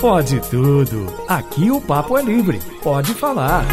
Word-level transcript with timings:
Pode 0.00 0.40
tudo. 0.50 1.06
Aqui 1.28 1.70
o 1.70 1.80
papo 1.80 2.18
é 2.18 2.22
livre. 2.22 2.60
Pode 2.82 3.14
falar. 3.14 3.64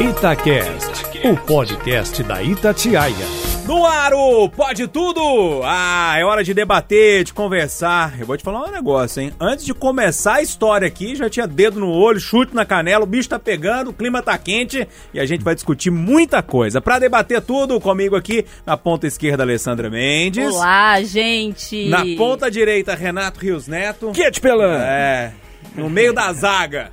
Itacast, 0.00 1.04
o 1.24 1.36
podcast 1.36 2.22
da 2.22 2.42
Itatiaia. 2.42 3.35
No 3.66 3.84
Aro, 3.84 4.48
pode 4.50 4.86
tudo! 4.86 5.60
Ah, 5.64 6.14
é 6.16 6.24
hora 6.24 6.44
de 6.44 6.54
debater, 6.54 7.24
de 7.24 7.34
conversar. 7.34 8.14
Eu 8.16 8.24
vou 8.24 8.36
te 8.36 8.44
falar 8.44 8.62
um 8.62 8.70
negócio, 8.70 9.20
hein? 9.20 9.32
Antes 9.40 9.64
de 9.64 9.74
começar 9.74 10.34
a 10.34 10.42
história 10.42 10.86
aqui, 10.86 11.16
já 11.16 11.28
tinha 11.28 11.48
dedo 11.48 11.80
no 11.80 11.90
olho, 11.90 12.20
chute 12.20 12.54
na 12.54 12.64
canela, 12.64 13.02
o 13.02 13.08
bicho 13.08 13.28
tá 13.28 13.40
pegando, 13.40 13.90
o 13.90 13.92
clima 13.92 14.22
tá 14.22 14.38
quente 14.38 14.86
e 15.12 15.18
a 15.18 15.26
gente 15.26 15.42
vai 15.42 15.56
discutir 15.56 15.90
muita 15.90 16.44
coisa. 16.44 16.80
Pra 16.80 17.00
debater 17.00 17.40
tudo, 17.40 17.80
comigo 17.80 18.14
aqui, 18.14 18.46
na 18.64 18.76
ponta 18.76 19.04
esquerda, 19.08 19.42
Alessandra 19.42 19.90
Mendes. 19.90 20.54
Olá, 20.54 21.02
gente! 21.02 21.88
Na 21.88 22.04
ponta 22.16 22.48
direita, 22.48 22.94
Renato 22.94 23.40
Rios 23.40 23.66
Neto. 23.66 24.12
Kit 24.12 24.40
Pelan. 24.40 24.78
É, 24.78 25.32
no 25.74 25.90
meio 25.90 26.12
da 26.12 26.32
zaga, 26.32 26.92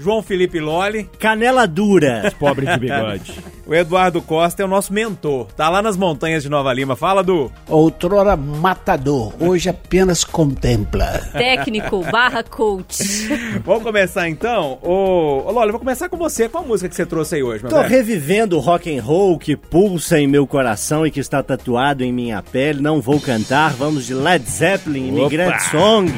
João 0.00 0.22
Felipe 0.22 0.58
Loli. 0.58 1.08
Canela 1.18 1.66
dura. 1.66 2.32
Pobre 2.38 2.66
de 2.66 2.78
bigode. 2.78 3.32
O 3.70 3.74
Eduardo 3.74 4.20
Costa 4.20 4.62
é 4.62 4.64
o 4.64 4.68
nosso 4.68 4.92
mentor. 4.92 5.46
Tá 5.56 5.68
lá 5.68 5.80
nas 5.80 5.96
montanhas 5.96 6.42
de 6.42 6.48
Nova 6.48 6.72
Lima. 6.72 6.96
Fala, 6.96 7.22
Du. 7.22 7.52
Outrora 7.68 8.36
matador, 8.36 9.32
hoje 9.38 9.68
apenas 9.68 10.24
contempla. 10.24 11.06
Técnico 11.32 12.02
barra 12.10 12.42
coach. 12.42 13.28
Vamos 13.64 13.84
começar 13.84 14.28
então? 14.28 14.76
Ô, 14.82 15.44
ô 15.46 15.52
Loli, 15.52 15.70
vou 15.70 15.78
começar 15.78 16.08
com 16.08 16.16
você. 16.16 16.48
Qual 16.48 16.66
música 16.66 16.88
que 16.88 16.96
você 16.96 17.06
trouxe 17.06 17.36
aí 17.36 17.44
hoje, 17.44 17.62
meu 17.62 17.70
Tô 17.70 17.76
velho? 17.76 17.88
revivendo 17.88 18.56
o 18.56 18.60
rock 18.60 18.92
and 18.98 19.00
roll 19.04 19.38
que 19.38 19.56
pulsa 19.56 20.18
em 20.18 20.26
meu 20.26 20.48
coração 20.48 21.06
e 21.06 21.10
que 21.12 21.20
está 21.20 21.40
tatuado 21.40 22.02
em 22.02 22.12
minha 22.12 22.42
pele. 22.42 22.82
Não 22.82 23.00
vou 23.00 23.20
cantar. 23.20 23.72
Vamos 23.74 24.04
de 24.04 24.14
Led 24.14 24.44
Zeppelin, 24.50 25.10
Imigrante 25.10 25.62
Song. 25.70 26.10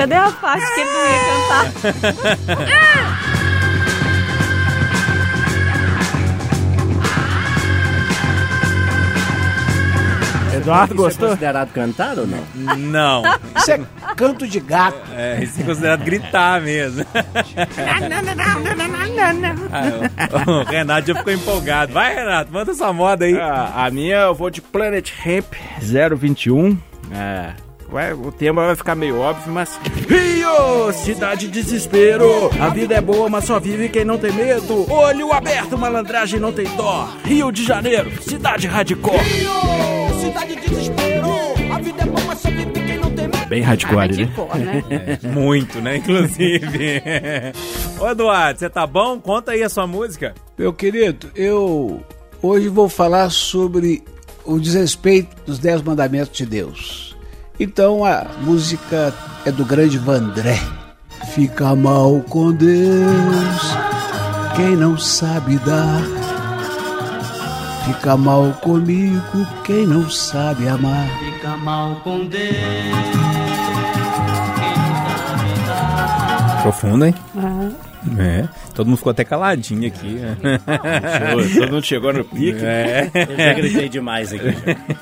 Cadê 0.00 0.14
a 0.14 0.30
parte 0.30 0.64
que 0.74 0.80
ele 0.80 0.90
não 0.90 1.04
ia 1.04 1.18
cantar? 1.28 2.90
Eduardo 10.56 10.94
gostou? 10.94 11.26
é 11.26 11.30
considerado 11.32 11.70
cantar 11.72 12.18
ou 12.18 12.26
não? 12.26 12.42
Não. 12.78 13.22
Isso 13.54 13.72
é 13.72 13.80
canto 14.16 14.48
de 14.48 14.58
gato. 14.58 14.98
É, 15.14 15.44
isso 15.44 15.60
é 15.60 15.64
considerado 15.64 16.02
gritar 16.02 16.62
mesmo. 16.62 17.04
Ah, 19.70 20.50
o 20.50 20.62
Renato 20.64 21.08
já 21.08 21.14
ficou 21.14 21.32
empolgado. 21.34 21.92
Vai, 21.92 22.14
Renato, 22.14 22.50
manda 22.50 22.70
essa 22.70 22.90
moda 22.90 23.26
aí. 23.26 23.38
Ah, 23.38 23.84
a 23.84 23.90
minha 23.90 24.16
eu 24.16 24.34
vou 24.34 24.48
de 24.48 24.62
Planet 24.62 25.12
Hemp 25.26 25.52
021. 25.78 26.78
É. 27.12 27.69
Vai, 27.90 28.12
o 28.12 28.30
tema 28.30 28.66
vai 28.66 28.76
ficar 28.76 28.94
meio 28.94 29.18
óbvio, 29.18 29.52
mas. 29.52 29.78
Rio! 30.08 30.92
Cidade 30.92 31.48
de 31.48 31.60
desespero! 31.60 32.48
A 32.60 32.68
vida 32.68 32.94
é 32.94 33.00
boa, 33.00 33.28
mas 33.28 33.44
só 33.44 33.58
vive 33.58 33.88
quem 33.88 34.04
não 34.04 34.16
tem 34.16 34.32
medo! 34.32 34.90
Olho 34.90 35.32
aberto, 35.32 35.76
malandragem 35.76 36.38
não 36.38 36.52
tem 36.52 36.66
dó! 36.76 37.08
Rio 37.24 37.50
de 37.50 37.64
Janeiro, 37.64 38.10
cidade 38.22 38.68
hardcore! 38.68 39.18
Cidade 40.20 40.54
de 40.54 40.68
desespero. 40.68 41.28
A 41.74 41.78
vida 41.80 42.02
é 42.02 42.06
boa, 42.06 42.24
mas 42.26 42.38
só 42.38 42.48
vive 42.50 42.70
quem 42.72 42.96
não 42.98 43.10
tem 43.10 43.26
medo. 43.26 43.46
Bem 43.48 43.62
hardcore, 43.62 44.16
né? 44.16 44.32
Né? 44.88 45.18
Muito, 45.34 45.80
né? 45.80 45.96
Inclusive. 45.96 47.02
Ô, 47.98 48.08
Eduardo, 48.08 48.60
você 48.60 48.70
tá 48.70 48.86
bom? 48.86 49.18
Conta 49.20 49.50
aí 49.52 49.64
a 49.64 49.68
sua 49.68 49.86
música. 49.88 50.34
Meu 50.56 50.72
querido, 50.72 51.28
eu 51.34 52.00
hoje 52.40 52.68
vou 52.68 52.88
falar 52.88 53.30
sobre 53.30 54.04
o 54.44 54.60
desrespeito 54.60 55.36
dos 55.44 55.58
Dez 55.58 55.82
Mandamentos 55.82 56.36
de 56.36 56.46
Deus. 56.46 57.09
Então 57.62 58.06
a 58.06 58.24
música 58.40 59.12
é 59.44 59.52
do 59.52 59.66
grande 59.66 59.98
Vandré. 59.98 60.58
Fica 61.34 61.76
mal 61.76 62.20
com 62.20 62.52
Deus 62.52 63.76
quem 64.56 64.74
não 64.74 64.96
sabe 64.96 65.58
dar. 65.58 66.00
Fica 67.84 68.16
mal 68.16 68.50
comigo 68.62 69.46
quem 69.62 69.86
não 69.86 70.08
sabe 70.08 70.68
amar. 70.68 71.06
Fica 71.18 71.54
mal 71.58 71.96
com 71.96 72.26
Deus. 72.26 72.50
Profundo, 76.62 77.04
hein? 77.04 77.14
Ah, 77.36 77.89
É. 78.18 78.48
Todo 78.74 78.86
mundo 78.86 78.96
ficou 78.96 79.10
até 79.10 79.24
caladinho 79.24 79.86
aqui. 79.86 80.18
Todo 81.58 81.72
mundo 81.72 81.84
chegou 81.84 82.12
no 82.12 82.24
pique. 82.24 82.64
É. 82.64 83.10
Eu 83.14 83.36
já 83.36 83.52
gritei 83.52 83.88
demais 83.88 84.32
aqui. 84.32 84.54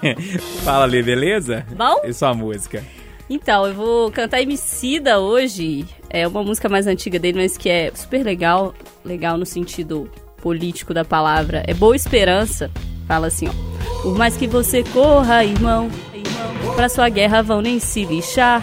Fala 0.65 0.85
ali, 0.85 1.03
beleza? 1.03 1.65
Bom? 1.77 2.01
E 2.05 2.13
sua 2.13 2.35
música? 2.35 2.83
Então, 3.31 3.67
eu 3.67 3.75
vou 3.75 4.11
cantar 4.11 4.41
Emicida 4.41 5.19
hoje. 5.19 5.87
É 6.09 6.27
uma 6.27 6.43
música 6.43 6.69
mais 6.69 6.87
antiga 6.87 7.19
dele, 7.19 7.43
mas 7.43 7.57
que 7.57 7.69
é 7.69 7.91
super 7.95 8.25
legal. 8.25 8.75
Legal 9.05 9.37
no 9.37 9.45
sentido 9.45 10.11
político 10.43 10.95
da 10.95 11.05
palavra. 11.05 11.63
É 11.67 11.75
Boa 11.75 11.95
Esperança. 11.95 12.71
Fala 13.07 13.27
assim, 13.27 13.49
ó. 13.49 14.03
Por 14.03 14.17
mais 14.17 14.37
que 14.37 14.47
você 14.47 14.83
corra, 14.85 15.45
irmão, 15.45 15.91
irmão, 16.15 16.75
pra 16.75 16.89
sua 16.89 17.09
guerra 17.09 17.43
vão 17.43 17.61
nem 17.61 17.79
se 17.79 18.05
lixar. 18.05 18.63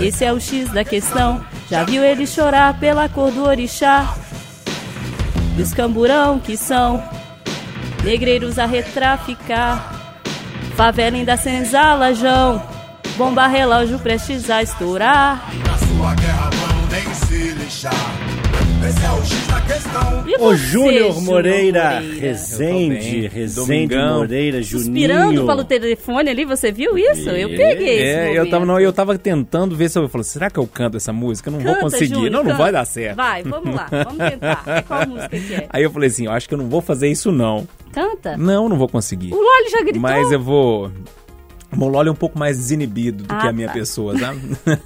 Esse 0.00 0.24
é 0.24 0.32
o 0.32 0.40
X 0.40 0.70
da 0.70 0.84
questão. 0.84 1.44
Já 1.70 1.84
viu 1.84 2.04
ele 2.04 2.26
chorar 2.26 2.80
pela 2.80 3.08
cor 3.08 3.30
do 3.30 3.44
orixá? 3.44 4.16
E 5.56 5.62
os 5.62 5.72
camburão 5.72 6.40
que 6.40 6.56
são 6.56 7.00
negreiros 8.02 8.58
a 8.58 8.66
retraficar. 8.66 9.94
Favela 10.74 11.16
ainda 11.16 11.36
senzala, 11.36 12.12
João. 12.12 12.60
Bomba 13.16 13.46
relógio 13.46 14.00
prestes 14.00 14.50
a 14.50 14.62
estourar. 14.62 15.48
Na 15.64 15.78
sua 15.78 16.14
guerra 16.16 16.50
nem 16.90 17.14
se 17.14 17.52
lixar. 17.52 18.39
Esse 18.88 19.04
é 19.04 19.10
o 19.10 19.24
X 19.24 19.46
da 19.46 19.60
questão. 19.60 20.28
E 20.28 20.34
Ô 20.36 20.38
você, 20.38 20.56
Júnior 20.56 21.22
Moreira, 21.22 22.02
tô 22.02 22.20
Rezende. 22.20 23.26
Rezende 23.28 23.54
Domingão. 23.54 24.18
Moreira, 24.18 24.62
Suspirando 24.62 25.24
Juninho. 25.34 25.46
pelo 25.46 25.64
telefone 25.64 26.30
ali, 26.30 26.44
você 26.44 26.72
viu 26.72 26.96
isso? 26.98 27.28
Eu 27.30 27.48
peguei 27.50 27.94
esse 27.98 28.02
É, 28.18 28.38
eu 28.38 28.48
tava, 28.48 28.64
não, 28.64 28.80
eu 28.80 28.92
tava 28.92 29.16
tentando 29.18 29.76
ver 29.76 29.88
se 29.90 29.98
eu 29.98 30.08
falei, 30.08 30.24
será 30.24 30.50
que 30.50 30.58
eu 30.58 30.66
canto 30.66 30.96
essa 30.96 31.12
música? 31.12 31.48
Eu 31.50 31.52
não 31.52 31.60
vou 31.60 31.72
Canta, 31.74 31.84
conseguir. 31.84 32.14
Júnior, 32.14 32.30
não, 32.30 32.38
não 32.42 32.50
canta. 32.52 32.62
vai 32.62 32.72
dar 32.72 32.84
certo. 32.84 33.16
Vai, 33.16 33.42
vamos 33.42 33.74
lá, 33.74 33.88
vamos 33.90 34.30
tentar. 34.30 34.62
É 34.66 34.82
qual 34.86 35.06
música 35.08 35.28
que 35.38 35.54
é? 35.54 35.66
Aí 35.68 35.82
eu 35.82 35.90
falei 35.90 36.08
assim, 36.08 36.26
eu 36.26 36.32
acho 36.32 36.48
que 36.48 36.54
eu 36.54 36.58
não 36.58 36.68
vou 36.68 36.80
fazer 36.80 37.08
isso 37.08 37.30
não. 37.30 37.66
Canta. 37.92 38.36
Não, 38.36 38.68
não 38.68 38.76
vou 38.76 38.88
conseguir. 38.88 39.32
O 39.32 39.36
Loli 39.36 39.68
já 39.70 39.80
gritou. 39.82 40.00
Mas 40.00 40.30
eu 40.32 40.40
vou. 40.40 40.90
Mololi 41.72 42.08
é 42.08 42.12
um 42.12 42.16
pouco 42.16 42.38
mais 42.38 42.56
desinibido 42.56 43.24
do 43.24 43.32
Ah, 43.34 43.38
que 43.38 43.48
a 43.48 43.52
minha 43.52 43.68
tá. 43.68 43.74
pessoa, 43.74 44.16
sabe? 44.18 44.40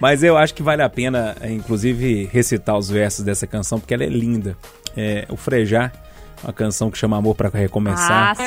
Mas 0.00 0.22
eu 0.22 0.36
acho 0.36 0.54
que 0.54 0.62
vale 0.62 0.82
a 0.82 0.88
pena, 0.88 1.36
eh, 1.40 1.52
inclusive, 1.52 2.28
recitar 2.32 2.76
os 2.76 2.90
versos 2.90 3.24
dessa 3.24 3.46
canção, 3.46 3.78
porque 3.78 3.94
ela 3.94 4.04
é 4.04 4.08
linda. 4.08 4.56
É, 4.96 5.26
o 5.28 5.36
Frejar, 5.36 5.92
uma 6.42 6.52
canção 6.52 6.90
que 6.90 6.98
chama 6.98 7.16
Amor 7.16 7.34
para 7.34 7.48
Ah, 7.48 7.58
Recomeçar. 7.58 8.36
sim. 8.36 8.42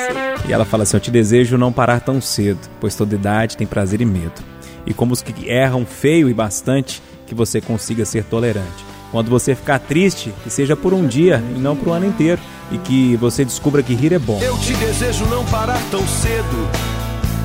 E 0.48 0.52
ela 0.52 0.64
fala 0.64 0.82
assim: 0.84 0.96
Eu 0.96 1.00
te 1.00 1.10
desejo 1.10 1.58
não 1.58 1.72
parar 1.72 2.00
tão 2.00 2.20
cedo, 2.20 2.60
pois 2.80 2.94
toda 2.94 3.14
idade 3.14 3.56
tem 3.56 3.66
prazer 3.66 4.00
e 4.00 4.04
medo. 4.04 4.42
E 4.86 4.94
como 4.94 5.12
os 5.12 5.22
que 5.22 5.48
erram 5.48 5.84
feio 5.84 6.28
e 6.28 6.34
bastante, 6.34 7.02
que 7.26 7.34
você 7.34 7.60
consiga 7.60 8.04
ser 8.04 8.24
tolerante. 8.24 8.84
Quando 9.10 9.28
você 9.30 9.54
ficar 9.54 9.78
triste, 9.80 10.32
que 10.44 10.50
seja 10.50 10.76
por 10.76 10.92
um 10.92 11.06
dia 11.06 11.42
e 11.56 11.58
não 11.58 11.74
por 11.74 11.88
um 11.88 11.92
ano 11.92 12.06
inteiro. 12.06 12.40
E 12.70 12.78
que 12.78 13.16
você 13.16 13.44
descubra 13.44 13.82
que 13.82 13.94
rir 13.94 14.12
é 14.12 14.18
bom. 14.18 14.40
Eu 14.42 14.58
te 14.58 14.74
desejo 14.74 15.24
não 15.26 15.44
parar 15.46 15.80
tão 15.90 16.06
cedo. 16.06 16.68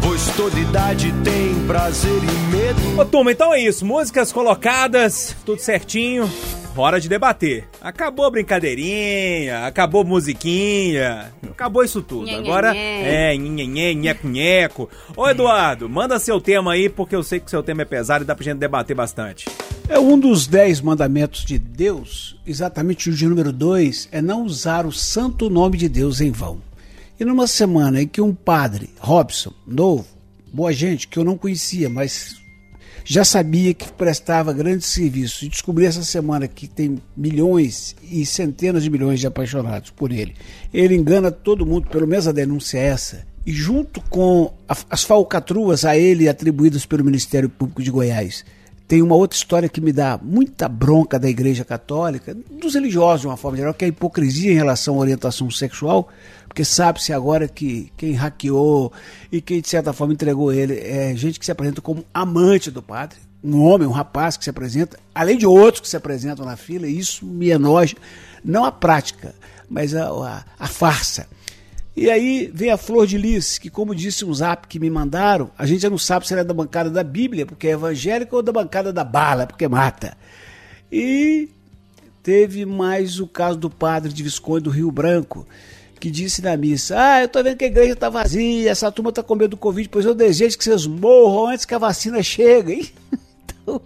Pois 0.01 0.25
toda 0.35 0.59
idade 0.59 1.13
tem 1.23 1.53
prazer 1.67 2.11
e 2.23 2.55
medo. 2.55 2.99
Ô 2.99 3.05
turma, 3.05 3.31
então 3.31 3.53
é 3.53 3.59
isso. 3.61 3.85
Músicas 3.85 4.31
colocadas, 4.31 5.35
tudo 5.45 5.61
certinho. 5.61 6.29
Hora 6.75 7.01
de 7.01 7.09
debater. 7.09 7.67
Acabou 7.81 8.25
a 8.25 8.31
brincadeirinha, 8.31 9.65
acabou 9.65 10.01
a 10.01 10.05
musiquinha, 10.05 11.31
acabou 11.43 11.83
isso 11.83 12.01
tudo. 12.01 12.29
Agora 12.29 12.73
nhe. 12.73 12.79
é 12.79 13.93
nheco, 13.93 14.27
nheco. 14.27 14.89
Ô 15.15 15.27
Eduardo, 15.27 15.89
manda 15.89 16.17
seu 16.17 16.39
tema 16.39 16.73
aí, 16.73 16.89
porque 16.89 17.15
eu 17.15 17.23
sei 17.23 17.39
que 17.39 17.49
seu 17.49 17.61
tema 17.61 17.81
é 17.81 17.85
pesado 17.85 18.23
e 18.23 18.27
dá 18.27 18.33
pra 18.33 18.43
gente 18.43 18.57
debater 18.57 18.95
bastante. 18.95 19.49
É 19.89 19.99
um 19.99 20.17
dos 20.17 20.47
dez 20.47 20.79
mandamentos 20.79 21.43
de 21.43 21.59
Deus, 21.59 22.37
exatamente 22.47 23.09
o 23.09 23.13
de 23.13 23.27
número 23.27 23.51
dois, 23.51 24.07
é 24.09 24.21
não 24.21 24.45
usar 24.45 24.85
o 24.85 24.91
santo 24.91 25.49
nome 25.49 25.77
de 25.77 25.89
Deus 25.89 26.21
em 26.21 26.31
vão. 26.31 26.61
E 27.19 27.25
numa 27.25 27.45
semana 27.45 28.01
em 28.01 28.07
que 28.07 28.21
um 28.21 28.33
padre, 28.33 28.89
Robson, 28.97 29.53
novo, 29.67 30.07
boa 30.51 30.71
gente, 30.71 31.07
que 31.07 31.19
eu 31.19 31.23
não 31.25 31.37
conhecia, 31.37 31.89
mas 31.89 32.40
já 33.03 33.23
sabia 33.23 33.73
que 33.73 33.91
prestava 33.91 34.53
grandes 34.53 34.87
serviços, 34.87 35.43
e 35.43 35.49
descobri 35.49 35.85
essa 35.85 36.03
semana 36.03 36.47
que 36.47 36.67
tem 36.67 37.01
milhões 37.15 37.95
e 38.03 38.25
centenas 38.25 38.83
de 38.83 38.89
milhões 38.89 39.19
de 39.19 39.27
apaixonados 39.27 39.89
por 39.89 40.11
ele. 40.11 40.35
Ele 40.73 40.95
engana 40.95 41.31
todo 41.31 41.65
mundo, 41.65 41.87
pelo 41.89 42.07
menos 42.07 42.27
a 42.27 42.31
denúncia 42.31 42.77
é 42.77 42.87
essa. 42.87 43.25
E 43.45 43.51
junto 43.51 44.01
com 44.01 44.53
as 44.89 45.03
falcatruas 45.03 45.83
a 45.83 45.97
ele 45.97 46.29
atribuídas 46.29 46.85
pelo 46.85 47.03
Ministério 47.03 47.49
Público 47.49 47.81
de 47.81 47.89
Goiás, 47.89 48.45
tem 48.91 49.01
uma 49.01 49.15
outra 49.15 49.37
história 49.37 49.69
que 49.69 49.79
me 49.79 49.93
dá 49.93 50.19
muita 50.21 50.67
bronca 50.67 51.17
da 51.17 51.29
Igreja 51.29 51.63
Católica, 51.63 52.35
dos 52.35 52.73
religiosos 52.73 53.21
de 53.21 53.27
uma 53.27 53.37
forma 53.37 53.55
geral, 53.55 53.73
que 53.73 53.85
é 53.85 53.87
a 53.87 53.87
hipocrisia 53.87 54.51
em 54.51 54.55
relação 54.55 54.95
à 54.95 54.97
orientação 54.97 55.49
sexual, 55.49 56.09
porque 56.45 56.65
sabe-se 56.65 57.13
agora 57.13 57.47
que 57.47 57.89
quem 57.95 58.11
hackeou 58.11 58.91
e 59.31 59.39
quem 59.39 59.61
de 59.61 59.69
certa 59.69 59.93
forma 59.93 60.13
entregou 60.13 60.51
ele 60.51 60.77
é 60.77 61.15
gente 61.15 61.39
que 61.39 61.45
se 61.45 61.53
apresenta 61.53 61.79
como 61.79 62.03
amante 62.13 62.69
do 62.69 62.81
padre, 62.81 63.17
um 63.41 63.63
homem, 63.63 63.87
um 63.87 63.91
rapaz 63.91 64.35
que 64.35 64.43
se 64.43 64.49
apresenta, 64.49 64.99
além 65.15 65.37
de 65.37 65.45
outros 65.45 65.79
que 65.79 65.87
se 65.87 65.95
apresentam 65.95 66.45
na 66.45 66.57
fila, 66.57 66.85
e 66.85 66.99
isso 66.99 67.25
me 67.25 67.49
enoja, 67.49 67.95
não 68.43 68.65
a 68.65 68.73
prática, 68.73 69.33
mas 69.69 69.95
a, 69.95 70.09
a, 70.09 70.43
a 70.59 70.67
farsa. 70.67 71.27
E 71.95 72.09
aí 72.09 72.49
vem 72.53 72.71
a 72.71 72.77
Flor 72.77 73.05
de 73.05 73.17
Lis, 73.17 73.57
que 73.57 73.69
como 73.69 73.93
disse 73.93 74.23
um 74.23 74.33
zap 74.33 74.67
que 74.67 74.79
me 74.79 74.89
mandaram, 74.89 75.51
a 75.57 75.65
gente 75.65 75.81
já 75.81 75.89
não 75.89 75.97
sabe 75.97 76.25
se 76.25 76.33
ela 76.33 76.41
é 76.41 76.45
da 76.45 76.53
bancada 76.53 76.89
da 76.89 77.03
Bíblia, 77.03 77.45
porque 77.45 77.67
é 77.67 77.71
evangélica, 77.71 78.35
ou 78.35 78.41
da 78.41 78.51
bancada 78.51 78.93
da 78.93 79.03
bala, 79.03 79.45
porque 79.45 79.67
mata. 79.67 80.17
E 80.89 81.49
teve 82.23 82.65
mais 82.65 83.19
o 83.19 83.27
caso 83.27 83.57
do 83.57 83.69
padre 83.69 84.13
de 84.13 84.23
Visconde 84.23 84.63
do 84.63 84.69
Rio 84.69 84.89
Branco, 84.89 85.45
que 85.99 86.09
disse 86.09 86.41
na 86.41 86.55
missa: 86.55 86.95
Ah, 86.97 87.21
eu 87.21 87.27
tô 87.27 87.43
vendo 87.43 87.57
que 87.57 87.65
a 87.65 87.67
igreja 87.67 87.95
tá 87.95 88.09
vazia, 88.09 88.71
essa 88.71 88.91
turma 88.91 89.11
tá 89.11 89.21
com 89.21 89.35
medo 89.35 89.51
do 89.51 89.57
Covid, 89.57 89.89
pois 89.89 90.05
eu 90.05 90.15
desejo 90.15 90.57
que 90.57 90.63
vocês 90.63 90.87
morram 90.87 91.47
antes 91.47 91.65
que 91.65 91.75
a 91.75 91.79
vacina 91.79 92.23
chegue. 92.23 92.93
então, 93.63 93.81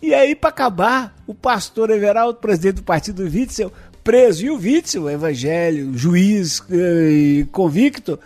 e 0.00 0.14
aí, 0.14 0.34
para 0.34 0.50
acabar, 0.50 1.16
o 1.26 1.34
pastor 1.34 1.90
Everaldo, 1.90 2.38
presidente 2.38 2.76
do 2.76 2.82
partido 2.82 3.24
Witzel, 3.24 3.72
preso, 4.08 4.42
e 4.42 4.50
o 4.50 4.56
Witzel, 4.56 5.10
evangelho, 5.10 5.92
juiz 5.94 6.64
e 6.70 7.46
convicto, 7.52 8.18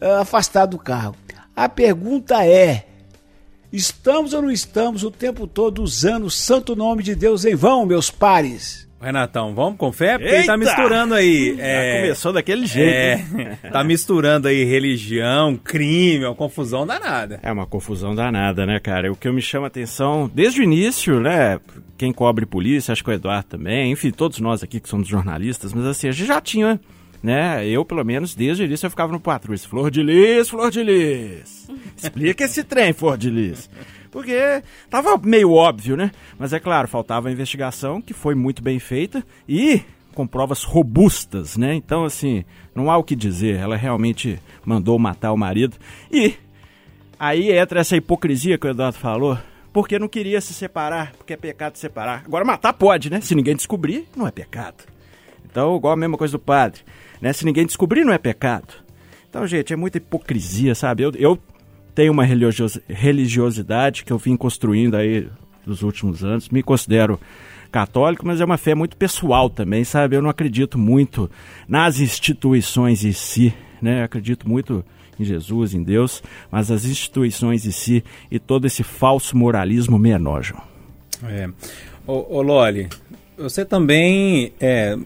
eh, 0.00 0.10
afastado 0.12 0.70
do 0.70 0.78
cargo. 0.78 1.18
A 1.54 1.68
pergunta 1.68 2.46
é: 2.46 2.86
estamos 3.70 4.32
ou 4.32 4.40
não 4.40 4.50
estamos 4.50 5.02
o 5.02 5.10
tempo 5.10 5.46
todo 5.46 5.82
usando 5.82 6.24
o 6.24 6.30
santo 6.30 6.74
nome 6.74 7.02
de 7.02 7.14
Deus 7.14 7.44
em 7.44 7.54
vão, 7.54 7.84
meus 7.84 8.10
pares? 8.10 8.87
Renatão, 9.00 9.54
vamos 9.54 9.78
com 9.78 9.92
fé? 9.92 10.18
Porque 10.18 10.34
ele 10.34 10.44
tá 10.44 10.56
misturando 10.56 11.14
aí. 11.14 11.56
É, 11.58 12.00
começou 12.02 12.32
daquele 12.32 12.66
jeito. 12.66 13.38
É, 13.38 13.56
tá 13.70 13.84
misturando 13.84 14.48
aí 14.48 14.64
religião, 14.64 15.56
crime, 15.56 16.24
uma 16.24 16.34
confusão 16.34 16.84
danada. 16.84 17.38
É 17.42 17.52
uma 17.52 17.66
confusão 17.66 18.14
danada, 18.14 18.66
né, 18.66 18.80
cara? 18.80 19.12
O 19.12 19.16
que 19.16 19.28
eu 19.28 19.32
me 19.32 19.40
chama 19.40 19.66
a 19.66 19.68
atenção 19.68 20.28
desde 20.34 20.60
o 20.60 20.64
início, 20.64 21.20
né? 21.20 21.60
Quem 21.96 22.12
cobre 22.12 22.44
polícia, 22.44 22.92
acho 22.92 23.04
que 23.04 23.10
o 23.10 23.12
Eduardo 23.12 23.48
também, 23.48 23.92
enfim, 23.92 24.10
todos 24.10 24.40
nós 24.40 24.62
aqui 24.62 24.80
que 24.80 24.88
somos 24.88 25.06
jornalistas, 25.06 25.72
mas 25.72 25.86
assim, 25.86 26.08
a 26.08 26.12
gente 26.12 26.26
já 26.26 26.40
tinha, 26.40 26.80
né? 27.22 27.66
Eu, 27.66 27.84
pelo 27.84 28.04
menos, 28.04 28.34
desde 28.34 28.62
o 28.62 28.66
início 28.66 28.86
eu 28.86 28.90
ficava 28.90 29.12
no 29.12 29.20
patrulho. 29.20 29.58
Flor 29.58 29.90
de 29.90 30.02
Lis, 30.02 30.48
Flor 30.48 30.70
de 30.70 30.82
Lis. 30.82 31.68
Explica 31.96 32.44
esse 32.44 32.64
trem, 32.64 32.92
Flor 32.92 33.16
de 33.16 33.30
Lis. 33.30 33.68
Porque 34.10 34.62
tava 34.88 35.18
meio 35.18 35.52
óbvio, 35.52 35.96
né? 35.96 36.10
Mas 36.38 36.52
é 36.52 36.60
claro, 36.60 36.88
faltava 36.88 37.28
a 37.28 37.32
investigação, 37.32 38.00
que 38.00 38.14
foi 38.14 38.34
muito 38.34 38.62
bem 38.62 38.78
feita 38.78 39.24
e 39.48 39.82
com 40.14 40.26
provas 40.26 40.64
robustas, 40.64 41.56
né? 41.56 41.74
Então, 41.74 42.04
assim, 42.04 42.44
não 42.74 42.90
há 42.90 42.96
o 42.96 43.04
que 43.04 43.14
dizer. 43.14 43.56
Ela 43.56 43.76
realmente 43.76 44.40
mandou 44.64 44.98
matar 44.98 45.32
o 45.32 45.36
marido. 45.36 45.76
E 46.10 46.34
aí 47.18 47.52
entra 47.52 47.80
essa 47.80 47.96
hipocrisia 47.96 48.58
que 48.58 48.66
o 48.66 48.70
Eduardo 48.70 48.98
falou. 48.98 49.38
Porque 49.72 49.98
não 49.98 50.08
queria 50.08 50.40
se 50.40 50.54
separar, 50.54 51.12
porque 51.12 51.34
é 51.34 51.36
pecado 51.36 51.74
se 51.74 51.82
separar. 51.82 52.22
Agora 52.24 52.44
matar 52.44 52.72
pode, 52.72 53.10
né? 53.10 53.20
Se 53.20 53.34
ninguém 53.34 53.54
descobrir, 53.54 54.08
não 54.16 54.26
é 54.26 54.30
pecado. 54.30 54.82
Então, 55.44 55.76
igual 55.76 55.92
a 55.92 55.96
mesma 55.96 56.16
coisa 56.16 56.32
do 56.32 56.38
padre, 56.38 56.80
né? 57.20 57.32
Se 57.32 57.44
ninguém 57.44 57.66
descobrir, 57.66 58.04
não 58.04 58.12
é 58.12 58.18
pecado. 58.18 58.74
Então, 59.28 59.46
gente, 59.46 59.72
é 59.72 59.76
muita 59.76 59.98
hipocrisia, 59.98 60.74
sabe? 60.74 61.02
Eu, 61.02 61.12
eu 61.16 61.38
tenho 61.94 62.12
uma 62.12 62.24
religiosidade 62.24 64.04
que 64.04 64.12
eu 64.12 64.18
vim 64.18 64.36
construindo 64.36 64.94
aí 64.94 65.28
nos 65.66 65.82
últimos 65.82 66.24
anos. 66.24 66.48
Me 66.48 66.62
considero 66.62 67.20
católico, 67.70 68.26
mas 68.26 68.40
é 68.40 68.44
uma 68.44 68.56
fé 68.56 68.74
muito 68.74 68.96
pessoal 68.96 69.50
também, 69.50 69.84
sabe? 69.84 70.16
Eu 70.16 70.22
não 70.22 70.30
acredito 70.30 70.78
muito 70.78 71.30
nas 71.68 72.00
instituições 72.00 73.04
em 73.04 73.12
si, 73.12 73.54
né? 73.80 74.00
Eu 74.00 74.04
acredito 74.04 74.48
muito 74.48 74.84
em 75.20 75.24
Jesus, 75.24 75.74
em 75.74 75.82
Deus, 75.82 76.22
mas 76.50 76.70
as 76.70 76.84
instituições 76.84 77.66
em 77.66 77.70
si 77.70 78.04
e 78.30 78.38
todo 78.38 78.66
esse 78.66 78.82
falso 78.82 79.36
moralismo 79.36 79.98
me 79.98 80.10
enojam. 80.10 80.60
É. 81.24 81.50
Ô, 82.06 82.36
ô 82.36 82.42
Loli, 82.42 82.88
você 83.38 83.64
também, 83.64 84.52
é, 84.60 84.96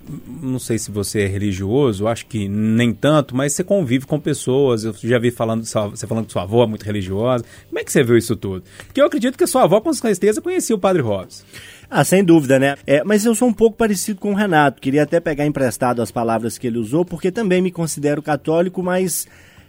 não 0.40 0.58
sei 0.58 0.78
se 0.78 0.90
você 0.90 1.22
é 1.22 1.26
religioso, 1.26 2.08
acho 2.08 2.26
que 2.26 2.48
nem 2.48 2.92
tanto, 2.92 3.36
mas 3.36 3.52
você 3.52 3.62
convive 3.62 4.06
com 4.06 4.18
pessoas. 4.18 4.84
Eu 4.84 4.94
já 4.94 5.18
vi 5.18 5.30
falando, 5.30 5.64
você 5.64 6.06
falando 6.06 6.26
que 6.26 6.32
sua 6.32 6.42
avó 6.42 6.64
é 6.64 6.66
muito 6.66 6.84
religiosa. 6.84 7.44
Como 7.68 7.78
é 7.78 7.84
que 7.84 7.92
você 7.92 8.02
viu 8.02 8.16
isso 8.16 8.34
tudo? 8.34 8.64
Porque 8.86 9.00
eu 9.00 9.06
acredito 9.06 9.36
que 9.36 9.46
sua 9.46 9.64
avó, 9.64 9.80
com 9.80 9.92
certeza, 9.92 10.40
conhecia 10.40 10.74
o 10.74 10.78
Padre 10.78 11.02
Robson. 11.02 11.44
Ah, 11.90 12.04
sem 12.04 12.24
dúvida, 12.24 12.58
né? 12.58 12.76
É, 12.86 13.04
mas 13.04 13.24
eu 13.26 13.34
sou 13.34 13.48
um 13.48 13.52
pouco 13.52 13.76
parecido 13.76 14.18
com 14.18 14.32
o 14.32 14.34
Renato. 14.34 14.80
Queria 14.80 15.02
até 15.02 15.20
pegar 15.20 15.44
emprestado 15.44 16.00
as 16.00 16.10
palavras 16.10 16.56
que 16.56 16.66
ele 16.66 16.78
usou, 16.78 17.04
porque 17.04 17.30
também 17.30 17.60
me 17.60 17.70
considero 17.70 18.22
católico, 18.22 18.82
mas 18.82 19.26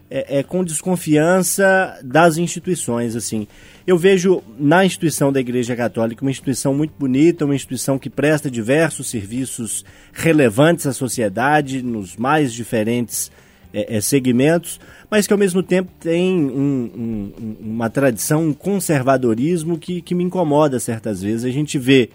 é, 0.09 0.39
é, 0.39 0.43
com 0.43 0.63
desconfiança 0.63 1.99
das 2.03 2.37
instituições, 2.37 3.15
assim. 3.15 3.47
Eu 3.85 3.97
vejo 3.97 4.41
na 4.57 4.85
instituição 4.85 5.31
da 5.31 5.39
Igreja 5.39 5.75
Católica 5.75 6.21
uma 6.21 6.31
instituição 6.31 6.73
muito 6.73 6.93
bonita, 6.97 7.45
uma 7.45 7.55
instituição 7.55 7.97
que 7.99 8.09
presta 8.09 8.49
diversos 8.49 9.09
serviços 9.09 9.83
relevantes 10.13 10.85
à 10.85 10.93
sociedade, 10.93 11.81
nos 11.81 12.15
mais 12.15 12.53
diferentes 12.53 13.31
é, 13.73 13.97
é, 13.97 14.01
segmentos, 14.01 14.79
mas 15.09 15.25
que 15.25 15.33
ao 15.33 15.39
mesmo 15.39 15.63
tempo 15.63 15.91
tem 15.99 16.31
um, 16.31 17.31
um, 17.35 17.55
uma 17.59 17.89
tradição, 17.89 18.47
um 18.47 18.53
conservadorismo 18.53 19.77
que, 19.77 20.01
que 20.01 20.13
me 20.13 20.23
incomoda 20.23 20.79
certas 20.79 21.21
vezes. 21.21 21.43
A 21.43 21.49
gente 21.49 21.79
vê 21.79 22.09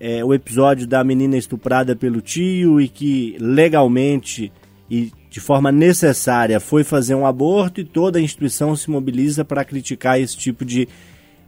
é, 0.00 0.24
o 0.24 0.34
episódio 0.34 0.86
da 0.86 1.02
menina 1.04 1.36
estuprada 1.36 1.94
pelo 1.94 2.20
tio 2.20 2.80
e 2.80 2.88
que 2.88 3.36
legalmente 3.38 4.52
e 4.90 5.12
de 5.30 5.40
forma 5.40 5.70
necessária 5.70 6.58
foi 6.58 6.82
fazer 6.82 7.14
um 7.14 7.26
aborto 7.26 7.80
e 7.80 7.84
toda 7.84 8.18
a 8.18 8.22
instituição 8.22 8.74
se 8.74 8.90
mobiliza 8.90 9.44
para 9.44 9.64
criticar 9.64 10.20
esse 10.20 10.36
tipo 10.36 10.64
de, 10.64 10.88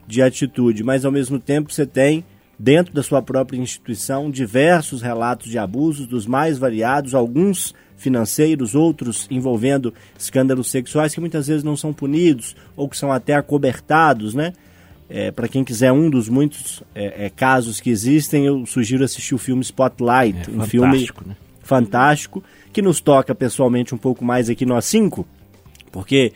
de 0.07 0.21
atitude. 0.21 0.83
Mas 0.83 1.03
ao 1.03 1.11
mesmo 1.11 1.39
tempo 1.39 1.71
você 1.71 1.85
tem, 1.85 2.23
dentro 2.57 2.93
da 2.93 3.01
sua 3.01 3.21
própria 3.21 3.57
instituição, 3.57 4.29
diversos 4.29 5.01
relatos 5.01 5.49
de 5.49 5.57
abusos 5.57 6.05
dos 6.05 6.27
mais 6.27 6.57
variados, 6.57 7.15
alguns 7.15 7.73
financeiros, 7.97 8.73
outros 8.73 9.27
envolvendo 9.29 9.93
escândalos 10.17 10.69
sexuais 10.69 11.13
que 11.13 11.19
muitas 11.19 11.47
vezes 11.47 11.63
não 11.63 11.77
são 11.77 11.93
punidos 11.93 12.55
ou 12.75 12.89
que 12.89 12.97
são 12.97 13.11
até 13.11 13.35
acobertados, 13.35 14.33
né? 14.33 14.53
É, 15.07 15.29
para 15.29 15.47
quem 15.49 15.61
quiser 15.61 15.91
um 15.91 16.09
dos 16.09 16.29
muitos 16.29 16.81
é, 16.95 17.25
é, 17.25 17.29
casos 17.29 17.81
que 17.81 17.89
existem, 17.89 18.45
eu 18.45 18.65
sugiro 18.65 19.03
assistir 19.03 19.35
o 19.35 19.37
filme 19.37 19.61
Spotlight, 19.61 20.49
é, 20.49 20.53
um 20.53 20.65
filme 20.65 21.05
né? 21.25 21.35
fantástico 21.61 22.41
que 22.71 22.81
nos 22.81 23.01
toca 23.01 23.35
pessoalmente 23.35 23.93
um 23.93 23.97
pouco 23.97 24.23
mais 24.23 24.49
aqui 24.49 24.65
nós 24.65 24.85
cinco, 24.85 25.27
porque 25.91 26.33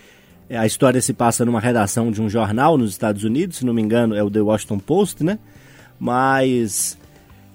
a 0.49 0.65
história 0.65 1.01
se 1.01 1.13
passa 1.13 1.43
numa 1.43 1.59
redação 1.59 2.11
de 2.11 2.21
um 2.21 2.29
jornal 2.29 2.77
nos 2.77 2.91
Estados 2.91 3.23
Unidos, 3.23 3.57
se 3.57 3.65
não 3.65 3.73
me 3.73 3.81
engano 3.81 4.15
é 4.15 4.23
o 4.23 4.29
The 4.29 4.41
Washington 4.41 4.79
Post, 4.79 5.23
né? 5.23 5.39
Mas, 5.99 6.97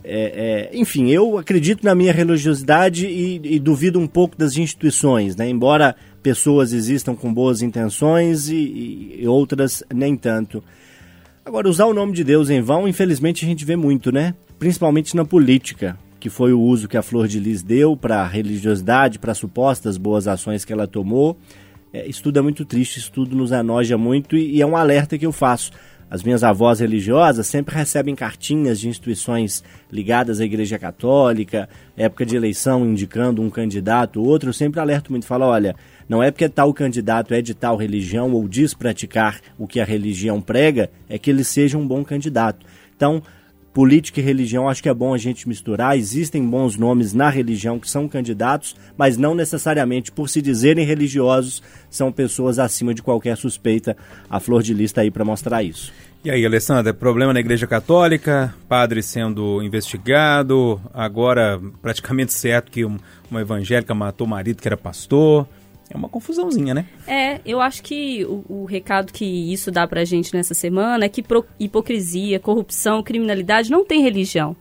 é, 0.03 0.71
é, 0.73 0.79
enfim, 0.79 1.09
eu 1.11 1.39
acredito 1.39 1.85
na 1.85 1.95
minha 1.95 2.13
religiosidade 2.13 3.07
e, 3.07 3.41
e, 3.45 3.59
duvido 3.59 4.01
um 4.01 4.07
pouco 4.07 4.37
das 4.37 4.57
instituições, 4.57 5.37
né? 5.37 5.49
Embora 5.49 5.95
pessoas 6.23 6.73
existam 6.73 7.15
com 7.15 7.33
boas 7.33 7.63
intenções 7.63 8.49
e, 8.49 9.19
e 9.21 9.29
outras 9.29 9.85
nem 9.95 10.17
tanto. 10.17 10.63
Agora, 11.45 11.69
usar 11.69 11.87
o 11.87 11.95
nome 11.95 12.13
de 12.13 12.25
Deus 12.25 12.51
em 12.51 12.61
vão, 12.61 12.89
infelizmente 12.89 13.45
a 13.45 13.49
gente 13.49 13.65
vê 13.65 13.77
muito, 13.77 14.11
né? 14.11 14.35
Principalmente 14.59 15.15
na 15.15 15.25
política 15.25 15.97
que 16.21 16.31
foi 16.31 16.53
o 16.53 16.61
uso 16.61 16.87
que 16.87 16.97
a 16.97 17.03
Flor 17.03 17.27
de 17.27 17.41
Lis 17.41 17.63
deu 17.63 17.97
para 17.97 18.21
a 18.21 18.27
religiosidade, 18.27 19.19
para 19.19 19.35
supostas 19.35 19.97
boas 19.97 20.29
ações 20.29 20.65
que 20.65 20.73
ela 20.73 20.87
tomou. 20.87 21.37
É, 21.93 22.07
isso 22.07 22.23
tudo 22.23 22.39
é 22.39 22.43
muito 22.43 22.65
triste, 22.65 22.99
isso 22.99 23.11
tudo 23.11 23.35
nos 23.35 23.51
enoja 23.51 23.99
muito 23.99 24.37
e, 24.37 24.57
e 24.57 24.63
é 24.63 24.67
um 24.67 24.77
alerta 24.77 25.19
que 25.19 25.27
eu 25.27 25.33
faço. 25.33 25.73
As 26.11 26.25
minhas 26.25 26.43
avós 26.43 26.81
religiosas 26.81 27.47
sempre 27.47 27.75
recebem 27.75 28.17
cartinhas 28.17 28.81
de 28.81 28.89
instituições 28.89 29.63
ligadas 29.93 30.41
à 30.41 30.45
Igreja 30.45 30.77
Católica, 30.77 31.69
época 31.97 32.27
de 32.27 32.35
eleição 32.35 32.85
indicando 32.85 33.41
um 33.41 33.49
candidato 33.49 34.21
ou 34.21 34.27
outro. 34.27 34.49
Eu 34.49 34.53
sempre 34.53 34.81
alerto 34.81 35.13
muito, 35.13 35.25
falo, 35.25 35.45
olha, 35.45 35.77
não 36.09 36.21
é 36.21 36.33
porque 36.33 36.49
tal 36.49 36.75
candidato 36.75 37.33
é 37.33 37.41
de 37.41 37.55
tal 37.55 37.77
religião 37.77 38.33
ou 38.33 38.49
diz 38.49 38.75
praticar 38.75 39.41
o 39.57 39.69
que 39.69 39.79
a 39.79 39.85
religião 39.85 40.41
prega, 40.41 40.91
é 41.09 41.17
que 41.17 41.31
ele 41.31 41.45
seja 41.45 41.79
um 41.79 41.87
bom 41.87 42.05
candidato. 42.05 42.67
Então, 42.97 43.23
política 43.73 44.21
e 44.21 44.23
religião, 44.23 44.69
acho 44.69 44.83
que 44.83 44.89
é 44.89 44.95
bom 44.95 45.15
a 45.15 45.19
gente 45.19 45.49
misturar. 45.49 45.97
Existem 45.97 46.45
bons 46.45 46.77
nomes 46.77 47.13
na 47.13 47.29
religião 47.29 47.79
que 47.79 47.89
são 47.89 48.09
candidatos, 48.09 48.75
mas 48.97 49.17
não 49.17 49.35
necessariamente 49.35 50.11
por 50.11 50.29
se 50.29 50.43
dizerem 50.43 50.85
religiosos 50.85 51.63
são 51.89 52.11
pessoas 52.11 52.59
acima 52.59 52.93
de 52.93 53.03
qualquer 53.03 53.37
suspeita. 53.37 53.97
A 54.29 54.41
flor 54.41 54.63
de 54.63 54.75
lista 54.75 55.01
aí 55.01 55.11
para 55.11 55.25
mostrar 55.25 55.63
isso. 55.63 55.93
E 56.23 56.31
aí, 56.31 56.45
Alessandra, 56.45 56.93
problema 56.93 57.33
na 57.33 57.41
Igreja 57.41 57.67
Católica, 57.67 58.55
padre 58.69 59.03
sendo 59.03 59.63
investigado, 59.63 60.79
agora 60.93 61.59
praticamente 61.81 62.35
certo 62.35 62.71
que 62.71 62.85
uma 62.85 63.41
evangélica 63.41 63.95
matou 63.95 64.27
o 64.27 64.31
marido 64.31 64.61
que 64.61 64.69
era 64.69 64.77
pastor. 64.77 65.49
É 65.93 65.97
uma 65.97 66.09
confusãozinha, 66.09 66.73
né? 66.73 66.87
É, 67.07 67.41
eu 67.45 67.61
acho 67.61 67.83
que 67.83 68.25
o, 68.25 68.45
o 68.49 68.65
recado 68.65 69.13
que 69.13 69.25
isso 69.25 69.71
dá 69.73 69.87
pra 69.89 70.05
gente 70.05 70.33
nessa 70.35 70.55
semana 70.55 71.05
é 71.05 71.09
que 71.09 71.23
pro- 71.23 71.45
hipocrisia, 71.59 72.39
corrupção, 72.39 73.03
criminalidade 73.03 73.71
não 73.71 73.85
tem 73.85 74.01
religião. 74.01 74.55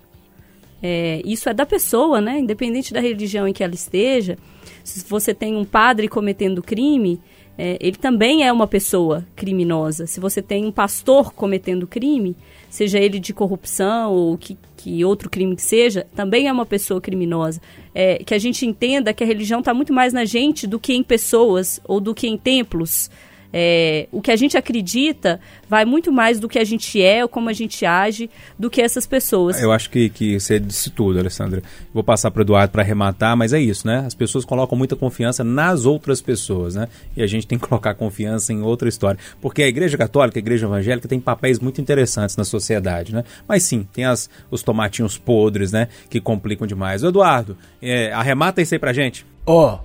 É, 0.81 1.21
isso 1.23 1.47
é 1.49 1.53
da 1.53 1.65
pessoa, 1.65 2.19
né? 2.19 2.39
Independente 2.39 2.93
da 2.93 2.99
religião 2.99 3.47
em 3.47 3.53
que 3.53 3.63
ela 3.63 3.73
esteja. 3.75 4.37
Se 4.83 5.07
você 5.07 5.33
tem 5.33 5.55
um 5.55 5.65
padre 5.65 6.07
cometendo 6.07 6.63
crime, 6.63 7.19
é, 7.57 7.77
ele 7.79 7.97
também 7.97 8.43
é 8.47 8.51
uma 8.51 8.65
pessoa 8.65 9.25
criminosa. 9.35 10.07
Se 10.07 10.19
você 10.19 10.41
tem 10.41 10.65
um 10.65 10.71
pastor 10.71 11.33
cometendo 11.33 11.85
crime, 11.85 12.35
seja 12.69 12.99
ele 12.99 13.19
de 13.19 13.33
corrupção 13.33 14.13
ou 14.13 14.37
que, 14.37 14.57
que 14.77 15.03
outro 15.03 15.29
crime 15.29 15.55
que 15.55 15.61
seja, 15.61 16.05
também 16.15 16.47
é 16.47 16.51
uma 16.51 16.65
pessoa 16.65 17.01
criminosa. 17.01 17.61
É, 17.93 18.23
que 18.23 18.33
a 18.33 18.37
gente 18.37 18.65
entenda 18.65 19.13
que 19.13 19.23
a 19.23 19.27
religião 19.27 19.59
está 19.59 19.73
muito 19.73 19.91
mais 19.91 20.13
na 20.13 20.23
gente 20.25 20.67
do 20.67 20.79
que 20.79 20.93
em 20.93 21.03
pessoas 21.03 21.81
ou 21.83 21.99
do 21.99 22.13
que 22.13 22.27
em 22.27 22.37
templos. 22.37 23.09
É, 23.51 24.07
o 24.11 24.21
que 24.21 24.31
a 24.31 24.35
gente 24.35 24.57
acredita 24.57 25.39
vai 25.67 25.85
muito 25.85 26.11
mais 26.11 26.39
do 26.39 26.47
que 26.47 26.59
a 26.59 26.63
gente 26.63 27.01
é 27.01 27.23
ou 27.23 27.29
como 27.29 27.49
a 27.49 27.53
gente 27.53 27.85
age 27.85 28.29
do 28.57 28.69
que 28.69 28.81
essas 28.81 29.07
pessoas. 29.07 29.61
Eu 29.61 29.71
acho 29.71 29.89
que, 29.89 30.09
que 30.09 30.39
você 30.39 30.59
disse 30.59 30.89
tudo, 30.89 31.19
Alessandra. 31.19 31.61
Vou 31.93 32.03
passar 32.03 32.31
para 32.31 32.39
o 32.39 32.43
Eduardo 32.43 32.71
para 32.71 32.81
arrematar, 32.81 33.35
mas 33.35 33.53
é 33.53 33.59
isso, 33.59 33.87
né? 33.87 34.03
As 34.05 34.13
pessoas 34.13 34.45
colocam 34.45 34.77
muita 34.77 34.95
confiança 34.95 35.43
nas 35.43 35.85
outras 35.85 36.21
pessoas, 36.21 36.75
né? 36.75 36.87
E 37.15 37.21
a 37.21 37.27
gente 37.27 37.47
tem 37.47 37.57
que 37.57 37.67
colocar 37.67 37.93
confiança 37.95 38.53
em 38.53 38.61
outra 38.61 38.87
história. 38.87 39.19
Porque 39.41 39.63
a 39.63 39.67
Igreja 39.67 39.97
Católica, 39.97 40.37
a 40.37 40.41
Igreja 40.41 40.67
Evangélica 40.67 41.07
tem 41.07 41.19
papéis 41.19 41.59
muito 41.59 41.81
interessantes 41.81 42.37
na 42.37 42.43
sociedade, 42.43 43.13
né? 43.13 43.23
Mas 43.47 43.63
sim, 43.63 43.87
tem 43.91 44.05
as, 44.05 44.29
os 44.51 44.61
tomatinhos 44.61 45.17
podres, 45.17 45.71
né? 45.71 45.87
Que 46.09 46.19
complicam 46.19 46.67
demais. 46.67 47.03
Eduardo, 47.03 47.57
é, 47.81 48.11
arremata 48.11 48.61
isso 48.61 48.75
aí 48.75 48.79
pra 48.79 48.93
gente. 48.93 49.25
Ó, 49.45 49.79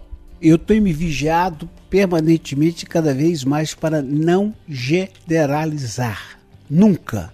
eu 0.49 0.59
tenho 0.59 0.83
me 0.83 0.93
vigiado 0.93 1.69
permanentemente 1.89 2.85
cada 2.85 3.15
vez 3.15 3.45
mais 3.45 3.75
para 3.75 4.03
não 4.03 4.55
generalizar. 4.69 6.39
Nunca. 6.69 7.33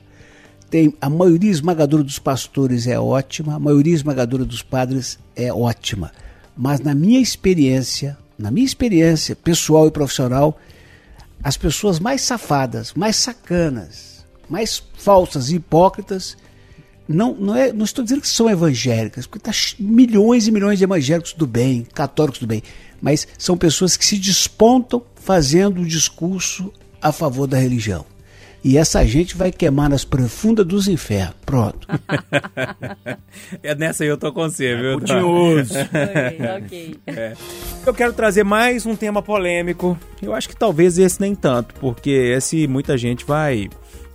Tem, 0.71 0.95
a 1.01 1.11
maioria 1.11 1.51
esmagadora 1.51 2.05
dos 2.05 2.21
pastores 2.21 2.87
é 2.87 2.99
ótima, 2.99 3.57
a 3.57 3.59
maioria 3.59 3.95
esmagadora 3.95 4.45
dos 4.45 4.63
padres 4.63 5.19
é 5.35 5.53
ótima. 5.53 6.13
Mas 6.57 6.79
na 6.81 6.95
minha 6.95 7.19
experiência, 7.19 8.17
na 8.39 8.51
minha 8.51 8.67
experiência 8.67 9.35
pessoal 9.35 9.89
e 9.89 9.91
profissional, 9.91 10.59
as 11.43 11.57
pessoas 11.57 11.99
mais 11.99 12.21
safadas, 12.21 12.95
mais 12.95 13.17
sacanas, 13.17 14.25
mais 14.49 14.83
falsas 14.97 15.51
e 15.51 15.57
hipócritas 15.57 16.37
não, 17.13 17.35
não, 17.35 17.57
é, 17.57 17.73
não 17.73 17.85
estou 17.85 18.05
dizendo 18.05 18.21
que 18.21 18.29
são 18.29 18.49
evangélicas, 18.49 19.27
porque 19.27 19.41
tá 19.41 19.51
milhões 19.81 20.47
e 20.47 20.53
milhões 20.53 20.79
de 20.79 20.85
evangélicos 20.85 21.33
do 21.33 21.45
bem, 21.45 21.85
católicos 21.93 22.39
do 22.39 22.47
bem, 22.47 22.63
mas 23.01 23.27
são 23.39 23.57
pessoas 23.57 23.97
que 23.97 24.05
se 24.05 24.19
despontam 24.19 25.03
fazendo 25.17 25.81
o 25.81 25.87
discurso 25.87 26.73
a 27.01 27.13
favor 27.13 27.47
da 27.47 27.59
religião. 27.59 28.05
E 28.63 28.77
essa 28.77 29.05
gente 29.07 29.37
vai 29.37 29.51
queimar 29.51 29.89
nas 29.89 30.05
profundas 30.05 30.67
dos 30.67 30.87
infernos. 30.87 31.35
Pronto. 31.45 31.87
É 33.63 33.75
nessa 33.75 34.05
aí 34.05 34.11
eu 34.11 34.19
tô 34.19 34.33
com 34.33 34.43
você, 34.43 34.77
viu? 34.77 34.93
Eduardo? 34.93 35.07
Tinhoso. 35.07 35.75
ok, 35.81 37.01
ok. 37.07 37.33
Eu 37.87 37.95
quero 37.95 38.13
trazer 38.13 38.45
mais 38.45 38.85
um 38.85 38.95
tema 38.95 39.23
polêmico. 39.23 39.99
Eu 40.21 40.35
acho 40.35 40.49
que 40.49 40.57
talvez 40.57 40.99
esse 40.99 41.21
nem 41.21 41.35
tanto, 41.35 41.75
porque 41.77 42.11
esse 42.11 42.67
muita 42.67 42.99
gente 42.99 43.25
vai 43.25 43.69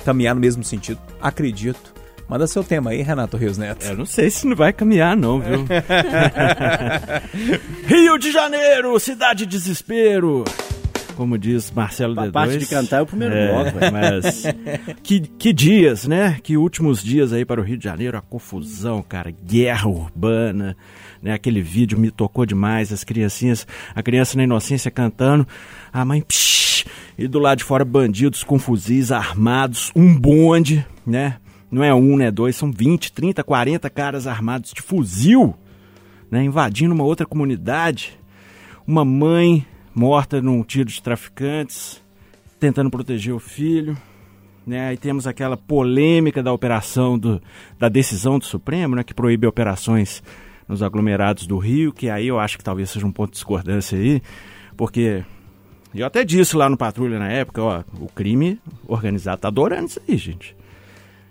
caminhar 0.04 0.36
no 0.36 0.42
mesmo 0.42 0.64
sentido. 0.64 1.00
Acredito. 1.20 1.95
Manda 2.28 2.48
seu 2.48 2.64
tema 2.64 2.90
aí, 2.90 3.04
Renato 3.04 3.38
Rios 3.38 3.58
Neto. 3.58 3.86
Eu 3.86 3.98
não 3.98 4.06
sei 4.06 4.32
se 4.32 4.48
não 4.48 4.56
vai 4.56 4.74
caminhar, 4.74 5.16
não, 5.16 5.40
viu? 5.40 5.64
Rio 7.86 8.18
de 8.18 8.32
Janeiro, 8.32 9.00
cidade 9.00 9.46
de 9.46 9.52
desespero. 9.52 10.44
Como 11.16 11.38
diz 11.38 11.72
Marcelo 11.72 12.20
A 12.20 12.26
D2. 12.26 12.32
parte 12.32 12.58
de 12.58 12.66
cantar 12.66 12.98
é 12.98 13.02
o 13.02 13.06
primeiro 13.06 13.34
É, 13.34 13.54
bloco, 13.54 13.80
velho. 13.80 13.94
Mas 13.94 14.44
que, 15.02 15.22
que 15.22 15.54
dias, 15.54 16.08
né? 16.08 16.38
Que 16.44 16.58
últimos 16.58 17.02
dias 17.02 17.32
aí 17.32 17.46
para 17.46 17.62
o 17.62 17.64
Rio 17.64 17.78
de 17.78 17.84
Janeiro, 17.84 18.18
a 18.18 18.22
confusão, 18.22 19.02
cara, 19.02 19.32
guerra 19.32 19.88
urbana, 19.88 20.76
né? 21.22 21.34
Aquele 21.34 21.62
vídeo 21.62 21.98
me 21.98 22.12
tocou 22.12 22.46
demais, 22.46 22.92
as 22.92 23.04
criancinhas, 23.04 23.66
a 23.94 24.04
criança 24.04 24.36
na 24.36 24.44
inocência 24.44 24.92
cantando, 24.92 25.48
a 25.94 26.04
mãe, 26.04 26.22
psh, 26.22 26.86
e 27.18 27.28
do 27.28 27.40
lado 27.40 27.60
de 27.60 27.64
fora 27.64 27.86
bandidos 27.86 28.44
com 28.44 28.60
fuzis 28.60 29.12
armados, 29.12 29.92
um 29.96 30.14
bonde, 30.14 30.86
né? 31.08 31.38
Não 31.76 31.84
é 31.84 31.94
um, 31.94 32.16
não 32.16 32.24
é 32.24 32.32
dois, 32.32 32.56
são 32.56 32.72
20, 32.72 33.12
30, 33.12 33.44
40 33.44 33.90
caras 33.90 34.28
armados 34.28 34.72
de 34.72 34.82
fuzil, 34.82 35.54
né? 36.32 36.42
Invadindo 36.42 36.96
uma 36.96 37.04
outra 37.04 37.26
comunidade. 37.26 38.18
Uma 38.88 39.04
mãe 39.04 39.68
morta 39.94 40.42
num 40.42 40.64
tiro 40.64 40.90
de 40.90 41.02
traficantes, 41.02 42.02
tentando 42.62 42.90
proteger 42.90 43.34
o 43.34 43.40
filho. 43.40 43.98
Né? 44.66 44.88
Aí 44.88 44.96
temos 44.96 45.28
aquela 45.28 45.58
polêmica 45.58 46.42
da 46.42 46.54
operação 46.54 47.20
do, 47.20 47.42
da 47.78 47.90
decisão 47.90 48.40
do 48.40 48.46
Supremo, 48.46 48.96
né? 48.96 49.04
que 49.04 49.14
proíbe 49.14 49.46
operações 49.46 50.24
nos 50.70 50.82
aglomerados 50.82 51.46
do 51.46 51.58
Rio, 51.58 51.92
que 51.92 52.10
aí 52.10 52.28
eu 52.28 52.40
acho 52.40 52.58
que 52.58 52.64
talvez 52.64 52.90
seja 52.90 53.06
um 53.06 53.12
ponto 53.12 53.32
de 53.32 53.36
discordância 53.36 53.98
aí, 54.00 54.22
porque 54.78 55.26
eu 55.94 56.06
até 56.06 56.24
disse 56.24 56.56
lá 56.56 56.70
no 56.70 56.78
Patrulha 56.78 57.20
na 57.20 57.28
época, 57.28 57.62
ó, 57.62 57.84
o 58.00 58.08
crime 58.08 58.62
organizado 58.88 59.42
tá 59.42 59.50
adorando 59.50 59.88
isso 59.88 60.02
aí, 60.08 60.16
gente. 60.16 60.56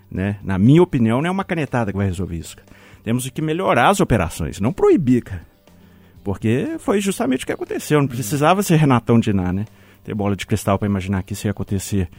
Né? 0.09 0.37
Na 0.43 0.57
minha 0.57 0.81
opinião, 0.81 1.21
não 1.21 1.27
é 1.27 1.31
uma 1.31 1.43
canetada 1.43 1.91
que 1.91 1.97
vai 1.97 2.07
resolver 2.07 2.37
isso. 2.37 2.55
Temos 3.03 3.29
que 3.29 3.41
melhorar 3.41 3.89
as 3.89 3.99
operações, 3.99 4.59
não 4.59 4.73
proibir, 4.73 5.23
cara. 5.23 5.45
Porque 6.23 6.77
foi 6.79 6.99
justamente 6.99 7.43
o 7.43 7.45
que 7.45 7.53
aconteceu. 7.53 7.99
Não 8.01 8.07
precisava 8.07 8.63
ser 8.63 8.77
Renatão 8.77 9.19
Diná, 9.19 9.53
né? 9.53 9.65
Ter 10.03 10.15
bola 10.15 10.35
de 10.35 10.45
cristal 10.47 10.79
para 10.79 10.87
imaginar 10.87 11.21
que 11.21 11.33
isso 11.33 11.45
ia 11.45 11.51
acontecer. 11.51 12.09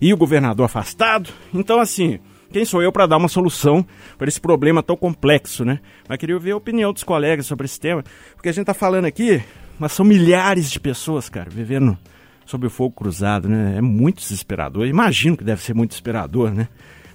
E 0.00 0.12
o 0.12 0.16
governador 0.16 0.66
afastado. 0.66 1.30
Então, 1.52 1.80
assim, 1.80 2.18
quem 2.52 2.64
sou 2.64 2.82
eu 2.82 2.92
para 2.92 3.06
dar 3.06 3.16
uma 3.16 3.26
solução 3.26 3.84
para 4.18 4.28
esse 4.28 4.40
problema 4.40 4.82
tão 4.82 4.96
complexo, 4.96 5.64
né? 5.64 5.80
Mas 6.08 6.18
queria 6.18 6.34
ouvir 6.34 6.50
a 6.50 6.56
opinião 6.56 6.92
dos 6.92 7.02
colegas 7.02 7.46
sobre 7.46 7.64
esse 7.64 7.80
tema. 7.80 8.04
Porque 8.34 8.50
a 8.50 8.52
gente 8.52 8.66
tá 8.66 8.74
falando 8.74 9.06
aqui, 9.06 9.42
mas 9.78 9.92
são 9.92 10.04
milhares 10.04 10.70
de 10.70 10.78
pessoas, 10.78 11.30
cara, 11.30 11.48
vivendo 11.48 11.96
sob 12.44 12.66
o 12.66 12.70
fogo 12.70 12.94
cruzado, 12.94 13.48
né? 13.48 13.76
É 13.78 13.80
muito 13.80 14.18
desesperador. 14.18 14.86
Imagino 14.86 15.36
que 15.36 15.44
deve 15.44 15.62
ser 15.62 15.74
muito 15.74 15.90
desesperador, 15.90 16.52
né? 16.52 16.68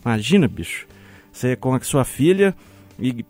Imagina, 0.06 0.48
bicho. 0.48 0.86
Você 1.32 1.56
com 1.56 1.74
a 1.74 1.80
sua 1.82 2.04
filha 2.04 2.56
e 3.00 3.26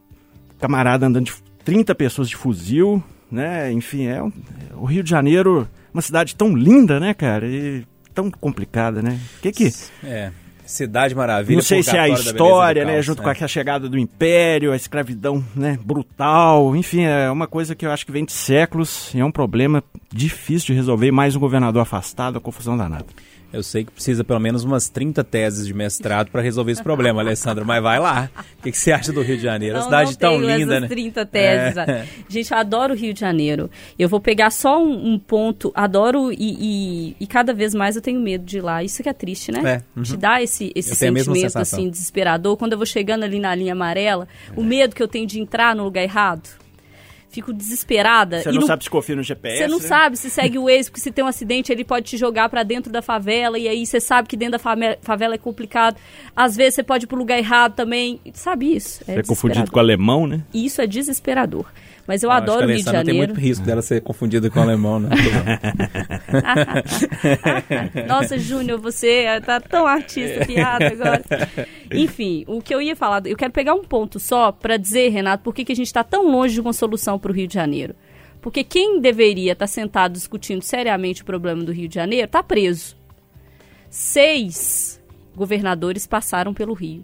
camarada 0.59 1.05
andando 1.05 1.25
de 1.25 1.33
30 1.63 1.93
pessoas 1.95 2.29
de 2.29 2.35
fuzil, 2.35 3.03
né? 3.31 3.71
Enfim, 3.71 4.07
é 4.07 4.21
um- 4.21 4.31
o 4.75 4.85
Rio 4.85 5.03
de 5.03 5.09
Janeiro, 5.09 5.67
uma 5.93 6.01
cidade 6.01 6.35
tão 6.35 6.55
linda, 6.55 6.99
né, 6.99 7.13
cara? 7.13 7.45
E 7.47 7.85
tão 8.13 8.29
complicada, 8.31 9.01
né? 9.01 9.19
Que 9.41 9.51
que 9.51 9.73
É. 10.03 10.31
Cidade 10.65 11.15
Maravilha. 11.15 11.55
não 11.55 11.63
sei 11.63 11.81
se 11.81 11.97
é 11.97 11.99
a 11.99 12.07
história, 12.07 12.85
né, 12.85 12.93
caos. 12.93 13.05
junto 13.07 13.21
É. 13.21 13.33
com 13.33 13.43
a 13.43 13.47
chegada 13.47 13.89
do 13.89 13.97
Império, 13.97 14.71
a 14.71 14.75
escravidão, 14.75 15.43
né, 15.55 15.79
brutal, 15.83 16.75
enfim, 16.75 17.01
é 17.01 17.27
uma 17.31 17.47
coisa 17.47 17.73
que 17.73 17.87
eu 17.87 17.91
acho 17.91 18.05
que 18.05 18.11
vem 18.11 18.23
de 18.23 18.31
séculos 18.33 19.11
e 19.15 19.19
é 19.19 19.25
um 19.25 19.31
problema 19.31 19.83
difícil 20.13 20.67
de 20.67 20.73
resolver, 20.73 21.09
mais 21.09 21.35
um 21.35 21.39
governador 21.39 21.81
afastado, 21.81 22.37
a 22.37 22.39
confusão 22.41 22.77
danada. 22.77 23.07
Eu 23.51 23.63
sei 23.63 23.83
que 23.83 23.91
precisa 23.91 24.23
pelo 24.23 24.39
menos 24.39 24.63
umas 24.63 24.89
30 24.89 25.23
teses 25.23 25.65
de 25.65 25.73
mestrado 25.73 26.29
para 26.29 26.41
resolver 26.41 26.71
esse 26.71 26.83
problema, 26.83 27.21
Alessandra, 27.21 27.65
mas 27.65 27.81
vai 27.81 27.99
lá. 27.99 28.29
O 28.59 28.61
que, 28.61 28.71
que 28.71 28.77
você 28.77 28.91
acha 28.91 29.11
do 29.11 29.21
Rio 29.21 29.37
de 29.37 29.43
Janeiro? 29.43 29.75
a 29.75 29.79
Não, 29.79 29.85
cidade 29.85 30.11
não 30.11 30.17
tão 30.17 30.37
linda, 30.39 30.75
essas 30.75 30.81
né? 30.81 30.87
30 30.87 31.25
teses. 31.25 31.77
É. 31.77 32.05
Gente, 32.27 32.51
eu 32.51 32.57
adoro 32.57 32.93
o 32.93 32.97
Rio 32.97 33.13
de 33.13 33.19
Janeiro. 33.19 33.69
Eu 33.97 34.07
vou 34.07 34.19
pegar 34.19 34.51
só 34.51 34.81
um, 34.81 35.13
um 35.13 35.19
ponto. 35.19 35.71
Adoro 35.73 36.31
e, 36.31 36.35
e, 36.39 37.15
e 37.19 37.27
cada 37.27 37.53
vez 37.53 37.73
mais 37.73 37.95
eu 37.95 38.01
tenho 38.01 38.19
medo 38.19 38.45
de 38.45 38.57
ir 38.57 38.61
lá. 38.61 38.83
Isso 38.83 39.01
que 39.01 39.09
é 39.09 39.13
triste, 39.13 39.51
né? 39.51 39.61
É, 39.65 39.81
uhum. 39.97 40.03
Te 40.03 40.15
dá 40.15 40.41
esse, 40.41 40.71
esse 40.75 40.91
a 40.91 40.95
sentimento 40.95 41.57
assim 41.57 41.89
desesperador. 41.89 42.55
Quando 42.57 42.73
eu 42.73 42.77
vou 42.77 42.85
chegando 42.85 43.23
ali 43.23 43.39
na 43.39 43.55
linha 43.55 43.73
amarela, 43.73 44.27
o 44.55 44.63
medo 44.63 44.95
que 44.95 45.01
eu 45.01 45.07
tenho 45.07 45.25
de 45.25 45.39
entrar 45.39 45.75
no 45.75 45.83
lugar 45.83 46.03
errado. 46.03 46.49
Fico 47.31 47.53
desesperada. 47.53 48.41
Você 48.41 48.49
E 48.49 48.53
não 48.53 48.61
no- 48.61 48.67
sabe 48.67 48.83
se 48.83 48.89
confia 48.89 49.15
no 49.15 49.21
GPS, 49.21 49.57
Você 49.59 49.67
não 49.67 49.77
né? 49.79 49.83
sabe 49.87 50.17
se 50.17 50.29
segue 50.31 50.57
o 50.57 50.67
ex, 50.69 50.89
porque 50.89 50.99
se 50.99 51.11
tem 51.11 51.23
um 51.23 51.27
acidente, 51.27 51.71
ele 51.71 51.83
pode 51.83 52.07
te 52.07 52.17
jogar 52.17 52.49
pra 52.49 52.63
dentro 52.63 52.91
da 52.91 53.01
favela, 53.03 53.57
e 53.59 53.67
aí 53.67 53.85
você 53.85 53.99
sabe 53.99 54.27
que 54.27 54.35
dentro 54.35 54.53
da 54.59 54.95
favela 55.01 55.35
é 55.35 55.37
complicado. 55.37 55.95
Às 56.35 56.55
vezes 56.55 56.75
você 56.75 56.83
pode 56.83 57.05
ir 57.05 57.07
pro 57.07 57.17
lugar 57.17 57.37
errado 57.37 57.75
também. 57.75 58.19
Sabe 58.33 58.75
isso? 58.75 59.03
Você 59.05 59.11
é 59.11 59.23
confundido 59.23 59.69
com 59.71 59.77
o 59.77 59.79
alemão, 59.79 60.25
né? 60.25 60.41
Isso 60.53 60.81
é 60.81 60.87
desesperador. 60.87 61.65
Mas 62.09 62.23
eu 62.23 62.29
que 62.31 62.35
adoro 62.37 62.65
o 62.65 62.67
Rio 62.67 62.67
de 62.69 62.73
Alessandra 62.73 63.05
tem 63.05 63.13
Janeiro. 63.13 63.33
muito 63.35 63.39
risco 63.39 63.63
dela 63.63 63.83
ser 63.83 64.01
confundida 64.01 64.49
com 64.49 64.59
o 64.59 64.63
alemão, 64.63 64.99
né? 64.99 65.09
Nossa, 68.07 68.35
Júnior, 68.39 68.79
você 68.79 69.25
tá 69.45 69.61
tão 69.61 69.85
artista, 69.85 70.43
piada 70.43 70.87
agora. 70.87 71.21
Enfim, 71.93 72.45
o 72.47 72.63
que 72.63 72.73
eu 72.73 72.81
ia 72.81 72.95
falar, 72.95 73.27
eu 73.27 73.37
quero 73.37 73.53
pegar 73.53 73.75
um 73.75 73.83
ponto 73.83 74.19
só 74.19 74.51
pra 74.51 74.75
dizer, 74.75 75.09
Renato, 75.09 75.43
por 75.43 75.53
que, 75.53 75.63
que 75.63 75.71
a 75.71 75.75
gente 75.75 75.93
tá 75.93 76.03
tão 76.03 76.31
longe 76.31 76.55
de 76.55 76.61
uma 76.61 76.73
solução 76.73 77.19
pro 77.19 77.31
Rio 77.31 77.47
de 77.47 77.53
Janeiro. 77.53 77.93
Porque 78.41 78.63
quem 78.63 78.99
deveria 78.99 79.51
estar 79.51 79.67
sentado 79.67 80.13
discutindo 80.13 80.63
seriamente 80.63 81.21
o 81.21 81.25
problema 81.25 81.63
do 81.63 81.71
Rio 81.71 81.87
de 81.87 81.93
Janeiro 81.93 82.27
tá 82.27 82.41
preso. 82.41 82.97
Seis 83.87 84.99
governadores 85.35 86.07
passaram 86.07 86.55
pelo 86.55 86.73
Rio. 86.73 87.03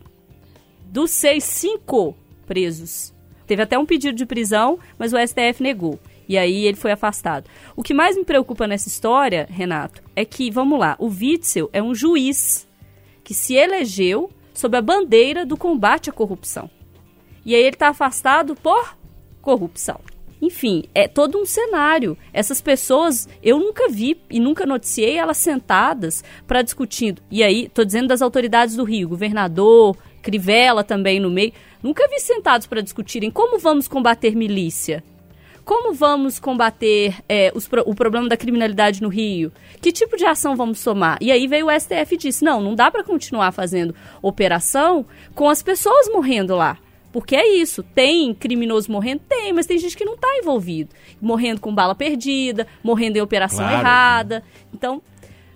Dos 0.84 1.12
seis, 1.12 1.44
cinco 1.44 2.18
presos. 2.48 3.15
Teve 3.48 3.62
até 3.62 3.78
um 3.78 3.86
pedido 3.86 4.16
de 4.16 4.26
prisão, 4.26 4.80
mas 4.98 5.14
o 5.14 5.18
STF 5.18 5.62
negou. 5.62 6.00
E 6.28 6.38
aí 6.38 6.66
ele 6.66 6.78
foi 6.78 6.92
afastado. 6.92 7.50
O 7.76 7.84
que 7.84 7.94
mais 7.94 8.18
me 8.18 8.26
preocupa 8.26 8.68
nessa 8.68 8.88
história, 8.88 9.48
Renato, 9.50 10.02
é 10.16 10.26
que, 10.26 10.50
vamos 10.50 10.80
lá, 10.80 10.96
o 11.00 11.08
Witzel 11.08 11.70
é 11.72 11.82
um 11.82 11.94
juiz 11.94 12.68
que 13.24 13.34
se 13.34 13.56
elegeu 13.56 14.30
sob 14.54 14.78
a 14.78 14.82
bandeira 14.82 15.46
do 15.46 15.58
combate 15.58 16.10
à 16.10 16.14
corrupção. 16.14 16.70
E 17.46 17.54
aí 17.54 17.62
ele 17.62 17.76
está 17.76 17.90
afastado 17.90 18.56
por 18.56 18.98
corrupção. 19.42 20.00
Enfim, 20.42 20.84
é 20.94 21.08
todo 21.08 21.40
um 21.40 21.46
cenário. 21.46 22.18
Essas 22.34 22.62
pessoas, 22.62 23.28
eu 23.42 23.60
nunca 23.60 23.88
vi 23.90 24.20
e 24.30 24.40
nunca 24.40 24.66
noticiei 24.66 25.18
elas 25.18 25.38
sentadas 25.38 26.24
para 26.46 26.62
discutindo. 26.62 27.22
E 27.32 27.44
aí, 27.44 27.70
tô 27.70 27.84
dizendo 27.84 28.08
das 28.08 28.22
autoridades 28.22 28.76
do 28.76 28.84
Rio, 28.84 29.10
governador, 29.10 29.96
Crivella 30.26 30.84
também 30.84 31.20
no 31.20 31.30
meio. 31.30 31.54
Nunca 31.84 32.08
vi 32.08 32.20
sentados 32.20 32.66
para 32.66 32.82
discutirem 32.82 33.30
como 33.30 33.60
vamos 33.60 33.88
combater 33.88 34.36
milícia. 34.36 35.04
Como 35.64 35.94
vamos 35.94 36.40
combater 36.40 37.16
é, 37.30 37.52
os, 37.56 37.70
o 37.86 37.94
problema 37.94 38.28
da 38.28 38.36
criminalidade 38.36 39.02
no 39.02 39.10
Rio? 39.10 39.52
Que 39.82 39.92
tipo 39.92 40.18
de 40.18 40.26
ação 40.26 40.56
vamos 40.56 40.84
tomar? 40.84 41.18
E 41.22 41.32
aí 41.32 41.48
veio 41.48 41.68
o 41.68 41.80
STF 41.80 42.16
e 42.16 42.18
disse: 42.18 42.44
não, 42.44 42.60
não 42.60 42.74
dá 42.74 42.90
para 42.90 43.04
continuar 43.04 43.52
fazendo 43.52 43.96
operação 44.22 45.06
com 45.36 45.48
as 45.48 45.62
pessoas 45.62 46.10
morrendo 46.12 46.56
lá. 46.56 46.78
Porque 47.12 47.36
é 47.36 47.48
isso, 47.56 47.82
tem 47.82 48.34
criminoso 48.34 48.92
morrendo? 48.92 49.22
Tem, 49.30 49.54
mas 49.54 49.66
tem 49.66 49.78
gente 49.78 49.96
que 49.96 50.04
não 50.04 50.16
está 50.16 50.28
envolvido. 50.38 50.90
Morrendo 51.22 51.62
com 51.62 51.74
bala 51.74 51.96
perdida, 51.96 52.68
morrendo 52.84 53.18
em 53.18 53.22
operação 53.22 53.66
claro. 53.66 53.80
errada. 53.80 54.44
Então, 54.74 55.02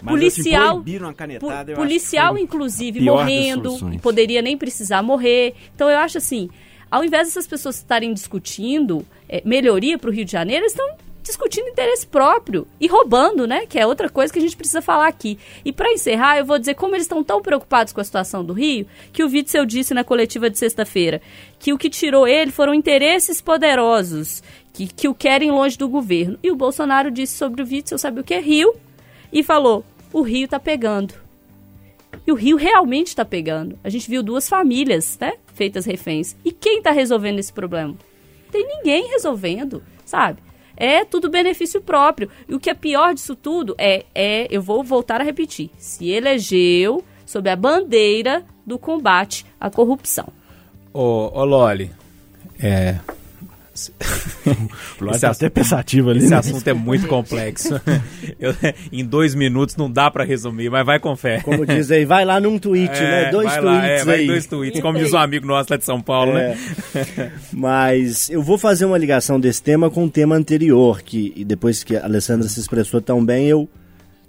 mas 0.02 0.14
policial, 0.14 0.84
canetada, 1.16 1.74
policial 1.74 2.38
inclusive 2.38 3.02
morrendo, 3.02 3.78
poderia 4.02 4.42
nem 4.42 4.58
precisar 4.58 5.02
morrer. 5.02 5.56
Então 5.76 5.90
eu 5.90 5.98
acho 5.98 6.18
assim, 6.18 6.50
ao 6.90 7.04
invés 7.04 7.28
dessas 7.28 7.48
pessoas 7.48 7.78
estarem 7.78 8.14
discutindo 8.14 9.06
é, 9.28 9.42
melhoria 9.46 9.98
para 9.98 10.10
o 10.10 10.14
Rio 10.14 10.26
de 10.26 10.32
Janeiro, 10.32 10.64
eles 10.64 10.72
estão 10.72 10.98
discutindo 11.30 11.68
interesse 11.68 12.08
próprio 12.08 12.68
e 12.80 12.88
roubando, 12.88 13.46
né? 13.46 13.66
Que 13.66 13.78
é 13.78 13.86
outra 13.86 14.10
coisa 14.10 14.34
que 14.34 14.40
a 14.40 14.42
gente 14.42 14.58
precisa 14.58 14.82
falar 14.82 15.08
aqui. 15.08 15.38
E 15.64 15.72
para 15.72 15.92
encerrar, 15.92 16.38
eu 16.38 16.46
vou 16.46 16.58
dizer 16.58 16.74
como 16.74 16.96
eles 16.96 17.06
estão 17.06 17.24
tão 17.24 17.42
preocupados 17.42 17.94
com 17.94 18.02
a 18.02 18.04
situação 18.04 18.44
do 18.44 18.54
Rio, 18.54 18.88
que 19.14 19.24
o 19.24 19.28
Witzel 19.28 19.66
disse 19.66 19.94
na 19.94 20.04
coletiva 20.04 20.50
de 20.50 20.58
sexta-feira 20.58 21.22
que 21.60 21.72
o 21.72 21.78
que 21.78 21.90
tirou 21.90 22.28
ele 22.28 22.52
foram 22.52 22.74
interesses 22.74 23.42
poderosos 23.42 24.42
que, 24.74 24.88
que 24.88 25.08
o 25.08 25.14
querem 25.14 25.52
longe 25.52 25.78
do 25.78 25.88
governo. 25.88 26.40
E 26.42 26.52
o 26.52 26.56
Bolsonaro 26.56 27.12
disse 27.12 27.38
sobre 27.38 27.62
o 27.62 27.68
Witzel, 27.68 27.98
sabe 27.98 28.22
o 28.22 28.24
que 28.24 28.34
é 28.34 28.40
Rio? 28.40 28.74
E 29.32 29.44
falou: 29.44 29.86
o 30.14 30.22
Rio 30.22 30.48
tá 30.48 30.60
pegando. 30.60 31.14
E 32.26 32.32
o 32.32 32.36
Rio 32.36 32.58
realmente 32.58 33.08
está 33.08 33.26
pegando. 33.26 33.78
A 33.84 33.90
gente 33.90 34.10
viu 34.10 34.22
duas 34.24 34.48
famílias, 34.50 35.18
né? 35.20 35.34
Feitas 35.54 35.86
reféns. 35.86 36.36
E 36.44 36.52
quem 36.52 36.80
está 36.80 36.92
resolvendo 36.92 37.40
esse 37.40 37.54
problema? 37.54 37.96
Tem 38.52 38.66
ninguém 38.66 39.10
resolvendo, 39.10 39.84
sabe? 40.06 40.42
é 40.80 41.04
tudo 41.04 41.30
benefício 41.30 41.82
próprio. 41.82 42.30
E 42.48 42.56
o 42.56 42.60
que 42.60 42.70
é 42.70 42.74
pior 42.74 43.14
disso 43.14 43.36
tudo 43.36 43.76
é, 43.78 44.06
é 44.16 44.48
eu 44.50 44.62
vou 44.62 44.82
voltar 44.82 45.20
a 45.20 45.24
repetir, 45.24 45.70
se 45.78 46.10
elegeu 46.10 47.04
sob 47.26 47.50
a 47.50 47.56
bandeira 47.56 48.44
do 48.66 48.80
combate 48.80 49.46
à 49.60 49.70
corrupção. 49.70 50.30
Ô, 50.94 51.30
ô 51.38 51.44
Loli, 51.44 51.92
é, 52.60 52.98
esse 55.12 55.22
tá 55.22 55.32
até 55.32 55.50
pensativo 55.50 56.10
ali. 56.10 56.20
Esse 56.20 56.30
né? 56.30 56.38
assunto 56.38 56.68
é 56.68 56.74
muito 56.74 57.08
complexo. 57.08 57.80
Eu, 58.40 58.54
em 58.92 59.06
dois 59.06 59.34
minutos 59.34 59.76
não 59.76 59.90
dá 59.90 60.12
para 60.12 60.24
resumir, 60.24 60.70
mas 60.70 60.86
vai 60.86 61.00
com 61.00 61.16
fé. 61.16 61.42
Como 61.42 61.66
diz 61.66 61.90
aí, 61.92 62.06
vai 62.06 62.26
lá 62.26 62.40
num 62.40 62.60
tweet, 62.60 62.96
é, 62.98 63.02
né? 63.02 63.32
Dois 63.32 63.52
tweets 63.52 63.64
lá, 63.64 63.88
é, 63.88 64.02
aí. 64.02 64.28
dois 64.28 64.46
tweets, 64.46 64.82
como 64.82 64.98
diz 64.98 65.14
um 65.14 65.18
amigo 65.18 65.46
nosso 65.46 65.72
lá 65.72 65.78
de 65.78 65.86
São 65.86 66.02
Paulo, 66.02 66.34
né? 66.34 66.58
é. 66.94 67.00
né? 67.00 67.32
Mas 67.54 68.30
eu 68.30 68.42
vou 68.42 68.58
fazer 68.58 68.86
uma 68.86 68.98
ligação 68.98 69.40
desse 69.40 69.62
tema 69.62 69.90
com 69.90 70.06
o 70.06 70.10
tema 70.10 70.36
anterior, 70.36 71.02
que 71.02 71.44
depois 71.46 71.84
que 71.84 71.96
a 71.96 72.04
Alessandra 72.04 72.48
se 72.48 72.60
expressou 72.60 73.02
tão 73.02 73.24
bem, 73.24 73.48
eu 73.48 73.70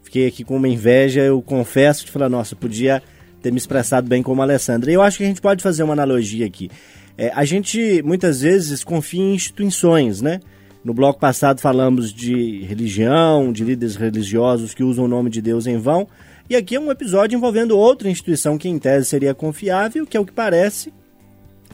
fiquei 0.02 0.26
aqui 0.26 0.44
com 0.44 0.56
uma 0.56 0.68
inveja, 0.68 1.20
eu 1.20 1.40
confesso 1.42 2.04
de 2.04 2.10
falar, 2.10 2.28
nossa, 2.28 2.54
podia 2.56 3.02
ter 3.40 3.50
me 3.50 3.58
expressado 3.58 4.08
bem 4.08 4.22
como 4.22 4.42
a 4.42 4.44
Alessandra. 4.44 4.90
E 4.90 4.94
eu 4.94 5.02
acho 5.02 5.18
que 5.18 5.24
a 5.24 5.26
gente 5.26 5.40
pode 5.40 5.62
fazer 5.62 5.82
uma 5.82 5.92
analogia 5.92 6.46
aqui. 6.46 6.70
É, 7.20 7.30
a 7.34 7.44
gente 7.44 8.02
muitas 8.02 8.40
vezes 8.40 8.82
confia 8.82 9.20
em 9.20 9.34
instituições, 9.34 10.22
né? 10.22 10.40
No 10.82 10.94
bloco 10.94 11.20
passado 11.20 11.60
falamos 11.60 12.14
de 12.14 12.62
religião, 12.62 13.52
de 13.52 13.62
líderes 13.62 13.94
religiosos 13.94 14.72
que 14.72 14.82
usam 14.82 15.04
o 15.04 15.08
nome 15.08 15.28
de 15.28 15.42
Deus 15.42 15.66
em 15.66 15.76
vão. 15.76 16.08
E 16.48 16.56
aqui 16.56 16.76
é 16.76 16.80
um 16.80 16.90
episódio 16.90 17.36
envolvendo 17.36 17.76
outra 17.76 18.08
instituição 18.08 18.56
que, 18.56 18.70
em 18.70 18.78
tese, 18.78 19.04
seria 19.04 19.34
confiável, 19.34 20.06
que, 20.06 20.16
é 20.16 20.20
o 20.20 20.24
que 20.24 20.32
parece, 20.32 20.94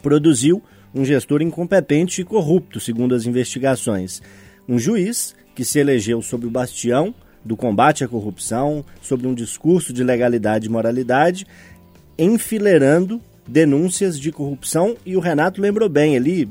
produziu 0.02 0.60
um 0.92 1.04
gestor 1.04 1.40
incompetente 1.40 2.22
e 2.22 2.24
corrupto, 2.24 2.80
segundo 2.80 3.14
as 3.14 3.24
investigações. 3.24 4.20
Um 4.68 4.80
juiz 4.80 5.32
que 5.54 5.64
se 5.64 5.78
elegeu 5.78 6.20
sob 6.22 6.44
o 6.44 6.50
bastião 6.50 7.14
do 7.44 7.56
combate 7.56 8.02
à 8.02 8.08
corrupção, 8.08 8.84
sobre 9.00 9.28
um 9.28 9.34
discurso 9.34 9.92
de 9.92 10.02
legalidade 10.02 10.66
e 10.66 10.70
moralidade, 10.70 11.46
enfileirando 12.18 13.22
denúncias 13.46 14.18
de 14.18 14.32
corrupção 14.32 14.96
e 15.04 15.16
o 15.16 15.20
Renato 15.20 15.60
lembrou 15.60 15.88
bem 15.88 16.16
ali, 16.16 16.48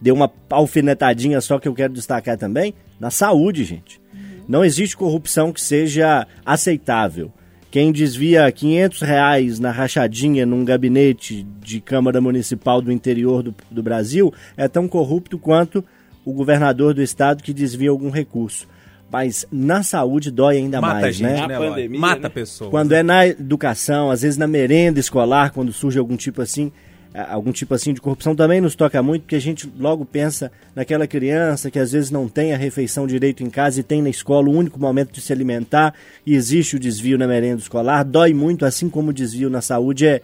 deu 0.00 0.14
uma 0.14 0.30
alfinetadinha 0.50 1.40
só 1.40 1.58
que 1.58 1.68
eu 1.68 1.74
quero 1.74 1.92
destacar 1.92 2.36
também, 2.36 2.74
na 3.00 3.10
saúde, 3.10 3.64
gente. 3.64 4.00
Não 4.48 4.64
existe 4.64 4.96
corrupção 4.96 5.52
que 5.52 5.60
seja 5.60 6.26
aceitável. 6.44 7.32
Quem 7.70 7.90
desvia 7.90 8.52
500 8.52 9.00
reais 9.00 9.58
na 9.58 9.70
rachadinha 9.70 10.44
num 10.44 10.64
gabinete 10.64 11.46
de 11.60 11.80
Câmara 11.80 12.20
Municipal 12.20 12.82
do 12.82 12.92
interior 12.92 13.42
do, 13.42 13.54
do 13.70 13.82
Brasil 13.82 14.32
é 14.56 14.68
tão 14.68 14.86
corrupto 14.86 15.38
quanto 15.38 15.82
o 16.24 16.32
governador 16.32 16.92
do 16.92 17.02
estado 17.02 17.42
que 17.42 17.54
desvia 17.54 17.88
algum 17.88 18.10
recurso. 18.10 18.68
Mas 19.12 19.46
na 19.52 19.82
saúde 19.82 20.30
dói 20.30 20.56
ainda 20.56 20.80
Mata 20.80 21.00
mais, 21.02 21.16
gente, 21.16 21.32
né? 21.32 21.46
né? 21.46 21.58
Pandemia, 21.58 22.00
Mata 22.00 22.22
né? 22.22 22.28
pessoas. 22.30 22.70
Quando 22.70 22.92
é 22.92 23.02
na 23.02 23.26
educação, 23.26 24.10
às 24.10 24.22
vezes 24.22 24.38
na 24.38 24.46
merenda 24.46 24.98
escolar, 24.98 25.52
quando 25.52 25.70
surge 25.70 25.98
algum 25.98 26.16
tipo 26.16 26.40
assim, 26.40 26.72
algum 27.28 27.52
tipo 27.52 27.74
assim 27.74 27.92
de 27.92 28.00
corrupção 28.00 28.34
também 28.34 28.58
nos 28.58 28.74
toca 28.74 29.02
muito, 29.02 29.24
porque 29.24 29.36
a 29.36 29.40
gente 29.40 29.70
logo 29.78 30.06
pensa 30.06 30.50
naquela 30.74 31.06
criança 31.06 31.70
que 31.70 31.78
às 31.78 31.92
vezes 31.92 32.10
não 32.10 32.26
tem 32.26 32.54
a 32.54 32.56
refeição 32.56 33.06
direito 33.06 33.42
em 33.42 33.50
casa 33.50 33.80
e 33.80 33.82
tem 33.82 34.00
na 34.00 34.08
escola 34.08 34.48
o 34.48 34.56
único 34.56 34.80
momento 34.80 35.12
de 35.12 35.20
se 35.20 35.30
alimentar 35.30 35.92
e 36.24 36.34
existe 36.34 36.76
o 36.76 36.80
desvio 36.80 37.18
na 37.18 37.28
merenda 37.28 37.60
escolar, 37.60 38.04
dói 38.04 38.32
muito, 38.32 38.64
assim 38.64 38.88
como 38.88 39.10
o 39.10 39.12
desvio 39.12 39.50
na 39.50 39.60
saúde 39.60 40.06
é, 40.06 40.22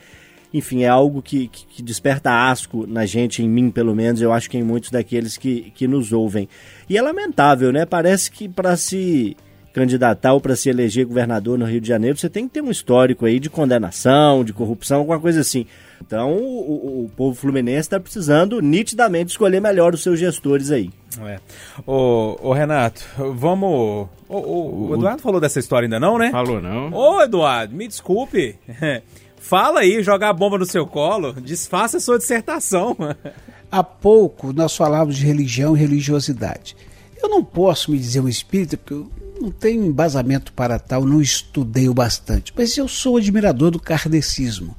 enfim, 0.52 0.82
é 0.82 0.88
algo 0.88 1.20
que, 1.20 1.48
que, 1.48 1.66
que, 1.66 1.82
desperta 1.82 2.50
asco 2.50 2.86
na 2.86 3.04
gente, 3.04 3.42
em 3.42 3.48
mim 3.48 3.70
pelo 3.70 3.94
menos, 3.94 4.20
eu 4.22 4.32
acho 4.32 4.48
que 4.48 4.56
em 4.56 4.62
muitos 4.62 4.90
daqueles 4.90 5.36
que, 5.36 5.72
que 5.74 5.86
nos 5.86 6.12
ouvem. 6.12 6.48
E 6.88 6.96
é 6.96 7.02
lamentável, 7.02 7.72
né? 7.72 7.84
Parece 7.84 8.30
que 8.30 8.48
para 8.48 8.76
se 8.76 9.36
candidatar 9.72 10.32
ou 10.32 10.40
para 10.40 10.56
se 10.56 10.68
eleger 10.68 11.06
governador 11.06 11.58
no 11.58 11.64
Rio 11.64 11.80
de 11.80 11.86
Janeiro, 11.86 12.16
você 12.16 12.28
tem 12.28 12.48
que 12.48 12.54
ter 12.54 12.62
um 12.62 12.70
histórico 12.70 13.26
aí 13.26 13.38
de 13.38 13.48
condenação, 13.50 14.42
de 14.42 14.52
corrupção, 14.52 14.98
alguma 14.98 15.20
coisa 15.20 15.40
assim. 15.40 15.66
Então, 16.00 16.32
o, 16.32 17.04
o 17.04 17.10
povo 17.16 17.34
fluminense 17.34 17.80
está 17.80 18.00
precisando 18.00 18.60
nitidamente 18.60 19.30
escolher 19.30 19.60
melhor 19.60 19.94
os 19.94 20.02
seus 20.02 20.18
gestores 20.18 20.70
aí. 20.70 20.90
É. 21.20 21.38
Ô, 21.86 22.38
ô 22.40 22.52
Renato, 22.52 23.04
vamos. 23.34 24.08
O, 24.28 24.36
o, 24.36 24.88
o 24.90 24.94
Eduardo 24.94 25.22
falou 25.22 25.40
dessa 25.40 25.58
história 25.58 25.86
ainda 25.86 26.00
não, 26.00 26.18
né? 26.18 26.30
Falou 26.30 26.60
não. 26.60 26.92
Ô, 26.92 27.22
Eduardo, 27.22 27.74
me 27.74 27.86
desculpe. 27.86 28.56
Fala 29.40 29.80
aí, 29.80 30.02
jogar 30.02 30.30
a 30.30 30.32
bomba 30.32 30.58
no 30.58 30.66
seu 30.66 30.86
colo, 30.86 31.32
desfaça 31.32 31.96
a 31.96 32.00
sua 32.00 32.18
dissertação. 32.18 32.96
Há 33.70 33.84
pouco 33.84 34.52
nós 34.52 34.74
falávamos 34.74 35.16
de 35.16 35.26
religião 35.26 35.76
e 35.76 35.80
religiosidade. 35.80 36.76
Eu 37.22 37.28
não 37.28 37.44
posso 37.44 37.90
me 37.90 37.98
dizer 37.98 38.20
um 38.20 38.28
espírita, 38.28 38.76
porque 38.76 38.94
eu 38.94 39.10
não 39.40 39.50
tenho 39.50 39.84
embasamento 39.84 40.52
para 40.52 40.78
tal, 40.78 41.04
não 41.04 41.20
estudei 41.20 41.88
o 41.88 41.94
bastante, 41.94 42.52
mas 42.56 42.76
eu 42.76 42.88
sou 42.88 43.16
admirador 43.16 43.70
do 43.70 43.80
kardecismo. 43.80 44.76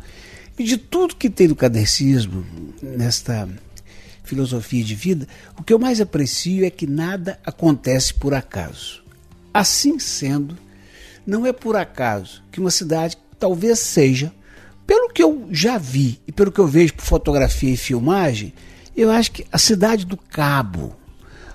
E 0.58 0.64
de 0.64 0.78
tudo 0.78 1.16
que 1.16 1.30
tem 1.30 1.48
do 1.48 1.56
kardecismo, 1.56 2.46
nesta 2.82 3.48
filosofia 4.24 4.84
de 4.84 4.96
vida, 4.96 5.28
o 5.58 5.64
que 5.64 5.74
eu 5.74 5.80
mais 5.80 6.02
aprecio 6.02 6.66
é 6.66 6.70
que 6.70 6.86
nada 6.86 7.40
acontece 7.46 8.14
por 8.14 8.34
acaso. 8.34 9.04
Assim 9.54 9.98
sendo, 10.00 10.58
não 11.26 11.46
é 11.46 11.54
por 11.54 11.76
acaso 11.76 12.44
que 12.52 12.60
uma 12.60 12.72
cidade 12.72 13.18
talvez 13.40 13.80
seja 13.80 14.34
pelo 14.90 15.08
que 15.10 15.22
eu 15.22 15.48
já 15.52 15.78
vi 15.78 16.20
e 16.28 16.32
pelo 16.32 16.52
que 16.52 16.58
eu 16.60 16.66
vejo 16.66 16.96
por 16.96 17.06
fotografia 17.06 17.72
e 17.72 17.78
filmagem, 17.78 18.52
eu 18.98 19.12
acho 19.12 19.32
que 19.32 19.46
a 19.52 19.58
cidade 19.60 20.04
do 20.04 20.18
Cabo, 20.18 20.96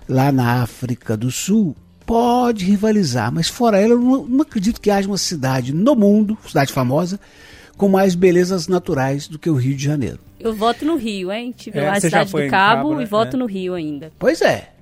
lá 0.08 0.30
na 0.30 0.62
África 0.62 1.16
do 1.16 1.32
Sul, 1.32 1.74
pode 2.06 2.64
rivalizar, 2.64 3.32
mas 3.32 3.48
fora 3.48 3.80
ela, 3.80 3.94
eu 3.94 4.00
não, 4.00 4.24
não 4.24 4.42
acredito 4.42 4.80
que 4.80 4.88
haja 4.88 5.08
uma 5.08 5.18
cidade 5.18 5.74
no 5.74 5.96
mundo, 5.96 6.38
cidade 6.46 6.72
famosa, 6.72 7.18
com 7.76 7.88
mais 7.88 8.14
belezas 8.14 8.68
naturais 8.68 9.26
do 9.26 9.36
que 9.36 9.50
o 9.50 9.56
Rio 9.56 9.74
de 9.74 9.82
Janeiro. 9.82 10.20
Eu 10.38 10.54
voto 10.54 10.84
no 10.84 10.94
Rio, 10.94 11.32
hein? 11.32 11.52
Tive 11.56 11.80
é, 11.80 11.86
lá 11.86 11.94
a 11.94 12.00
cidade 12.00 12.30
do 12.30 12.38
Cabo, 12.38 12.50
Cabo 12.50 12.94
né? 12.94 13.02
e 13.02 13.06
voto 13.06 13.34
é. 13.34 13.38
no 13.40 13.46
Rio 13.46 13.74
ainda. 13.74 14.12
Pois 14.16 14.40
é. 14.42 14.73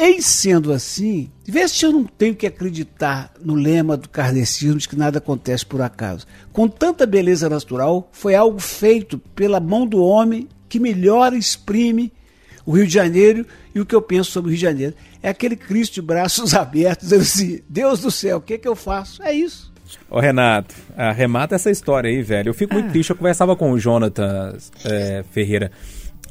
Em 0.00 0.20
sendo 0.20 0.72
assim, 0.72 1.28
vê 1.44 1.66
se 1.66 1.84
eu 1.84 1.90
não 1.90 2.04
tenho 2.04 2.32
que 2.32 2.46
acreditar 2.46 3.32
no 3.44 3.56
lema 3.56 3.96
do 3.96 4.08
kardecismo 4.08 4.78
de 4.78 4.88
que 4.88 4.94
nada 4.94 5.18
acontece 5.18 5.66
por 5.66 5.82
acaso. 5.82 6.24
Com 6.52 6.68
tanta 6.68 7.04
beleza 7.04 7.48
natural, 7.48 8.08
foi 8.12 8.36
algo 8.36 8.60
feito 8.60 9.18
pela 9.18 9.58
mão 9.58 9.84
do 9.84 10.00
homem 10.00 10.48
que 10.68 10.78
melhor 10.78 11.32
exprime 11.32 12.12
o 12.64 12.76
Rio 12.76 12.86
de 12.86 12.94
Janeiro 12.94 13.44
e 13.74 13.80
o 13.80 13.86
que 13.86 13.92
eu 13.92 14.00
penso 14.00 14.30
sobre 14.30 14.50
o 14.50 14.52
Rio 14.52 14.58
de 14.58 14.62
Janeiro. 14.62 14.94
É 15.20 15.30
aquele 15.30 15.56
Cristo 15.56 15.94
de 15.94 16.02
braços 16.02 16.54
abertos, 16.54 17.08
dizendo 17.08 17.22
assim: 17.22 17.60
Deus 17.68 17.98
do 17.98 18.10
céu, 18.12 18.36
o 18.36 18.40
que, 18.40 18.54
é 18.54 18.58
que 18.58 18.68
eu 18.68 18.76
faço? 18.76 19.20
É 19.20 19.32
isso. 19.32 19.72
Ô 20.08 20.20
Renato, 20.20 20.76
arremata 20.96 21.56
essa 21.56 21.72
história 21.72 22.08
aí, 22.08 22.22
velho. 22.22 22.50
Eu 22.50 22.54
fico 22.54 22.72
muito 22.72 22.90
triste. 22.90 23.10
Eu 23.10 23.16
conversava 23.16 23.56
com 23.56 23.72
o 23.72 23.78
Jonathan 23.80 24.56
é, 24.84 25.24
Ferreira 25.32 25.72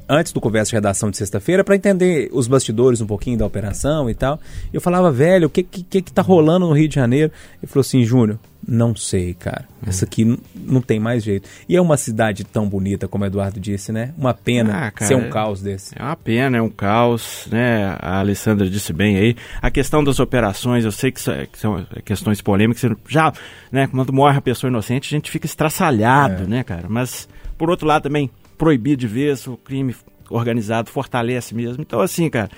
antes 0.10 0.32
do 0.32 0.40
conversa 0.42 0.70
de 0.70 0.76
redação 0.76 1.10
de 1.12 1.18
sexta-feira 1.18 1.64
para 1.64 1.76
entender 1.76 2.30
os 2.32 2.48
bastidores 2.48 3.02
um 3.02 3.08
pouquinho 3.08 3.38
da 3.38 3.46
operação 3.46 4.10
e 4.10 4.16
tal. 4.16 4.40
Eu 4.74 4.80
falava, 4.82 5.12
velho, 5.12 5.48
o 5.48 5.50
que 5.50 5.64
que, 5.64 6.02
que 6.02 6.12
tá 6.12 6.22
rolando 6.22 6.68
no 6.68 6.74
Rio 6.74 6.88
de 6.88 6.96
Janeiro? 6.96 7.32
Ele 7.62 7.68
falou 7.72 7.82
assim, 7.82 8.04
Júnior, 8.04 8.40
não 8.68 8.96
sei, 8.96 9.34
cara. 9.34 9.66
Essa 9.86 10.06
aqui 10.06 10.38
não 10.56 10.82
tem 10.82 11.00
mais 11.00 11.24
jeito. 11.24 11.48
E 11.70 11.76
é 11.76 11.82
uma 11.82 11.96
cidade 11.96 12.44
tão 12.44 12.68
bonita, 12.68 13.08
como 13.08 13.24
o 13.24 13.28
Eduardo 13.28 13.60
disse, 13.60 13.92
né? 13.92 14.14
Uma 14.18 14.34
pena 14.34 14.88
Ah, 14.88 14.92
cara, 14.92 15.08
ser 15.08 15.16
um 15.16 15.26
é- 15.26 15.30
caos 15.30 15.62
desse. 15.62 15.94
É 15.98 16.04
uma 16.04 16.16
pena, 16.16 16.58
é 16.58 16.62
um 16.62 16.70
caos, 16.70 17.48
né? 17.52 17.96
A 18.00 18.20
Alessandra 18.20 18.70
disse 18.70 18.92
bem 18.92 19.16
aí. 19.18 19.36
A 19.62 19.70
questão 19.72 20.04
das 20.04 20.20
operações, 20.20 20.84
eu 20.84 20.92
sei 20.92 21.12
que, 21.12 21.30
é- 21.30 21.46
que 21.46 21.58
são 21.60 21.86
questões 22.04 22.42
polêmicas. 22.42 22.90
Já, 23.08 23.32
né? 23.72 23.88
Quando 23.88 24.12
morre 24.12 24.38
a 24.38 24.42
pessoa 24.42 24.70
inocente, 24.70 25.14
a 25.14 25.16
gente 25.18 25.30
fica 25.32 25.46
estraçalhado, 25.46 26.44
É. 26.44 26.48
né, 26.48 26.64
cara? 26.64 26.88
Mas, 26.90 27.30
por 27.58 27.70
outro 27.70 27.88
lado, 27.88 28.04
também 28.04 28.30
proibir 28.58 28.96
de 28.96 29.08
vez 29.08 29.46
o 29.48 29.58
crime 29.58 29.96
organizado 30.30 30.90
fortalece 30.90 31.56
mesmo. 31.56 31.82
Então, 31.82 32.02
assim, 32.02 32.30
cara, 32.30 32.50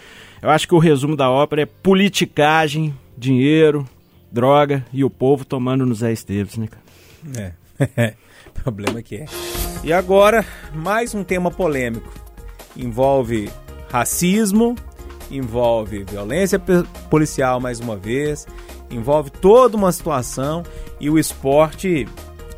eu 0.41 0.49
acho 0.49 0.67
que 0.67 0.75
o 0.75 0.79
resumo 0.79 1.15
da 1.15 1.29
ópera 1.29 1.63
é 1.63 1.65
politicagem, 1.65 2.93
dinheiro, 3.17 3.88
droga 4.31 4.85
e 4.93 5.03
o 5.03 5.09
povo 5.09 5.45
tomando 5.45 5.85
nos 5.85 5.99
Zé 5.99 6.12
Esteves, 6.12 6.57
né, 6.57 6.67
cara? 6.67 7.55
É. 7.95 8.13
Problema 8.62 9.01
que 9.01 9.15
é. 9.15 9.25
E 9.85 9.93
agora, 9.93 10.45
mais 10.73 11.15
um 11.15 11.23
tema 11.23 11.49
polêmico. 11.49 12.13
Envolve 12.75 13.49
racismo, 13.89 14.75
envolve 15.31 16.03
violência 16.03 16.62
policial 17.09 17.62
mais 17.62 17.79
uma 17.79 17.95
vez, 17.95 18.45
envolve 18.91 19.29
toda 19.29 19.77
uma 19.77 19.93
situação 19.93 20.63
e 20.99 21.09
o 21.09 21.17
esporte 21.17 22.05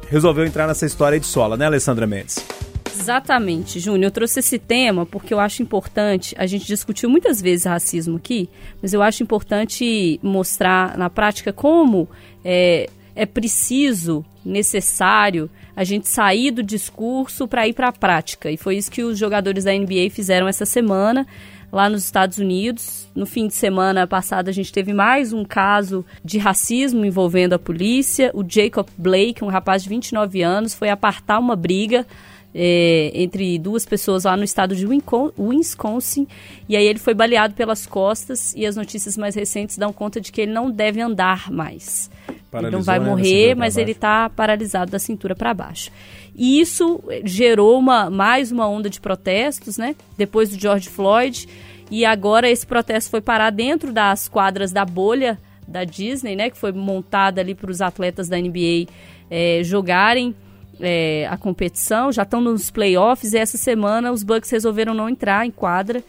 resolveu 0.10 0.46
entrar 0.46 0.68
nessa 0.68 0.88
história 0.88 1.20
de 1.20 1.26
sola, 1.28 1.56
né, 1.56 1.66
Alessandra 1.68 2.08
Mendes? 2.08 2.44
Exatamente, 2.94 3.80
Júnior. 3.80 4.06
Eu 4.06 4.12
trouxe 4.12 4.40
esse 4.40 4.60
tema 4.60 5.06
porque 5.06 5.34
eu 5.34 5.40
acho 5.40 5.62
importante. 5.62 6.36
A 6.38 6.46
gente 6.46 6.66
discutiu 6.66 7.10
muitas 7.10 7.42
vezes 7.42 7.66
racismo 7.66 8.18
aqui, 8.18 8.50
mas 8.82 8.94
eu 8.94 9.02
acho 9.02 9.24
importante 9.24 10.20
mostrar 10.22 10.98
na 10.98 11.10
prática 11.10 11.52
como 11.52 12.10
é, 12.44 12.90
é 13.16 13.26
preciso, 13.26 14.26
necessário, 14.44 15.50
a 15.76 15.84
gente 15.84 16.08
sair 16.08 16.52
do 16.52 16.64
discurso 16.64 17.48
para 17.48 17.68
ir 17.68 17.74
para 17.74 17.90
a 17.90 17.94
prática. 17.94 18.52
E 18.52 18.58
foi 18.58 18.78
isso 18.78 18.92
que 18.92 19.04
os 19.04 19.18
jogadores 19.18 19.64
da 19.64 19.74
NBA 19.74 20.10
fizeram 20.12 20.48
essa 20.48 20.66
semana 20.66 21.26
lá 21.72 21.90
nos 21.90 22.04
Estados 22.04 22.38
Unidos. 22.38 23.08
No 23.16 23.26
fim 23.26 23.48
de 23.48 23.54
semana 23.54 24.06
passado, 24.06 24.50
a 24.50 24.52
gente 24.52 24.72
teve 24.72 24.94
mais 24.94 25.32
um 25.32 25.46
caso 25.46 26.06
de 26.24 26.38
racismo 26.38 27.06
envolvendo 27.06 27.54
a 27.54 27.60
polícia. 27.60 28.32
O 28.34 28.44
Jacob 28.48 28.88
Blake, 28.98 29.44
um 29.44 29.48
rapaz 29.48 29.84
de 29.84 29.90
29 29.90 30.42
anos, 30.42 30.74
foi 30.74 30.90
apartar 30.90 31.40
uma 31.40 31.56
briga 31.56 32.06
é, 32.54 33.12
entre 33.14 33.58
duas 33.58 33.86
pessoas 33.86 34.26
lá 34.26 34.36
no 34.36 34.44
estado 34.44 34.76
de 34.76 34.86
Wisconsin. 34.86 36.28
E 36.68 36.76
aí 36.76 36.86
ele 36.86 37.00
foi 37.00 37.14
baleado 37.14 37.54
pelas 37.54 37.86
costas 37.86 38.54
e 38.56 38.66
as 38.66 38.76
notícias 38.76 39.18
mais 39.18 39.36
recentes 39.36 39.78
dão 39.78 39.94
conta 39.94 40.20
de 40.20 40.32
que 40.32 40.42
ele 40.42 40.52
não 40.52 40.70
deve 40.70 41.02
andar 41.02 41.52
mais. 41.52 42.10
ele 42.28 42.38
não 42.38 42.42
Paralisou, 42.52 42.84
vai 42.84 43.00
né, 43.00 43.06
morrer, 43.06 43.56
pra 43.56 43.66
mas 43.66 43.78
ele 43.78 43.92
está 43.92 44.30
paralisado 44.30 44.92
da 44.92 45.00
cintura 45.00 45.36
para 45.36 45.54
baixo. 45.54 45.92
E 46.36 46.60
isso 46.60 47.02
eh, 47.10 47.22
gerou 47.24 47.78
uma, 47.78 48.10
mais 48.10 48.52
uma 48.52 48.68
onda 48.68 48.90
de 48.90 49.00
protestos, 49.00 49.78
né? 49.78 49.96
Depois 50.18 50.50
do 50.50 50.60
George 50.60 50.90
Floyd. 50.90 51.48
E 51.90 52.06
agora 52.06 52.50
esse 52.50 52.66
protesto 52.66 53.12
foi 53.12 53.22
parar 53.22 53.50
dentro 53.50 53.92
das 53.92 54.30
quadras 54.30 54.72
da 54.72 54.86
bolha 54.86 55.38
da 55.68 55.84
Disney, 55.84 56.36
né? 56.36 56.50
Que 56.50 56.58
foi 56.58 56.72
montada 56.72 57.42
ali 57.42 57.54
para 57.54 57.70
os 57.70 57.82
atletas 57.82 58.30
da 58.30 58.38
NBA 58.38 58.88
eh, 59.30 59.62
jogarem 59.64 60.36
é, 60.82 61.28
a 61.30 61.38
competição, 61.38 62.12
já 62.12 62.24
estão 62.24 62.42
nos 62.42 62.70
playoffs 62.70 63.34
e 63.34 63.38
essa 63.38 63.58
semana 63.58 64.12
os 64.12 64.24
Bucks 64.24 64.50
resolveram 64.50 64.94
não 64.94 65.08
entrar 65.08 65.46
em 65.46 65.52
quadra 65.52 66.04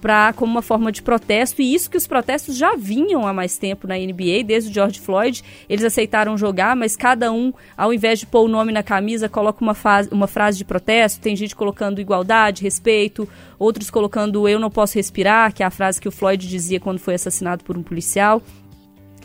pra, 0.00 0.32
como 0.34 0.52
uma 0.52 0.62
forma 0.62 0.92
de 0.92 1.02
protesto, 1.02 1.60
e 1.60 1.74
isso 1.74 1.90
que 1.90 1.96
os 1.96 2.06
protestos 2.06 2.56
já 2.56 2.76
vinham 2.76 3.26
há 3.26 3.32
mais 3.32 3.58
tempo 3.58 3.86
na 3.86 3.96
NBA, 3.96 4.44
desde 4.44 4.70
o 4.70 4.72
George 4.72 5.00
Floyd, 5.00 5.42
eles 5.68 5.84
aceitaram 5.84 6.36
jogar, 6.36 6.76
mas 6.76 6.96
cada 6.96 7.32
um, 7.32 7.52
ao 7.76 7.92
invés 7.92 8.20
de 8.20 8.26
pôr 8.26 8.42
o 8.42 8.48
nome 8.48 8.72
na 8.72 8.82
camisa, 8.82 9.28
coloca 9.28 9.62
uma, 9.62 9.74
fase, 9.74 10.08
uma 10.12 10.26
frase 10.26 10.58
de 10.58 10.64
protesto, 10.64 11.20
tem 11.20 11.34
gente 11.34 11.56
colocando 11.56 12.00
igualdade, 12.00 12.62
respeito, 12.62 13.28
outros 13.58 13.90
colocando 13.90 14.48
eu 14.48 14.60
não 14.60 14.70
posso 14.70 14.94
respirar, 14.94 15.52
que 15.52 15.62
é 15.62 15.66
a 15.66 15.70
frase 15.70 16.00
que 16.00 16.08
o 16.08 16.12
Floyd 16.12 16.46
dizia 16.46 16.78
quando 16.78 16.98
foi 16.98 17.14
assassinado 17.14 17.64
por 17.64 17.76
um 17.76 17.82
policial. 17.82 18.42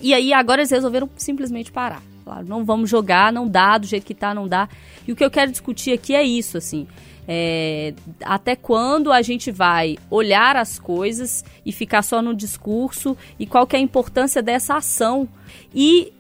E 0.02 0.14
aí 0.14 0.34
agora 0.34 0.62
eles 0.62 0.72
resolveram 0.72 1.08
simplesmente 1.16 1.72
parar. 1.72 2.11
Claro, 2.32 2.48
não 2.48 2.64
vamos 2.64 2.90
jogar, 2.90 3.34
não 3.34 3.46
dá, 3.46 3.78
do 3.78 3.86
jeito 3.86 4.06
que 4.06 4.16
tá, 4.16 4.34
não 4.34 4.48
dá. 4.48 4.70
E 5.06 5.12
o 5.12 5.18
que 5.18 5.26
eu 5.26 5.30
quero 5.30 5.52
discutir 5.52 5.92
aqui 5.92 6.16
é 6.16 6.24
isso, 6.24 6.58
assim. 6.58 6.88
é, 7.28 7.94
até 8.24 8.56
quando 8.56 9.12
a 9.12 9.22
gente 9.22 9.52
vai 9.52 9.98
olhar 10.10 10.56
as 10.56 10.80
coisas 10.80 11.44
e 11.66 11.74
ficar 11.74 12.02
só 12.02 12.22
no 12.22 12.34
discurso 12.34 13.18
e 13.38 13.46
qual 13.46 13.68
que 13.68 13.76
é 13.76 13.80
a 13.80 13.82
importância 13.82 14.42
dessa 14.42 14.78
ação. 14.78 15.28
E 15.76 16.14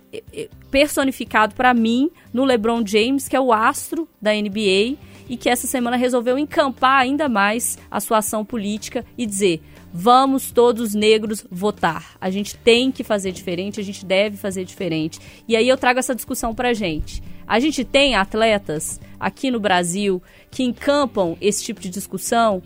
personificado 0.69 1.55
para 1.55 1.73
mim 1.73 2.11
no 2.33 2.43
LeBron 2.43 2.85
James, 2.85 3.29
que 3.29 3.35
é 3.37 3.39
o 3.39 3.53
astro 3.53 4.05
da 4.21 4.33
NBA 4.33 4.97
e 5.31 5.37
que 5.37 5.49
essa 5.49 5.65
semana 5.65 5.95
resolveu 5.95 6.37
encampar 6.37 6.99
ainda 6.99 7.29
mais 7.29 7.77
a 7.89 8.01
sua 8.01 8.17
ação 8.17 8.43
política 8.43 9.05
e 9.17 9.25
dizer: 9.25 9.61
vamos 9.93 10.51
todos 10.51 10.93
negros 10.93 11.45
votar. 11.49 12.17
A 12.19 12.29
gente 12.29 12.57
tem 12.57 12.91
que 12.91 13.01
fazer 13.01 13.31
diferente, 13.31 13.79
a 13.79 13.83
gente 13.83 14.05
deve 14.05 14.35
fazer 14.35 14.65
diferente. 14.65 15.21
E 15.47 15.55
aí 15.55 15.69
eu 15.69 15.77
trago 15.77 15.99
essa 15.99 16.13
discussão 16.13 16.53
pra 16.53 16.73
gente. 16.73 17.23
A 17.47 17.61
gente 17.61 17.85
tem 17.85 18.13
atletas 18.13 18.99
aqui 19.17 19.49
no 19.49 19.59
Brasil 19.59 20.21
que 20.51 20.63
encampam 20.63 21.37
esse 21.39 21.63
tipo 21.63 21.79
de 21.79 21.89
discussão 21.89 22.61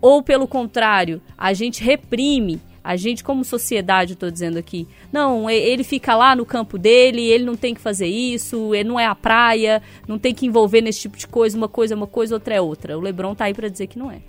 ou 0.00 0.22
pelo 0.22 0.46
contrário, 0.46 1.20
a 1.36 1.52
gente 1.52 1.82
reprime 1.82 2.60
a 2.88 2.96
gente, 2.96 3.22
como 3.22 3.44
sociedade, 3.44 4.14
estou 4.14 4.30
dizendo 4.30 4.56
aqui, 4.56 4.88
não, 5.12 5.50
ele 5.50 5.84
fica 5.84 6.16
lá 6.16 6.34
no 6.34 6.46
campo 6.46 6.78
dele, 6.78 7.20
ele 7.20 7.44
não 7.44 7.54
tem 7.54 7.74
que 7.74 7.82
fazer 7.82 8.06
isso, 8.06 8.74
ele 8.74 8.88
não 8.88 8.98
é 8.98 9.04
a 9.04 9.14
praia, 9.14 9.82
não 10.08 10.18
tem 10.18 10.34
que 10.34 10.46
envolver 10.46 10.80
nesse 10.80 11.00
tipo 11.00 11.18
de 11.18 11.26
coisa, 11.26 11.54
uma 11.54 11.68
coisa 11.68 11.92
é 11.92 11.96
uma 11.96 12.06
coisa, 12.06 12.34
outra 12.34 12.54
é 12.54 12.60
outra. 12.62 12.96
O 12.96 13.00
Lebron 13.02 13.34
tá 13.34 13.44
aí 13.44 13.52
para 13.52 13.68
dizer 13.68 13.88
que 13.88 13.98
não 13.98 14.10
é. 14.10 14.22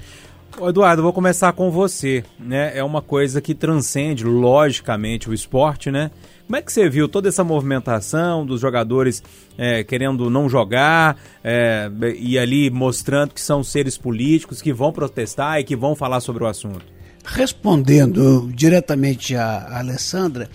Eduardo, 0.61 1.01
vou 1.01 1.13
começar 1.13 1.53
com 1.53 1.71
você, 1.71 2.21
né? 2.37 2.77
É 2.77 2.83
uma 2.83 3.01
coisa 3.01 3.39
que 3.39 3.55
transcende, 3.55 4.25
logicamente, 4.25 5.29
o 5.29 5.33
esporte, 5.33 5.89
né? 5.89 6.11
Como 6.45 6.57
é 6.57 6.61
que 6.61 6.73
você 6.73 6.89
viu 6.89 7.07
toda 7.07 7.29
essa 7.29 7.45
movimentação 7.45 8.45
dos 8.45 8.59
jogadores 8.59 9.23
é, 9.57 9.85
querendo 9.85 10.29
não 10.29 10.49
jogar 10.49 11.15
é, 11.41 11.89
e 12.17 12.37
ali 12.37 12.69
mostrando 12.69 13.33
que 13.33 13.39
são 13.39 13.63
seres 13.63 13.97
políticos 13.97 14.61
que 14.61 14.73
vão 14.73 14.91
protestar 14.91 15.61
e 15.61 15.63
que 15.63 15.77
vão 15.77 15.95
falar 15.95 16.19
sobre 16.19 16.43
o 16.43 16.47
assunto? 16.47 16.98
Respondendo 17.31 18.51
diretamente 18.55 19.35
a 19.35 19.77
Alessandra, 19.77 20.49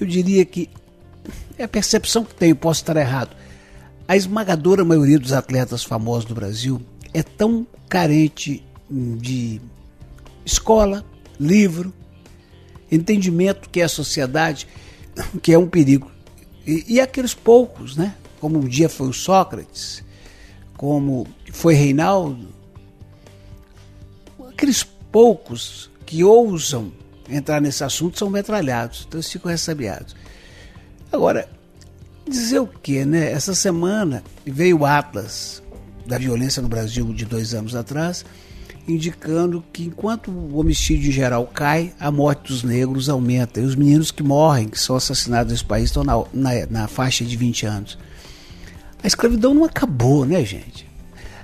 eu 0.00 0.06
diria 0.06 0.44
que 0.44 0.70
é 1.58 1.64
a 1.64 1.68
percepção 1.68 2.24
que 2.24 2.34
tenho, 2.34 2.54
posso 2.54 2.82
estar 2.82 2.96
errado. 2.96 3.36
A 4.06 4.16
esmagadora 4.16 4.84
maioria 4.84 5.18
dos 5.18 5.32
atletas 5.32 5.82
famosos 5.82 6.24
do 6.24 6.34
Brasil 6.34 6.80
é 7.12 7.22
tão 7.22 7.66
carente 7.88 8.64
de 8.88 9.60
escola, 10.46 11.04
livro, 11.38 11.92
entendimento 12.90 13.68
que 13.68 13.80
é 13.80 13.84
a 13.84 13.88
sociedade, 13.88 14.68
que 15.42 15.52
é 15.52 15.58
um 15.58 15.68
perigo. 15.68 16.10
E, 16.64 16.94
e 16.94 17.00
aqueles 17.00 17.34
poucos, 17.34 17.96
né? 17.96 18.14
Como 18.40 18.58
um 18.58 18.68
dia 18.68 18.88
foi 18.88 19.08
o 19.08 19.12
Sócrates, 19.12 20.02
como 20.76 21.26
foi 21.52 21.74
Reinaldo, 21.74 22.48
aqueles 24.48 24.84
poucos 25.10 25.90
que 26.10 26.24
ousam 26.24 26.90
entrar 27.28 27.60
nesse 27.60 27.84
assunto 27.84 28.18
são 28.18 28.28
metralhados, 28.28 29.06
então 29.06 29.20
eles 29.20 29.30
ficam 29.30 29.48
ressabiados. 29.48 30.16
Agora, 31.12 31.48
dizer 32.28 32.58
o 32.58 32.66
que, 32.66 33.04
né? 33.04 33.30
Essa 33.30 33.54
semana 33.54 34.24
veio 34.44 34.80
o 34.80 34.84
Atlas 34.84 35.62
da 36.04 36.18
violência 36.18 36.60
no 36.60 36.68
Brasil 36.68 37.14
de 37.14 37.24
dois 37.24 37.54
anos 37.54 37.76
atrás, 37.76 38.24
indicando 38.88 39.62
que 39.72 39.84
enquanto 39.84 40.32
o 40.32 40.58
homicídio 40.58 41.10
em 41.10 41.12
geral 41.12 41.46
cai, 41.46 41.94
a 42.00 42.10
morte 42.10 42.48
dos 42.48 42.64
negros 42.64 43.08
aumenta. 43.08 43.60
E 43.60 43.64
os 43.64 43.76
meninos 43.76 44.10
que 44.10 44.24
morrem, 44.24 44.68
que 44.68 44.80
são 44.80 44.96
assassinados 44.96 45.52
nesse 45.52 45.64
país, 45.64 45.90
estão 45.90 46.02
na, 46.02 46.14
na, 46.34 46.66
na 46.68 46.88
faixa 46.88 47.24
de 47.24 47.36
20 47.36 47.66
anos. 47.66 47.98
A 49.00 49.06
escravidão 49.06 49.54
não 49.54 49.64
acabou, 49.64 50.24
né, 50.24 50.44
gente? 50.44 50.90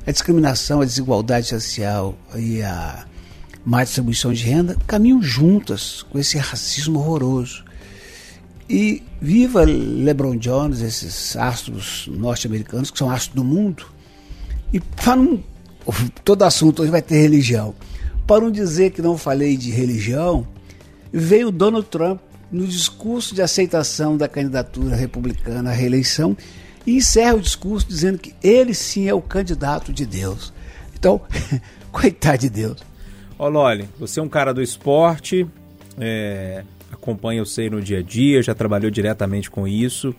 A 0.04 0.10
discriminação, 0.10 0.80
a 0.80 0.84
desigualdade 0.84 1.46
social 1.46 2.18
e 2.34 2.62
a 2.62 3.06
má 3.66 3.82
distribuição 3.82 4.32
de 4.32 4.44
renda 4.44 4.76
caminham 4.86 5.20
juntas 5.20 6.06
com 6.08 6.20
esse 6.20 6.38
racismo 6.38 7.00
horroroso. 7.00 7.64
E 8.70 9.02
viva 9.20 9.64
LeBron 9.64 10.36
Jones, 10.36 10.80
esses 10.80 11.36
astros 11.36 12.08
norte-americanos, 12.08 12.92
que 12.92 12.98
são 12.98 13.10
astros 13.10 13.34
do 13.34 13.42
mundo, 13.42 13.86
e 14.72 14.78
para. 14.78 15.20
Todo 16.24 16.42
assunto 16.42 16.82
hoje 16.82 16.90
vai 16.90 17.02
ter 17.02 17.20
religião. 17.20 17.74
para 18.26 18.40
não 18.40 18.50
dizer 18.50 18.90
que 18.90 19.02
não 19.02 19.16
falei 19.16 19.56
de 19.56 19.70
religião, 19.70 20.46
veio 21.12 21.52
Donald 21.52 21.86
Trump 21.88 22.20
no 22.50 22.66
discurso 22.66 23.34
de 23.34 23.42
aceitação 23.42 24.16
da 24.16 24.28
candidatura 24.28 24.96
republicana 24.96 25.70
à 25.70 25.72
reeleição 25.72 26.36
e 26.84 26.96
encerra 26.96 27.34
o 27.34 27.40
discurso 27.40 27.86
dizendo 27.86 28.18
que 28.18 28.34
ele 28.42 28.74
sim 28.74 29.08
é 29.08 29.14
o 29.14 29.22
candidato 29.22 29.92
de 29.92 30.04
Deus. 30.04 30.52
Então, 30.98 31.20
coitado 31.92 32.38
de 32.38 32.50
Deus. 32.50 32.95
Loli, 33.38 33.88
você 33.98 34.20
é 34.20 34.22
um 34.22 34.28
cara 34.28 34.52
do 34.54 34.62
esporte, 34.62 35.46
é, 35.98 36.64
acompanha 36.90 37.40
eu 37.40 37.46
sei 37.46 37.68
no 37.68 37.80
dia 37.80 37.98
a 37.98 38.02
dia, 38.02 38.42
já 38.42 38.54
trabalhou 38.54 38.90
diretamente 38.90 39.50
com 39.50 39.68
isso. 39.68 40.14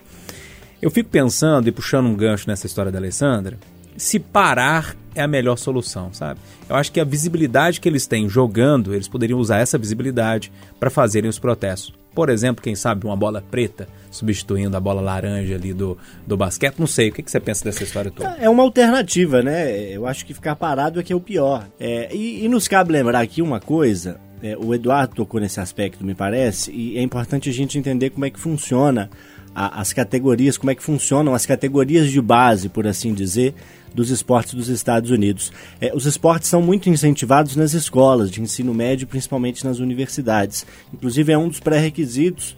Eu 0.82 0.92
fico 0.92 1.10
pensando 1.10 1.68
e 1.68 1.72
puxando 1.72 2.06
um 2.06 2.16
gancho 2.16 2.48
nessa 2.48 2.68
história 2.68 2.92
da 2.92 3.00
Alessandra, 3.00 3.58
se 3.98 4.20
parar 4.20 4.96
é 5.16 5.22
a 5.22 5.28
melhor 5.28 5.58
solução, 5.58 6.14
sabe? 6.14 6.40
Eu 6.70 6.76
acho 6.76 6.92
que 6.92 7.00
a 7.00 7.04
visibilidade 7.04 7.82
que 7.82 7.90
eles 7.90 8.06
têm 8.06 8.30
jogando, 8.30 8.94
eles 8.94 9.08
poderiam 9.08 9.40
usar 9.40 9.58
essa 9.58 9.78
visibilidade 9.78 10.52
para 10.80 10.92
fazerem 10.92 11.28
os 11.28 11.40
protestos. 11.40 11.94
Por 12.18 12.30
exemplo, 12.30 12.64
quem 12.64 12.74
sabe 12.74 13.06
uma 13.06 13.16
bola 13.16 13.44
preta 13.44 13.88
substituindo 14.10 14.76
a 14.76 14.80
bola 14.80 15.00
laranja 15.00 15.54
ali 15.54 15.72
do, 15.72 15.96
do 16.26 16.36
basquete. 16.36 16.80
Não 16.80 16.88
sei, 16.88 17.10
o 17.10 17.14
que, 17.14 17.22
que 17.22 17.30
você 17.30 17.40
pensa 17.40 17.64
dessa 17.64 17.84
história 17.84 18.10
toda? 18.10 18.36
É 18.40 18.50
uma 18.50 18.64
alternativa, 18.64 19.44
né? 19.44 19.92
Eu 19.92 20.08
acho 20.08 20.26
que 20.26 20.34
ficar 20.34 20.56
parado 20.56 21.00
é 21.00 21.04
que 21.04 21.14
é 21.14 21.16
o 21.16 21.20
pior. 21.20 21.68
É, 21.80 22.10
e, 22.12 22.44
e 22.44 22.50
nos 22.50 22.68
cabe 22.68 22.92
lembrar 22.92 23.20
aqui 23.20 23.40
uma 23.40 23.60
coisa, 23.60 24.20
é, 24.42 24.58
o 24.58 24.74
Eduardo 24.74 25.14
tocou 25.14 25.40
nesse 25.40 25.60
aspecto, 25.60 26.04
me 26.04 26.16
parece, 26.16 26.72
e 26.72 26.98
é 26.98 27.04
importante 27.04 27.52
a 27.52 27.54
gente 27.54 27.78
entender 27.78 28.10
como 28.10 28.26
é 28.26 28.32
que 28.32 28.40
funciona 28.40 29.12
a, 29.54 29.80
as 29.80 29.94
categorias, 29.94 30.58
como 30.58 30.72
é 30.72 30.76
que 30.76 30.82
funcionam 30.82 31.36
as 31.36 31.46
categorias 31.46 32.10
de 32.10 32.20
base, 32.20 32.68
por 32.68 32.88
assim 32.88 33.14
dizer, 33.14 33.54
dos 33.94 34.10
esportes 34.10 34.54
dos 34.54 34.70
Estados 34.70 35.12
Unidos. 35.12 35.52
É, 35.80 35.92
os 35.96 36.06
esportes 36.06 36.50
são 36.50 36.62
muito 36.62 36.90
incentivados 36.90 37.56
nas 37.56 37.74
escolas 37.74 38.30
de 38.30 38.42
ensino 38.42 38.74
médio, 38.74 39.08
principalmente 39.08 39.66
nas 39.66 39.80
universidades. 39.80 40.66
Inclusive, 40.94 41.34
é 41.34 41.38
um 41.38 41.48
dos 41.48 41.60
pré-requisitos 41.60 42.56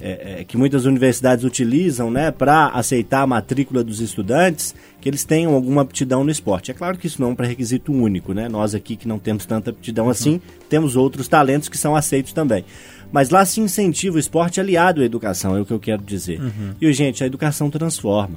é, 0.00 0.40
é, 0.40 0.44
que 0.44 0.56
muitas 0.56 0.84
universidades 0.84 1.44
utilizam 1.44 2.10
né, 2.10 2.30
para 2.30 2.66
aceitar 2.68 3.22
a 3.22 3.26
matrícula 3.26 3.84
dos 3.84 4.00
estudantes, 4.00 4.74
que 5.00 5.08
eles 5.08 5.24
tenham 5.24 5.54
alguma 5.54 5.82
aptidão 5.82 6.24
no 6.24 6.30
esporte. 6.30 6.70
É 6.70 6.74
claro 6.74 6.98
que 6.98 7.06
isso 7.06 7.20
não 7.20 7.28
é 7.28 7.32
um 7.32 7.34
pré-requisito 7.34 7.92
único, 7.92 8.34
né? 8.34 8.48
Nós 8.48 8.74
aqui 8.74 8.96
que 8.96 9.06
não 9.06 9.18
temos 9.18 9.46
tanta 9.46 9.70
aptidão 9.70 10.06
uhum. 10.06 10.10
assim, 10.10 10.40
temos 10.68 10.96
outros 10.96 11.28
talentos 11.28 11.68
que 11.68 11.78
são 11.78 11.94
aceitos 11.94 12.32
também. 12.32 12.64
Mas 13.12 13.30
lá 13.30 13.44
se 13.44 13.60
incentiva 13.60 14.16
o 14.16 14.18
esporte 14.18 14.60
aliado 14.60 15.00
à 15.00 15.04
educação, 15.04 15.56
é 15.56 15.60
o 15.60 15.64
que 15.64 15.72
eu 15.72 15.78
quero 15.78 16.02
dizer. 16.02 16.40
Uhum. 16.40 16.74
E, 16.80 16.92
gente, 16.92 17.22
a 17.22 17.26
educação 17.26 17.70
transforma. 17.70 18.36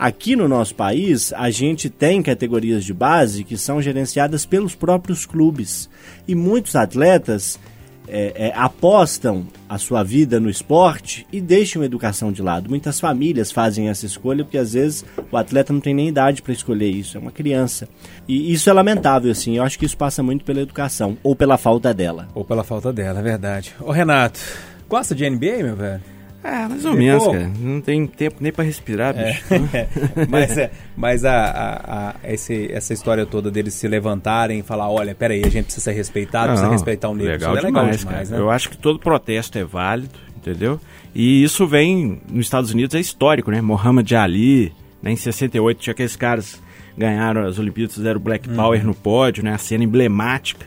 Aqui 0.00 0.34
no 0.34 0.48
nosso 0.48 0.74
país, 0.74 1.30
a 1.34 1.50
gente 1.50 1.90
tem 1.90 2.22
categorias 2.22 2.86
de 2.86 2.94
base 2.94 3.44
que 3.44 3.58
são 3.58 3.82
gerenciadas 3.82 4.46
pelos 4.46 4.74
próprios 4.74 5.26
clubes. 5.26 5.90
E 6.26 6.34
muitos 6.34 6.74
atletas 6.74 7.60
é, 8.08 8.46
é, 8.46 8.52
apostam 8.56 9.46
a 9.68 9.76
sua 9.76 10.02
vida 10.02 10.40
no 10.40 10.48
esporte 10.48 11.26
e 11.30 11.38
deixam 11.38 11.82
a 11.82 11.84
educação 11.84 12.32
de 12.32 12.40
lado. 12.40 12.70
Muitas 12.70 12.98
famílias 12.98 13.52
fazem 13.52 13.90
essa 13.90 14.06
escolha 14.06 14.42
porque 14.42 14.56
às 14.56 14.72
vezes 14.72 15.04
o 15.30 15.36
atleta 15.36 15.70
não 15.70 15.82
tem 15.82 15.92
nem 15.92 16.08
idade 16.08 16.40
para 16.40 16.54
escolher 16.54 16.88
isso, 16.88 17.18
é 17.18 17.20
uma 17.20 17.30
criança. 17.30 17.86
E 18.26 18.50
isso 18.50 18.70
é 18.70 18.72
lamentável, 18.72 19.30
assim. 19.30 19.58
Eu 19.58 19.64
acho 19.64 19.78
que 19.78 19.84
isso 19.84 19.98
passa 19.98 20.22
muito 20.22 20.46
pela 20.46 20.62
educação 20.62 21.18
ou 21.22 21.36
pela 21.36 21.58
falta 21.58 21.92
dela. 21.92 22.26
Ou 22.34 22.42
pela 22.42 22.64
falta 22.64 22.90
dela, 22.90 23.20
é 23.20 23.22
verdade. 23.22 23.74
Ô 23.78 23.90
Renato, 23.90 24.40
gosta 24.88 25.14
de 25.14 25.28
NBA, 25.28 25.62
meu 25.62 25.76
velho? 25.76 26.19
É, 26.42 26.66
mais 26.66 26.84
ou 26.86 26.94
menos, 26.94 27.26
cara. 27.26 27.50
Não 27.58 27.80
tem 27.80 28.06
tempo 28.06 28.36
nem 28.40 28.50
para 28.50 28.64
respirar, 28.64 29.14
é. 29.16 29.32
bicho. 29.32 29.44
É. 29.74 29.88
mas 30.28 30.56
é, 30.56 30.70
mas 30.96 31.24
a, 31.24 31.34
a, 31.34 32.10
a, 32.10 32.32
esse, 32.32 32.72
essa 32.72 32.94
história 32.94 33.26
toda 33.26 33.50
deles 33.50 33.74
se 33.74 33.86
levantarem 33.86 34.60
e 34.60 34.62
falar, 34.62 34.90
olha, 34.90 35.14
peraí, 35.14 35.42
a 35.44 35.50
gente 35.50 35.66
precisa 35.66 35.84
ser 35.84 35.92
respeitado, 35.92 36.48
não, 36.48 36.54
precisa 36.54 36.72
respeitar 36.72 37.08
o 37.10 37.14
nível. 37.14 37.32
Legal, 37.32 37.52
é 37.52 37.60
legal 37.60 37.70
demais, 37.84 38.00
demais 38.00 38.30
né? 38.30 38.38
Eu 38.38 38.50
acho 38.50 38.70
que 38.70 38.78
todo 38.78 38.98
protesto 38.98 39.58
é 39.58 39.64
válido, 39.64 40.14
entendeu? 40.34 40.80
E 41.14 41.42
isso 41.42 41.66
vem, 41.66 42.20
nos 42.30 42.46
Estados 42.46 42.72
Unidos, 42.72 42.94
é 42.94 43.00
histórico, 43.00 43.50
né? 43.50 43.60
Muhammad 43.60 44.10
Ali, 44.12 44.72
né, 45.02 45.12
em 45.12 45.16
68, 45.16 45.78
tinha 45.78 45.92
aqueles 45.92 46.16
caras 46.16 46.60
ganharam 46.96 47.46
as 47.46 47.58
Olimpíadas, 47.58 47.94
fizeram 47.94 48.20
Black 48.20 48.48
Power 48.48 48.80
uhum. 48.80 48.86
no 48.86 48.94
pódio, 48.94 49.44
né? 49.44 49.52
A 49.52 49.58
cena 49.58 49.84
emblemática. 49.84 50.66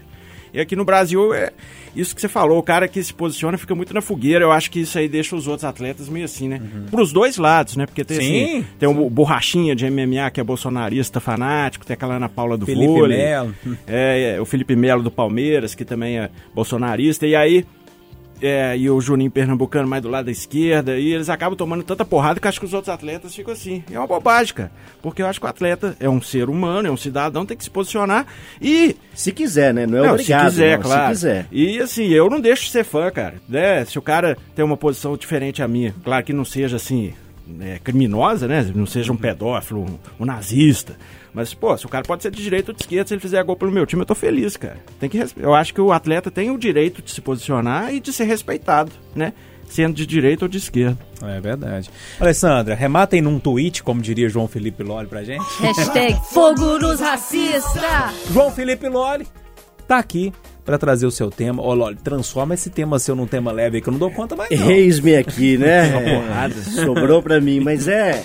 E 0.54 0.60
aqui 0.60 0.76
no 0.76 0.86
Brasil 0.86 1.34
é 1.34 1.52
isso 1.96 2.14
que 2.14 2.22
você 2.22 2.28
falou, 2.28 2.60
o 2.60 2.64
cara 2.64 2.88
que 2.88 3.04
se 3.04 3.14
posiciona 3.14 3.58
fica 3.58 3.74
muito 3.74 3.94
na 3.94 4.02
fogueira. 4.02 4.46
Eu 4.46 4.52
acho 4.52 4.70
que 4.70 4.80
isso 4.80 4.98
aí 4.98 5.08
deixa 5.08 5.36
os 5.36 5.48
outros 5.48 5.64
atletas 5.64 6.08
meio 6.10 6.26
assim, 6.26 6.48
né? 6.48 6.62
Uhum. 6.62 6.86
Pros 6.92 7.12
dois 7.12 7.38
lados, 7.38 7.76
né? 7.76 7.86
Porque 7.86 8.04
tem, 8.04 8.18
Sim. 8.18 8.44
Assim, 8.44 8.66
tem 8.80 8.90
o 8.90 9.10
Borrachinha 9.10 9.76
de 9.76 9.90
MMA, 9.90 10.30
que 10.32 10.40
é 10.40 10.44
bolsonarista 10.44 11.20
fanático, 11.20 11.86
tem 11.86 11.96
aquela 11.96 12.16
Ana 12.16 12.30
Paula 12.30 12.58
do 12.58 12.66
Felipe 12.66 12.86
vôlei. 12.86 13.18
Melo. 13.18 13.56
É, 13.88 14.36
é, 14.36 14.42
o 14.42 14.46
Felipe 14.46 14.76
Melo 14.76 15.02
do 15.02 15.12
Palmeiras, 15.12 15.74
que 15.74 15.84
também 15.84 16.20
é 16.20 16.30
bolsonarista. 16.54 17.26
E 17.26 17.36
aí 17.36 17.66
é, 18.44 18.78
e 18.78 18.90
o 18.90 19.00
Juninho 19.00 19.32
Pernambucano 19.32 19.88
mais 19.88 20.04
do 20.04 20.10
lado 20.10 20.26
da 20.26 20.32
esquerda, 20.32 21.00
e 21.00 21.14
eles 21.14 21.30
acabam 21.30 21.58
tomando 21.58 21.82
tanta 21.82 22.04
porrada 22.04 22.42
que 22.42 22.48
acho 22.48 22.60
que 22.60 22.66
os 22.66 22.74
outros 22.74 22.94
atletas 22.94 23.34
ficam 23.34 23.54
assim. 23.54 23.82
É 23.90 23.98
uma 23.98 24.06
bobagem, 24.06 24.54
cara. 24.54 24.72
Porque 25.02 25.22
eu 25.22 25.28
acho 25.28 25.40
que 25.40 25.46
o 25.46 25.50
atleta 25.50 25.96
é 25.98 26.10
um 26.10 26.22
ser 26.22 26.50
humano, 26.50 26.90
é 26.90 26.92
um 26.92 26.98
cidadão, 26.98 27.46
tem 27.46 27.56
que 27.56 27.64
se 27.64 27.70
posicionar 27.70 28.28
e. 28.62 28.98
Se 29.14 29.32
quiser, 29.32 29.74
né? 29.74 29.88
Não 29.88 30.00
é 30.00 30.08
não, 30.08 30.14
obrigado. 30.16 30.50
Se 30.50 30.56
quiser, 30.58 30.78
não, 30.78 30.84
claro. 30.84 31.06
Se 31.06 31.12
quiser. 31.12 31.48
E 31.52 31.80
assim, 31.80 32.08
eu 32.08 32.30
não 32.30 32.42
deixo 32.42 32.66
de 32.66 32.72
ser 32.72 32.84
fã, 32.84 33.10
cara. 33.10 33.36
Né? 33.48 33.86
Se 33.86 33.98
o 33.98 34.02
cara 34.02 34.38
tem 34.54 34.66
uma 34.66 34.76
posição 34.76 35.16
diferente 35.16 35.64
à 35.64 35.68
minha, 35.68 35.96
claro 36.04 36.26
que 36.26 36.34
não 36.34 36.44
seja 36.44 36.76
assim, 36.76 37.14
é, 37.62 37.80
criminosa, 37.82 38.46
né? 38.46 38.70
Não 38.76 38.86
seja 38.86 39.14
um 39.14 39.18
pedófilo, 39.18 39.86
um, 39.86 39.98
um 40.20 40.26
nazista. 40.26 40.98
Mas, 41.34 41.54
pô, 41.54 41.76
se 41.76 41.86
o 41.86 41.90
cara 41.90 42.04
pode 42.04 42.22
ser 42.22 42.32
de 42.32 42.42
direita 42.42 42.72
ou 42.72 42.76
de 42.76 42.84
esquerda, 42.84 43.08
se 43.08 43.14
ele 43.16 43.22
fizer 43.22 43.44
gol 43.44 43.56
pelo 43.56 43.72
meu 43.72 43.86
time, 43.86 44.04
eu 44.04 44.06
tô 44.06 44.14
feliz, 44.14 44.56
cara. 44.56 44.78
Tem 45.00 45.10
que, 45.10 45.26
eu 45.38 45.54
acho 45.54 45.74
que 45.74 45.82
o 45.82 45.92
atleta 45.92 46.30
tem 46.30 46.52
o 46.52 46.58
direito 46.58 47.02
de 47.02 47.12
se 47.12 47.22
posicionar 47.22 47.94
e 47.94 48.00
de 48.00 48.14
ser 48.14 48.26
respeitado, 48.26 48.92
né? 49.16 49.34
Sendo 49.68 49.96
de 49.96 50.06
direita 50.06 50.46
ou 50.46 50.50
de 50.50 50.60
esquerda. 50.60 50.98
É 51.24 51.42
verdade. 51.42 51.90
Alessandra, 52.20 52.76
rematem 52.76 53.22
num 53.22 53.40
tweet, 53.40 53.82
como 53.82 54.02
diria 54.02 54.30
João 54.30 54.48
Felipe 54.48 54.84
Loli 54.84 55.08
pra 55.08 55.24
gente. 55.24 55.44
Hashtag 55.60 56.20
Fogo 56.30 56.78
nos 56.78 57.00
Racistas. 57.00 57.82
João 58.32 58.52
Felipe 58.52 58.88
Loli 58.88 59.26
tá 59.88 59.98
aqui 59.98 60.32
para 60.64 60.78
trazer 60.78 61.08
o 61.08 61.12
seu 61.12 61.32
tema. 61.32 61.64
Ô, 61.64 61.74
Loli, 61.74 61.96
transforma 61.96 62.54
esse 62.54 62.70
tema 62.70 63.00
seu 63.00 63.16
num 63.16 63.26
tema 63.26 63.52
leve 63.52 63.78
aí, 63.78 63.82
que 63.82 63.90
eu 63.90 63.92
não 63.92 64.00
dou 64.00 64.12
conta 64.12 64.36
mais. 64.36 64.52
Eis-me 64.52 65.16
aqui, 65.16 65.58
né? 65.58 65.90
É, 65.90 66.50
sobrou 66.86 67.24
pra 67.24 67.42
mim, 67.42 67.60
mas 67.60 67.88
é... 67.88 68.22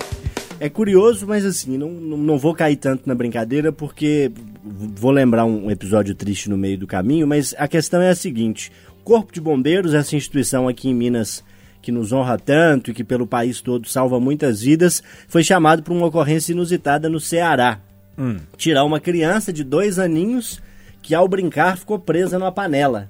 É 0.60 0.68
curioso, 0.68 1.26
mas 1.26 1.44
assim, 1.44 1.78
não, 1.78 1.90
não 1.90 2.36
vou 2.36 2.54
cair 2.54 2.76
tanto 2.76 3.06
na 3.06 3.14
brincadeira 3.14 3.72
porque 3.72 4.30
vou 4.64 5.10
lembrar 5.10 5.44
um 5.44 5.70
episódio 5.70 6.14
triste 6.14 6.50
no 6.50 6.56
meio 6.56 6.76
do 6.76 6.86
caminho, 6.86 7.26
mas 7.26 7.54
a 7.56 7.68
questão 7.68 8.02
é 8.02 8.10
a 8.10 8.14
seguinte: 8.14 8.72
o 9.00 9.04
Corpo 9.04 9.32
de 9.32 9.40
Bombeiros, 9.40 9.94
essa 9.94 10.16
instituição 10.16 10.66
aqui 10.66 10.88
em 10.88 10.94
Minas 10.94 11.44
que 11.80 11.92
nos 11.92 12.12
honra 12.12 12.38
tanto 12.38 12.90
e 12.90 12.94
que 12.94 13.04
pelo 13.04 13.26
país 13.26 13.60
todo 13.60 13.88
salva 13.88 14.18
muitas 14.18 14.60
vidas, 14.60 15.02
foi 15.28 15.42
chamado 15.42 15.82
para 15.82 15.94
uma 15.94 16.06
ocorrência 16.06 16.52
inusitada 16.52 17.08
no 17.08 17.20
Ceará. 17.20 17.80
Hum. 18.18 18.36
Tirar 18.56 18.84
uma 18.84 18.98
criança 18.98 19.52
de 19.52 19.62
dois 19.62 19.98
aninhos 19.98 20.60
que 21.00 21.14
ao 21.14 21.28
brincar 21.28 21.78
ficou 21.78 21.98
presa 21.98 22.38
numa 22.38 22.52
panela. 22.52 23.08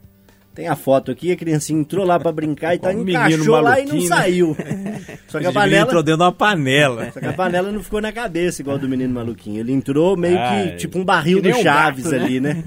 Tem 0.58 0.66
a 0.66 0.74
foto 0.74 1.12
aqui, 1.12 1.30
a 1.30 1.36
criancinha 1.36 1.78
entrou 1.78 2.04
lá 2.04 2.18
para 2.18 2.32
brincar 2.32 2.74
e 2.74 2.80
tá, 2.80 2.90
um 2.90 3.08
encaixou 3.08 3.60
lá 3.60 3.78
e 3.78 3.86
não 3.86 4.00
saiu. 4.00 4.56
Só 5.28 5.38
que 5.38 5.46
a 5.46 5.52
panela... 5.52 5.82
entrou 5.82 6.02
dentro 6.02 6.18
de 6.18 6.24
uma 6.24 6.32
panela. 6.32 7.12
Só 7.12 7.20
que 7.20 7.26
a 7.26 7.32
panela 7.32 7.70
não 7.70 7.80
ficou 7.80 8.00
na 8.00 8.10
cabeça, 8.10 8.60
igual 8.60 8.76
do 8.76 8.88
menino 8.88 9.14
maluquinho. 9.14 9.60
Ele 9.60 9.70
entrou 9.70 10.16
meio 10.16 10.36
Ai, 10.36 10.70
que 10.70 10.78
tipo 10.78 10.98
um 10.98 11.04
barril 11.04 11.40
do 11.40 11.54
Chaves 11.62 12.06
um 12.06 12.10
gato, 12.10 12.18
né? 12.18 12.24
ali, 12.24 12.40
né? 12.40 12.56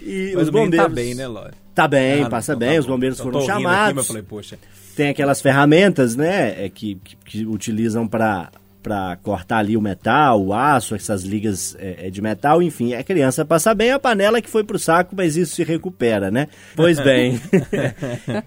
e 0.00 0.30
Mas 0.36 0.44
os 0.44 0.50
bombeiros... 0.50 0.86
tá 0.86 0.94
bem, 0.94 1.16
né, 1.16 1.26
Lói? 1.26 1.50
Tá 1.74 1.88
bem, 1.88 2.22
ah, 2.22 2.30
passa 2.30 2.54
bem, 2.54 2.74
tá 2.74 2.78
os 2.78 2.86
bombeiros 2.86 3.18
foram 3.18 3.40
chamados. 3.40 4.08
Aqui, 4.08 4.24
falei, 4.28 4.58
Tem 4.94 5.08
aquelas 5.08 5.42
ferramentas, 5.42 6.14
né, 6.14 6.64
é, 6.64 6.68
que, 6.68 6.94
que, 7.02 7.16
que 7.24 7.44
utilizam 7.44 8.06
para 8.06 8.52
para 8.82 9.16
cortar 9.22 9.58
ali 9.58 9.76
o 9.76 9.80
metal, 9.80 10.42
o 10.42 10.52
aço, 10.52 10.94
essas 10.94 11.22
ligas 11.22 11.76
é, 11.78 12.06
é, 12.06 12.10
de 12.10 12.20
metal, 12.20 12.62
enfim, 12.62 12.94
a 12.94 13.04
criança 13.04 13.44
passa 13.44 13.74
bem, 13.74 13.92
a 13.92 13.98
panela 13.98 14.42
que 14.42 14.50
foi 14.50 14.64
pro 14.64 14.78
saco, 14.78 15.14
mas 15.16 15.36
isso 15.36 15.54
se 15.54 15.62
recupera, 15.62 16.30
né? 16.30 16.48
Pois 16.74 16.98
bem, 17.04 17.40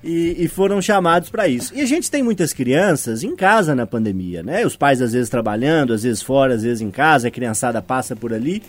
e, 0.04 0.44
e, 0.44 0.48
foram 0.48 0.82
chamados 0.82 1.30
para 1.30 1.48
isso. 1.48 1.74
E 1.74 1.82
a 1.82 1.86
gente 1.86 2.12
tem 2.12 2.22
muitas 2.22 2.52
crianças 2.52 3.24
em 3.24 3.36
casa 3.36 3.74
na 3.74 3.88
pandemia, 3.88 4.44
né? 4.44 4.66
Os 4.66 4.76
pais 4.76 5.02
às 5.02 5.14
vezes 5.14 5.30
trabalhando, 5.30 5.94
às 5.94 6.04
vezes 6.04 6.22
fora, 6.22 6.54
às 6.54 6.64
vezes 6.64 6.82
em 6.82 6.92
casa, 6.92 7.30
a 7.30 7.32
criançada 7.32 7.82
passa 7.82 8.16
por 8.16 8.34
ali, 8.34 8.62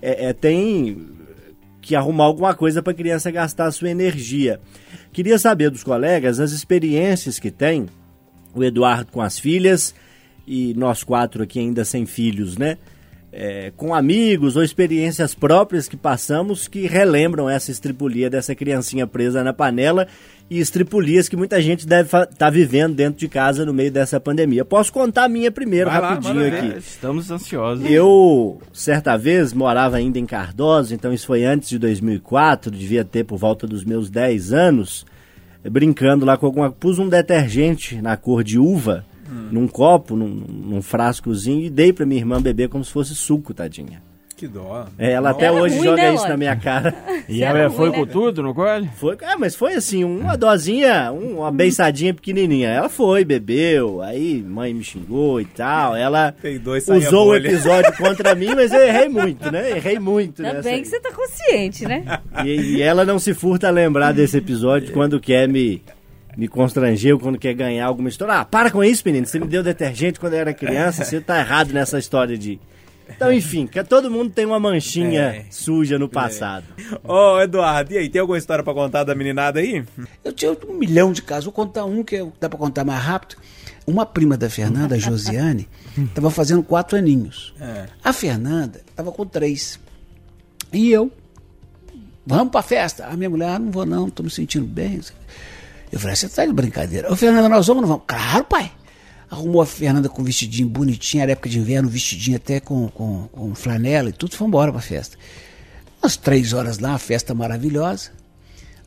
é, 0.00 0.26
é 0.26 0.32
tem 0.32 1.18
que 1.80 1.96
arrumar 1.96 2.24
alguma 2.24 2.54
coisa 2.54 2.82
para 2.82 2.92
a 2.92 2.96
criança 2.96 3.30
gastar 3.30 3.66
a 3.66 3.72
sua 3.72 3.88
energia. 3.88 4.60
Queria 5.12 5.38
saber 5.38 5.70
dos 5.70 5.82
colegas 5.82 6.38
as 6.38 6.52
experiências 6.52 7.38
que 7.38 7.50
tem 7.50 7.86
o 8.54 8.62
Eduardo 8.62 9.10
com 9.10 9.20
as 9.20 9.38
filhas, 9.38 9.94
e 10.48 10.74
nós 10.74 11.04
quatro 11.04 11.42
aqui 11.42 11.58
ainda 11.58 11.84
sem 11.84 12.06
filhos, 12.06 12.56
né? 12.56 12.78
é, 13.32 13.72
com 13.76 13.94
amigos 13.94 14.56
ou 14.56 14.62
experiências 14.62 15.34
próprias 15.34 15.86
que 15.88 15.96
passamos 15.96 16.66
que 16.66 16.86
relembram 16.86 17.48
essa 17.48 17.70
estripulia 17.70 18.30
dessa 18.30 18.54
criancinha 18.54 19.06
presa 19.06 19.44
na 19.44 19.52
panela 19.52 20.06
e 20.50 20.58
estripulias 20.58 21.28
que 21.28 21.36
muita 21.36 21.60
gente 21.60 21.86
deve 21.86 22.04
estar 22.06 22.26
tá 22.26 22.48
vivendo 22.48 22.94
dentro 22.94 23.20
de 23.20 23.28
casa 23.28 23.66
no 23.66 23.74
meio 23.74 23.92
dessa 23.92 24.18
pandemia. 24.18 24.64
Posso 24.64 24.90
contar 24.90 25.24
a 25.24 25.28
minha 25.28 25.50
primeiro, 25.50 25.90
Vai 25.90 26.00
lá, 26.00 26.08
rapidinho 26.10 26.36
ver. 26.36 26.54
aqui. 26.54 26.78
Estamos 26.78 27.30
ansiosos. 27.30 27.84
Eu, 27.88 28.58
certa 28.72 29.16
vez, 29.18 29.52
morava 29.52 29.98
ainda 29.98 30.18
em 30.18 30.24
Cardoso, 30.24 30.94
então 30.94 31.12
isso 31.12 31.26
foi 31.26 31.44
antes 31.44 31.68
de 31.68 31.78
2004, 31.78 32.70
devia 32.70 33.04
ter 33.04 33.24
por 33.24 33.36
volta 33.36 33.66
dos 33.66 33.84
meus 33.84 34.08
10 34.08 34.54
anos, 34.54 35.04
brincando 35.70 36.24
lá 36.24 36.38
com 36.38 36.46
alguma... 36.46 36.70
Pus 36.70 36.98
um 36.98 37.10
detergente 37.10 38.00
na 38.00 38.16
cor 38.16 38.42
de 38.42 38.58
uva, 38.58 39.04
num 39.28 39.68
copo, 39.68 40.16
num, 40.16 40.26
num 40.28 40.82
frascozinho, 40.82 41.64
e 41.66 41.70
dei 41.70 41.92
pra 41.92 42.06
minha 42.06 42.20
irmã 42.20 42.40
beber 42.40 42.68
como 42.68 42.84
se 42.84 42.92
fosse 42.92 43.14
suco, 43.14 43.52
tadinha. 43.54 44.02
Que 44.36 44.46
dó. 44.46 44.86
É, 44.96 45.10
ela 45.14 45.30
até 45.30 45.46
Era 45.46 45.54
hoje 45.56 45.74
ruim, 45.74 45.84
joga 45.84 45.96
né, 45.96 46.08
isso 46.10 46.16
Lorde? 46.18 46.30
na 46.30 46.36
minha 46.36 46.54
cara. 46.56 46.94
E 47.28 47.42
ela 47.42 47.66
ruim, 47.66 47.76
foi 47.76 47.90
né? 47.90 47.96
com 47.98 48.06
tudo 48.06 48.40
no 48.42 48.54
gole? 48.54 48.88
Foi, 48.96 49.16
é, 49.20 49.34
mas 49.36 49.56
foi 49.56 49.74
assim, 49.74 50.04
uma 50.04 50.36
dosinha, 50.36 51.10
um- 51.12 51.38
uma 51.40 51.50
beiçadinha 51.50 52.14
pequenininha. 52.14 52.68
Ela 52.68 52.88
foi, 52.88 53.24
bebeu, 53.24 54.00
aí 54.00 54.40
mãe 54.40 54.72
me 54.72 54.84
xingou 54.84 55.40
e 55.40 55.44
tal. 55.44 55.96
Ela 55.96 56.34
usou 56.96 57.30
o 57.30 57.34
episódio 57.34 57.92
contra 57.98 58.32
mim, 58.36 58.54
mas 58.54 58.72
eu 58.72 58.80
errei 58.80 59.08
muito, 59.08 59.50
né? 59.50 59.72
Errei 59.72 59.98
muito 59.98 60.40
Ainda 60.40 60.54
nessa 60.54 60.68
bem 60.68 60.74
aí. 60.76 60.82
que 60.82 60.88
você 60.88 61.00
tá 61.00 61.10
consciente, 61.12 61.84
né? 61.86 62.20
E, 62.44 62.76
e 62.76 62.80
ela 62.82 63.04
não 63.04 63.18
se 63.18 63.34
furta 63.34 63.66
a 63.66 63.70
lembrar 63.72 64.12
desse 64.12 64.38
episódio 64.38 64.92
quando 64.94 65.20
quer 65.20 65.48
me, 65.48 65.82
me 66.38 66.46
constranger 66.46 67.14
ou 67.14 67.18
quando 67.20 67.36
quer 67.36 67.52
ganhar 67.52 67.84
alguma 67.84 68.08
história. 68.08 68.32
Ah, 68.34 68.44
para 68.44 68.70
com 68.70 68.82
isso, 68.84 69.02
menino. 69.04 69.26
Você 69.26 69.40
me 69.40 69.46
deu 69.48 69.60
detergente 69.60 70.20
quando 70.20 70.34
eu 70.34 70.38
era 70.38 70.54
criança. 70.54 71.04
Você 71.04 71.20
tá 71.20 71.40
errado 71.40 71.72
nessa 71.72 71.98
história 71.98 72.38
de. 72.38 72.60
Então, 73.08 73.32
enfim, 73.32 73.66
que 73.66 73.82
todo 73.82 74.08
mundo 74.08 74.30
tem 74.30 74.46
uma 74.46 74.60
manchinha 74.60 75.20
É. 75.22 75.44
suja 75.50 75.98
no 75.98 76.08
passado. 76.08 76.64
Ô, 77.02 77.40
Eduardo, 77.40 77.92
e 77.92 77.98
aí, 77.98 78.08
tem 78.08 78.20
alguma 78.20 78.38
história 78.38 78.62
pra 78.62 78.72
contar 78.72 79.02
da 79.02 79.16
meninada 79.16 79.58
aí? 79.58 79.84
Eu 80.22 80.32
tinha 80.32 80.56
um 80.68 80.74
milhão 80.74 81.10
de 81.12 81.22
casos. 81.22 81.46
Vou 81.46 81.52
contar 81.52 81.84
um 81.86 82.04
que 82.04 82.24
dá 82.38 82.48
pra 82.48 82.58
contar 82.58 82.84
mais 82.84 83.02
rápido. 83.02 83.36
Uma 83.84 84.06
prima 84.06 84.36
da 84.36 84.48
Fernanda, 84.48 84.94
a 84.94 84.98
Josiane, 84.98 85.66
estava 85.98 86.30
fazendo 86.30 86.62
quatro 86.62 86.96
aninhos. 86.96 87.52
A 88.04 88.12
Fernanda 88.12 88.80
estava 88.88 89.10
com 89.10 89.26
três. 89.26 89.80
E 90.72 90.92
eu, 90.92 91.10
vamos 92.24 92.52
pra 92.52 92.62
festa. 92.62 93.06
A 93.06 93.16
minha 93.16 93.30
mulher, 93.30 93.48
ah, 93.48 93.58
não 93.58 93.72
vou 93.72 93.84
não, 93.86 94.08
tô 94.10 94.22
me 94.22 94.30
sentindo 94.30 94.66
bem. 94.66 95.00
Eu 95.90 95.98
falei, 95.98 96.16
você 96.16 96.28
tá 96.28 96.44
de 96.44 96.52
brincadeira. 96.52 97.12
Ô, 97.12 97.16
Fernanda, 97.16 97.48
nós 97.48 97.66
vamos 97.66 97.82
ou 97.82 97.88
não 97.88 97.88
vamos? 97.88 98.04
Claro, 98.06 98.44
pai. 98.44 98.70
Arrumou 99.30 99.60
a 99.60 99.66
Fernanda 99.66 100.08
com 100.08 100.22
um 100.22 100.24
vestidinho 100.24 100.68
bonitinho, 100.68 101.22
era 101.22 101.32
época 101.32 101.50
de 101.50 101.58
inverno, 101.58 101.88
vestidinho 101.88 102.36
até 102.36 102.60
com, 102.60 102.88
com, 102.88 103.28
com 103.30 103.54
flanela 103.54 104.08
e 104.08 104.12
tudo, 104.12 104.34
foi 104.34 104.46
embora 104.46 104.72
pra 104.72 104.80
festa. 104.80 105.18
Umas 106.02 106.16
três 106.16 106.52
horas 106.52 106.78
lá, 106.78 106.96
festa 106.96 107.34
maravilhosa. 107.34 108.10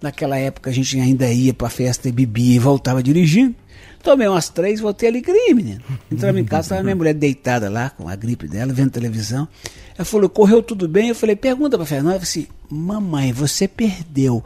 Naquela 0.02 0.38
época 0.38 0.72
a 0.72 0.74
gente 0.74 1.00
ainda 1.00 1.32
ia 1.32 1.54
pra 1.54 1.70
festa 1.70 2.10
e 2.10 2.12
bebia 2.12 2.56
e 2.56 2.60
voltava 2.60 3.04
dirigindo. 3.04 3.56
Tomei 4.02 4.28
umas 4.28 4.50
três, 4.50 4.80
voltei 4.80 5.10
alegria, 5.10 5.54
menino. 5.54 5.82
Entramos 6.12 6.42
em 6.42 6.46
casa, 6.46 6.62
estava 6.62 6.84
minha 6.84 6.96
mulher 6.96 7.14
deitada 7.14 7.70
lá, 7.70 7.92
com 7.92 8.10
a 8.10 8.16
gripe 8.16 8.48
dela, 8.48 8.74
vendo 8.74 8.90
televisão. 8.90 9.48
Ela 9.96 10.06
falou, 10.06 10.28
correu 10.28 10.64
tudo 10.64 10.88
bem? 10.88 11.10
Eu 11.10 11.16
falei, 11.16 11.36
pergunta 11.36 11.78
pra 11.78 11.86
Fernanda. 11.86 12.16
Eu 12.16 12.20
falei 12.22 12.24
assim, 12.24 12.48
mamãe, 12.68 13.32
você 13.32 13.68
perdeu. 13.68 14.44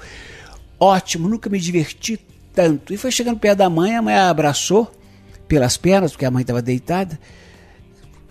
Ótimo, 0.77 1.29
nunca 1.29 1.49
me 1.49 1.57
diverti 1.57 2.19
tanto. 2.55 2.93
E 2.93 2.97
foi 2.97 3.11
chegando 3.11 3.39
perto 3.39 3.57
da 3.59 3.69
mãe, 3.69 3.95
a 3.95 4.01
mãe 4.01 4.15
a 4.15 4.29
abraçou 4.29 4.91
pelas 5.47 5.77
pernas, 5.77 6.11
porque 6.11 6.25
a 6.25 6.31
mãe 6.31 6.41
estava 6.41 6.61
deitada. 6.61 7.19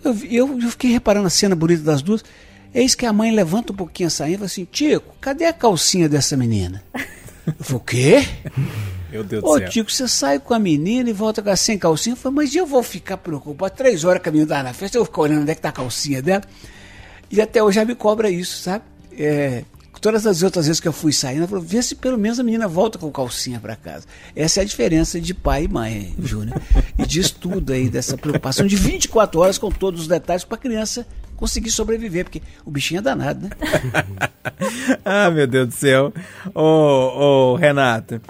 Eu, 0.03 0.15
eu, 0.29 0.61
eu 0.61 0.69
fiquei 0.71 0.91
reparando 0.91 1.27
a 1.27 1.29
cena 1.29 1.55
bonita 1.55 1.83
das 1.83 2.01
duas. 2.01 2.23
Eis 2.73 2.93
que 2.93 3.05
a 3.05 3.13
mãe 3.13 3.31
levanta 3.31 3.71
um 3.71 3.75
pouquinho 3.75 4.07
a 4.07 4.09
sainha 4.09 4.35
e 4.35 4.37
fala 4.37 4.47
assim: 4.47 4.67
Tico, 4.69 5.15
cadê 5.21 5.45
a 5.45 5.53
calcinha 5.53 6.09
dessa 6.09 6.35
menina? 6.35 6.83
Eu 7.47 7.53
falei: 7.63 7.77
O 7.77 7.79
quê? 7.79 8.27
Meu 9.11 9.23
Deus 9.23 9.43
Ô, 9.43 9.53
do 9.53 9.59
céu. 9.59 9.69
Tico, 9.69 9.91
você 9.91 10.07
sai 10.07 10.39
com 10.39 10.53
a 10.53 10.59
menina 10.59 11.09
e 11.09 11.13
volta 11.13 11.41
com 11.41 11.49
a 11.49 11.55
sem 11.55 11.77
calcinha? 11.77 12.13
Eu 12.13 12.17
falei: 12.17 12.35
Mas 12.35 12.55
eu 12.55 12.65
vou 12.65 12.83
ficar 12.83 13.17
preocupado. 13.17 13.73
Três 13.75 14.03
horas 14.03 14.21
que 14.21 14.27
a 14.27 14.31
menina 14.31 14.49
tá 14.49 14.63
na 14.63 14.73
festa, 14.73 14.97
eu 14.97 15.01
vou 15.01 15.05
ficar 15.05 15.21
olhando 15.21 15.41
onde 15.41 15.51
é 15.51 15.55
que 15.55 15.61
tá 15.61 15.69
a 15.69 15.71
calcinha 15.71 16.21
dela. 16.21 16.43
E 17.31 17.41
até 17.41 17.63
hoje 17.63 17.79
ela 17.79 17.87
me 17.87 17.95
cobra 17.95 18.29
isso, 18.29 18.61
sabe? 18.61 18.83
É, 19.17 19.63
todas 20.05 20.27
as 20.27 20.43
outras 20.43 20.67
vezes 20.67 20.79
que 20.79 20.87
eu 20.87 20.93
fui 20.93 21.11
saindo, 21.11 21.39
ela 21.39 21.47
falou: 21.47 21.63
Vê 21.63 21.81
se 21.81 21.95
pelo 21.95 22.15
menos 22.15 22.39
a 22.39 22.43
menina 22.43 22.67
volta 22.67 22.99
com 22.99 23.11
calcinha 23.11 23.59
para 23.59 23.75
casa. 23.75 24.05
Essa 24.35 24.59
é 24.59 24.61
a 24.61 24.65
diferença 24.65 25.19
de 25.19 25.33
pai 25.33 25.63
e 25.63 25.67
mãe, 25.67 26.13
Júnior. 26.19 26.61
E 26.99 27.07
diz 27.07 27.31
tudo 27.31 27.73
aí 27.73 27.89
dessa 27.89 28.15
preocupação 28.15 28.67
de 28.67 28.75
24 28.75 29.39
horas 29.39 29.57
com 29.57 29.71
todos 29.71 30.01
os 30.01 30.07
detalhes 30.07 30.43
para 30.43 30.57
a 30.57 30.59
criança 30.59 31.07
conseguir 31.35 31.71
sobreviver, 31.71 32.23
porque 32.23 32.39
o 32.63 32.69
bichinho 32.69 32.99
é 32.99 33.01
danado, 33.01 33.47
né? 33.47 33.49
Ah, 35.03 35.31
meu 35.31 35.47
Deus 35.47 35.69
do 35.69 35.73
céu. 35.73 36.13
Ô, 36.53 36.61
ô, 36.61 37.55
Renato, 37.55 38.21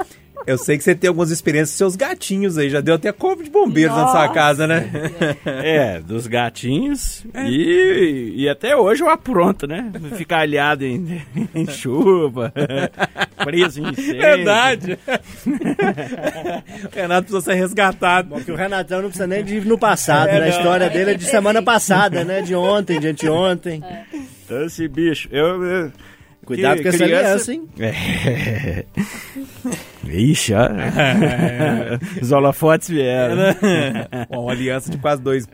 eu 0.46 0.58
sei 0.58 0.78
que 0.78 0.84
você 0.84 0.94
tem 0.94 1.08
algumas 1.08 1.32
experiências 1.32 1.72
com 1.72 1.78
seus 1.78 1.96
gatinhos 1.96 2.58
aí. 2.58 2.70
Já 2.70 2.82
deu 2.82 2.96
até 2.96 3.12
corpo 3.12 3.44
de 3.44 3.50
bombeiros 3.50 3.96
na 3.96 4.08
sua 4.08 4.22
Nossa. 4.22 4.34
casa, 4.34 4.68
né? 4.68 4.90
É, 5.46 6.00
dos 6.00 6.28
gatinhos. 6.28 7.26
E, 7.48 8.34
e 8.36 8.50
até 8.50 8.76
hoje 8.76 9.02
eu 9.02 9.10
apronto, 9.10 9.68
né? 9.68 9.92
Ficar 10.16 10.40
alhado 10.40 10.86
em, 10.86 11.22
em 11.54 11.68
chuva, 11.68 12.54
preso 13.44 13.82
em 13.82 13.90
incêndio. 13.90 14.22
Verdade. 14.22 15.00
o 16.86 16.96
Renato 16.96 17.24
precisa 17.24 17.42
ser 17.42 17.54
resgatado. 17.56 18.30
Porque 18.30 18.52
o 18.52 18.56
Renatão 18.56 19.02
não 19.02 19.10
precisa 19.10 19.28
nem 19.28 19.44
de 19.44 19.58
ir 19.58 19.66
no 19.66 19.78
passado, 19.78 20.28
né? 20.28 20.44
A 20.44 20.50
história 20.50 20.90
dele 20.90 21.12
é 21.12 21.16
de 21.16 21.26
semana 21.26 21.62
passada, 21.62 22.24
né? 22.24 22.42
De 22.42 22.54
ontem, 22.56 23.00
de 23.00 23.08
anteontem. 23.08 23.84
Então, 24.46 24.64
esse 24.66 24.88
bicho, 24.88 25.28
eu... 25.32 25.64
eu 25.64 25.92
Cuidado 26.46 26.78
que 26.78 26.84
com 26.84 26.90
essa 26.90 27.04
aliança, 27.04 27.54
hein? 27.54 27.64
É. 27.80 28.86
Ixi, 30.08 30.54
ó. 30.54 30.68
Os 32.22 32.32
holofotes 32.32 32.90
vieram. 32.90 33.36
Uma 34.30 34.52
aliança 34.52 34.92
de 34.92 34.98
quase 34.98 35.22
dois 35.22 35.48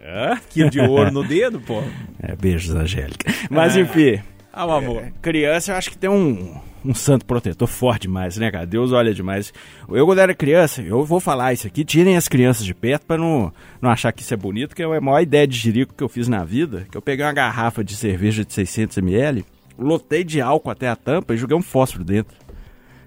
quilos 0.49 0.71
de 0.71 0.79
ouro 0.81 1.11
no 1.11 1.23
dedo, 1.23 1.59
pô. 1.61 1.81
É, 2.21 2.35
beijos, 2.35 2.75
Angélica. 2.75 3.33
Mas, 3.49 3.77
enfim, 3.77 4.19
Ah, 4.51 4.63
amor. 4.63 5.03
criança 5.21 5.71
eu 5.71 5.75
acho 5.77 5.89
que 5.89 5.97
tem 5.97 6.09
um, 6.09 6.55
um 6.83 6.93
santo 6.93 7.25
protetor 7.25 7.67
forte 7.67 8.01
demais, 8.03 8.35
né, 8.37 8.51
cara? 8.51 8.65
Deus 8.65 8.91
olha 8.91 9.13
demais. 9.13 9.53
Eu, 9.89 10.05
quando 10.05 10.19
era 10.19 10.33
criança, 10.35 10.81
eu 10.81 11.05
vou 11.05 11.21
falar 11.21 11.53
isso 11.53 11.65
aqui, 11.67 11.85
tirem 11.85 12.17
as 12.17 12.27
crianças 12.27 12.65
de 12.65 12.73
perto 12.73 13.05
pra 13.05 13.17
não, 13.17 13.53
não 13.81 13.89
achar 13.89 14.11
que 14.11 14.21
isso 14.21 14.33
é 14.33 14.37
bonito, 14.37 14.75
que 14.75 14.83
é 14.83 14.85
a 14.85 15.01
maior 15.01 15.21
ideia 15.21 15.47
de 15.47 15.57
jirico 15.57 15.93
que 15.95 16.03
eu 16.03 16.09
fiz 16.09 16.27
na 16.27 16.43
vida, 16.43 16.85
que 16.91 16.97
eu 16.97 17.01
peguei 17.01 17.25
uma 17.25 17.33
garrafa 17.33 17.81
de 17.83 17.95
cerveja 17.95 18.43
de 18.43 18.51
600ml, 18.53 19.45
lotei 19.81 20.23
de 20.23 20.39
álcool 20.39 20.69
até 20.69 20.87
a 20.87 20.95
tampa 20.95 21.33
e 21.33 21.37
joguei 21.37 21.57
um 21.57 21.61
fósforo 21.61 22.03
dentro. 22.03 22.35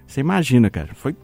Você 0.05 0.21
imagina, 0.21 0.69
cara, 0.69 0.89
foi... 0.93 1.15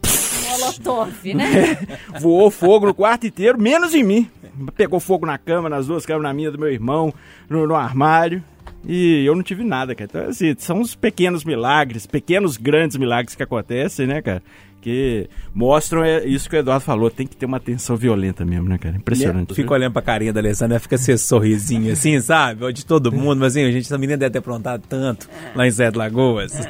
Molotov, 0.50 1.34
né? 1.34 1.78
Voou 2.20 2.50
fogo 2.52 2.88
no 2.88 2.94
quarto 2.94 3.28
inteiro, 3.28 3.60
menos 3.60 3.94
em 3.94 4.04
mim. 4.04 4.30
Pegou 4.76 5.00
fogo 5.00 5.26
na 5.26 5.38
cama, 5.38 5.70
nas 5.70 5.88
duas 5.88 6.06
camas, 6.06 6.24
na 6.24 6.34
minha 6.34 6.52
do 6.52 6.60
meu 6.60 6.70
irmão, 6.70 7.14
no, 7.50 7.68
no 7.68 7.76
armário. 7.76 8.44
E 8.86 9.24
eu 9.26 9.36
não 9.36 9.44
tive 9.44 9.64
nada, 9.64 9.94
cara. 9.94 10.10
Então, 10.10 10.30
assim, 10.30 10.56
são 10.58 10.82
os 10.82 10.96
pequenos 10.96 11.44
milagres, 11.44 12.06
pequenos 12.06 12.58
grandes 12.58 12.98
milagres 12.98 13.36
que 13.36 13.44
acontecem, 13.44 14.08
né, 14.08 14.22
cara? 14.22 14.42
Que 14.82 15.30
mostram 15.54 16.04
é, 16.04 16.26
isso 16.26 16.50
que 16.50 16.56
o 16.56 16.60
Eduardo 16.60 16.84
falou. 16.84 17.10
Tem 17.10 17.28
que 17.28 17.36
ter 17.36 17.46
uma 17.46 17.58
atenção 17.58 17.96
violenta 17.96 18.44
mesmo, 18.44 18.67
né, 18.67 18.78
cara? 18.78 18.98
Impressionante. 18.98 19.54
Fica 19.54 19.74
olhando 19.74 19.94
pra 19.94 20.02
carinha 20.02 20.34
da 20.34 20.39
Alessandra, 20.39 20.80
fica 20.80 20.96
esse 20.96 21.17
sorrisinho 21.17 21.94
assim, 21.94 22.20
sabe? 22.20 22.72
De 22.74 22.86
todo 22.86 23.12
mundo, 23.12 23.39
mas 23.39 23.54
assim, 23.54 23.63
a 23.63 23.72
gente, 23.72 23.86
essa 23.86 23.98
menina 23.98 24.17
deve 24.17 24.32
ter 24.32 24.39
aprontado 24.39 24.84
tanto 24.89 25.30
lá 25.56 25.67
em 25.67 25.72
Sete 25.72 25.98
Lagoas. 25.98 26.52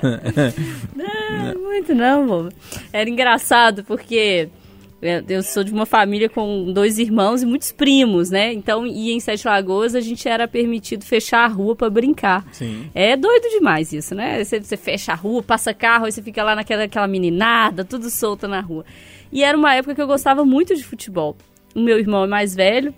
Não, 0.95 1.61
muito 1.61 1.95
não, 1.95 2.27
bobo. 2.27 2.49
Era 2.91 3.09
engraçado 3.09 3.83
porque 3.83 4.49
eu 5.01 5.23
eu 5.27 5.43
sou 5.43 5.63
de 5.63 5.71
uma 5.71 5.85
família 5.85 6.29
com 6.29 6.71
dois 6.71 6.99
irmãos 6.99 7.41
e 7.41 7.45
muitos 7.45 7.71
primos, 7.71 8.29
né? 8.29 8.53
Então, 8.53 8.85
e 8.85 9.11
em 9.11 9.19
Sete 9.19 9.47
Lagoas 9.47 9.95
a 9.95 10.01
gente 10.01 10.27
era 10.27 10.47
permitido 10.47 11.03
fechar 11.03 11.45
a 11.45 11.47
rua 11.47 11.75
pra 11.75 11.89
brincar. 11.89 12.45
Sim. 12.51 12.89
É 12.93 13.17
doido 13.17 13.49
demais 13.49 13.91
isso, 13.91 14.13
né? 14.13 14.43
Você, 14.43 14.61
você 14.61 14.77
fecha 14.77 15.11
a 15.11 15.15
rua, 15.15 15.41
passa 15.41 15.73
carro, 15.73 16.05
aí 16.05 16.11
você 16.11 16.21
fica 16.21 16.43
lá 16.43 16.55
naquela 16.55 16.83
aquela 16.83 17.07
meninada, 17.07 17.83
tudo 17.83 18.09
solta 18.09 18.47
na 18.47 18.61
rua. 18.61 18.85
E 19.31 19.43
era 19.43 19.57
uma 19.57 19.73
época 19.73 19.95
que 19.95 20.01
eu 20.01 20.07
gostava 20.07 20.45
muito 20.45 20.75
de 20.75 20.83
futebol. 20.83 21.35
O 21.73 21.79
meu 21.79 21.97
irmão 21.97 22.25
é 22.25 22.27
mais 22.27 22.53
velho, 22.53 22.93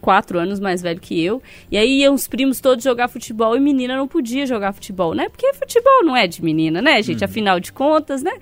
quatro 0.00 0.38
anos 0.38 0.60
mais 0.60 0.82
velho 0.82 1.00
que 1.00 1.22
eu. 1.22 1.42
E 1.70 1.76
aí 1.76 2.00
iam 2.00 2.14
os 2.14 2.28
primos 2.28 2.60
todos 2.60 2.84
jogar 2.84 3.08
futebol 3.08 3.56
e 3.56 3.60
menina 3.60 3.96
não 3.96 4.08
podia 4.08 4.46
jogar 4.46 4.72
futebol, 4.72 5.14
né? 5.14 5.28
Porque 5.28 5.52
futebol 5.54 6.04
não 6.04 6.16
é 6.16 6.26
de 6.26 6.42
menina, 6.42 6.82
né, 6.82 7.00
gente? 7.02 7.24
Afinal 7.24 7.60
de 7.60 7.72
contas, 7.72 8.22
né? 8.22 8.32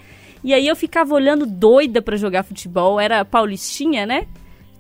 E 0.42 0.55
aí 0.55 0.66
eu 0.66 0.77
ficava 0.77 1.14
olhando 1.14 1.46
doida 1.46 2.01
pra 2.01 2.16
jogar 2.16 2.42
futebol. 2.42 3.01
Era 3.01 3.24
paulistinha, 3.24 4.07
né? 4.07 4.27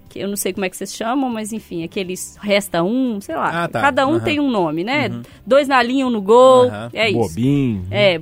Que 0.08 0.20
eu 0.20 0.28
não 0.28 0.36
sei 0.36 0.52
como 0.52 0.64
é 0.64 0.70
que 0.70 0.76
vocês 0.76 0.94
chamam, 0.94 1.28
mas 1.28 1.52
enfim, 1.52 1.84
aqueles 1.84 2.36
resta 2.40 2.82
um, 2.82 3.20
sei 3.20 3.36
lá. 3.36 3.64
Ah, 3.64 3.68
tá. 3.68 3.80
Cada 3.80 4.06
um 4.06 4.14
Aham. 4.14 4.24
tem 4.24 4.40
um 4.40 4.50
nome, 4.50 4.82
né? 4.84 5.10
Dois 5.46 5.68
na 5.68 5.82
linha, 5.82 6.06
um 6.06 6.10
no 6.10 6.22
gol. 6.22 6.64
Aham. 6.64 6.90
É 6.92 7.10
isso. 7.10 7.18
Bobinho. 7.18 7.86
É. 7.90 8.20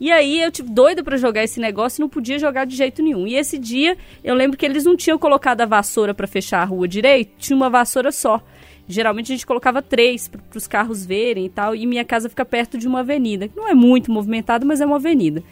E 0.00 0.10
aí 0.10 0.42
eu, 0.42 0.50
tipo, 0.50 0.68
doida 0.68 1.04
pra 1.04 1.16
jogar 1.16 1.44
esse 1.44 1.60
negócio 1.60 2.00
e 2.00 2.02
não 2.02 2.08
podia 2.08 2.38
jogar 2.38 2.66
de 2.66 2.76
jeito 2.76 3.02
nenhum. 3.02 3.26
E 3.26 3.36
esse 3.36 3.56
dia, 3.56 3.96
eu 4.24 4.34
lembro 4.34 4.56
que 4.58 4.66
eles 4.66 4.84
não 4.84 4.96
tinham 4.96 5.18
colocado 5.18 5.60
a 5.60 5.66
vassoura 5.66 6.12
pra 6.12 6.26
fechar 6.26 6.62
a 6.62 6.64
rua 6.64 6.88
direito, 6.88 7.30
tinha 7.38 7.56
uma 7.56 7.70
vassoura 7.70 8.10
só. 8.10 8.42
Geralmente 8.86 9.32
a 9.32 9.34
gente 9.36 9.46
colocava 9.46 9.80
três 9.80 10.28
para 10.28 10.58
os 10.58 10.66
carros 10.66 11.06
verem 11.06 11.46
e 11.46 11.48
tal. 11.48 11.74
E 11.74 11.86
minha 11.86 12.04
casa 12.04 12.28
fica 12.28 12.44
perto 12.44 12.76
de 12.76 12.86
uma 12.86 13.00
avenida, 13.00 13.48
que 13.48 13.56
não 13.56 13.68
é 13.68 13.72
muito 13.72 14.10
movimentada, 14.10 14.66
mas 14.66 14.80
é 14.80 14.86
uma 14.86 14.96
avenida. 14.96 15.42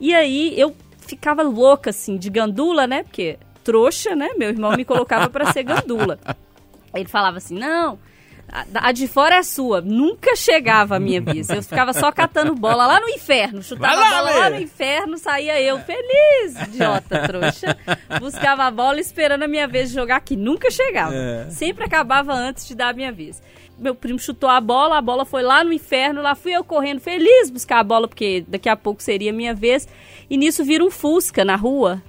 E 0.00 0.14
aí 0.14 0.58
eu 0.58 0.74
ficava 0.98 1.42
louca, 1.42 1.90
assim, 1.90 2.16
de 2.16 2.30
gandula, 2.30 2.86
né? 2.86 3.02
Porque 3.02 3.38
trouxa, 3.64 4.14
né? 4.14 4.30
Meu 4.36 4.50
irmão 4.50 4.76
me 4.76 4.84
colocava 4.84 5.28
para 5.28 5.52
ser 5.52 5.62
gandula. 5.62 6.18
Ele 6.94 7.08
falava 7.08 7.38
assim: 7.38 7.58
não, 7.58 7.98
a, 8.74 8.92
de 8.92 9.06
fora 9.06 9.36
é 9.36 9.42
sua. 9.42 9.80
Nunca 9.80 10.34
chegava 10.34 10.96
a 10.96 11.00
minha 11.00 11.20
vez. 11.20 11.50
Eu 11.50 11.62
ficava 11.62 11.92
só 11.92 12.10
catando 12.10 12.54
bola 12.54 12.86
lá 12.86 13.00
no 13.00 13.08
inferno. 13.08 13.62
Chutava 13.62 13.94
lá, 13.94 14.08
a 14.08 14.22
bola 14.22 14.38
lá 14.38 14.50
no 14.50 14.60
inferno, 14.60 15.18
saía 15.18 15.60
eu 15.60 15.78
feliz, 15.80 16.60
idiota 16.68 17.26
trouxa. 17.26 17.76
Buscava 18.18 18.64
a 18.64 18.70
bola 18.70 19.00
esperando 19.00 19.42
a 19.42 19.48
minha 19.48 19.68
vez 19.68 19.90
de 19.90 19.94
jogar, 19.94 20.20
que 20.20 20.34
nunca 20.34 20.70
chegava. 20.70 21.14
É. 21.14 21.50
Sempre 21.50 21.84
acabava 21.84 22.32
antes 22.32 22.66
de 22.66 22.74
dar 22.74 22.88
a 22.88 22.92
minha 22.94 23.12
vez. 23.12 23.42
Meu 23.78 23.94
primo 23.94 24.18
chutou 24.18 24.48
a 24.48 24.60
bola, 24.60 24.98
a 24.98 25.00
bola 25.00 25.24
foi 25.24 25.42
lá 25.42 25.62
no 25.62 25.72
inferno, 25.72 26.20
lá 26.20 26.34
fui 26.34 26.52
eu 26.52 26.64
correndo 26.64 27.00
feliz 27.00 27.48
buscar 27.50 27.78
a 27.78 27.84
bola, 27.84 28.08
porque 28.08 28.44
daqui 28.48 28.68
a 28.68 28.76
pouco 28.76 29.02
seria 29.02 29.32
minha 29.32 29.54
vez. 29.54 29.86
E 30.28 30.36
nisso 30.36 30.64
vira 30.64 30.84
um 30.84 30.90
Fusca 30.90 31.44
na 31.44 31.56
rua. 31.56 32.02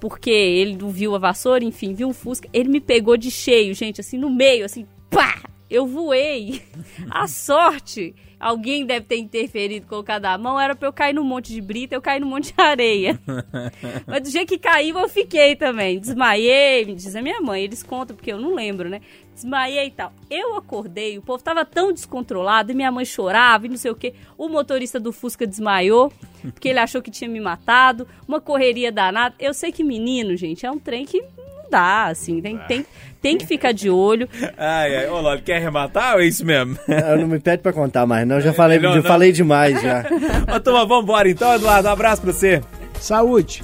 Porque 0.00 0.30
ele 0.30 0.76
não 0.76 0.90
viu 0.90 1.14
a 1.14 1.18
vassoura, 1.18 1.64
enfim, 1.64 1.94
viu 1.94 2.08
um 2.08 2.12
Fusca. 2.12 2.48
Ele 2.52 2.68
me 2.68 2.80
pegou 2.80 3.16
de 3.16 3.30
cheio, 3.30 3.74
gente, 3.74 4.00
assim, 4.00 4.18
no 4.18 4.30
meio, 4.30 4.64
assim, 4.64 4.86
pá! 5.10 5.42
Eu 5.68 5.86
voei. 5.86 6.62
A 7.10 7.26
sorte, 7.26 8.14
alguém 8.38 8.84
deve 8.84 9.06
ter 9.06 9.16
interferido, 9.16 9.86
colocado 9.86 10.26
a 10.26 10.36
mão, 10.38 10.60
era 10.60 10.74
pra 10.74 10.88
eu 10.88 10.92
cair 10.92 11.14
num 11.14 11.24
monte 11.24 11.52
de 11.52 11.60
brita, 11.60 11.94
eu 11.94 12.02
caí 12.02 12.20
num 12.20 12.28
monte 12.28 12.52
de 12.52 12.54
areia. 12.60 13.18
Mas 14.06 14.22
do 14.22 14.30
jeito 14.30 14.48
que 14.48 14.58
caiu, 14.58 14.98
eu 14.98 15.08
fiquei 15.08 15.56
também. 15.56 15.98
Desmaiei, 15.98 16.84
me 16.84 16.94
diz 16.94 17.14
a 17.16 17.22
minha 17.22 17.40
mãe, 17.40 17.62
eles 17.62 17.82
contam, 17.82 18.14
porque 18.14 18.32
eu 18.32 18.38
não 18.38 18.54
lembro, 18.54 18.88
né? 18.88 19.00
Desmaiei 19.34 19.86
e 19.86 19.90
tal. 19.90 20.12
Eu 20.30 20.56
acordei, 20.56 21.18
o 21.18 21.22
povo 21.22 21.42
tava 21.42 21.64
tão 21.64 21.92
descontrolado, 21.92 22.72
e 22.72 22.74
minha 22.74 22.90
mãe 22.90 23.04
chorava 23.04 23.66
e 23.66 23.68
não 23.68 23.76
sei 23.76 23.90
o 23.90 23.96
quê. 23.96 24.14
O 24.38 24.48
motorista 24.48 24.98
do 24.98 25.12
Fusca 25.12 25.46
desmaiou, 25.46 26.12
porque 26.42 26.68
ele 26.68 26.78
achou 26.78 27.02
que 27.02 27.10
tinha 27.10 27.28
me 27.28 27.40
matado. 27.40 28.06
Uma 28.26 28.40
correria 28.40 28.90
danada. 28.90 29.34
Eu 29.38 29.52
sei 29.52 29.72
que 29.72 29.84
menino, 29.84 30.36
gente, 30.36 30.64
é 30.64 30.70
um 30.70 30.78
trem 30.78 31.04
que 31.04 31.22
dá, 31.70 32.06
assim. 32.06 32.40
Tem, 32.40 32.58
tem, 32.68 32.86
tem 33.22 33.38
que 33.38 33.46
ficar 33.46 33.72
de 33.72 33.88
olho. 33.90 34.28
Ai, 34.56 34.96
ai. 34.96 35.08
Ô, 35.08 35.20
Lopes, 35.20 35.42
quer 35.44 35.56
arrematar 35.56 36.14
ou 36.14 36.20
é 36.20 36.26
isso 36.26 36.44
mesmo? 36.44 36.78
Eu 36.88 37.18
não 37.18 37.28
me 37.28 37.38
pede 37.38 37.62
pra 37.62 37.72
contar 37.72 38.06
mais, 38.06 38.26
não. 38.26 38.40
Já 38.40 38.52
falei, 38.52 38.78
Não, 38.78 38.90
já 38.90 38.96
não. 38.96 39.02
falei 39.02 39.32
demais 39.32 39.80
já. 39.82 40.04
Ô, 40.54 40.60
turma, 40.60 40.84
vambora 40.86 41.28
então, 41.28 41.54
Eduardo. 41.54 41.88
Um 41.88 41.92
abraço 41.92 42.22
pra 42.22 42.32
você. 42.32 42.62
Saúde. 43.00 43.62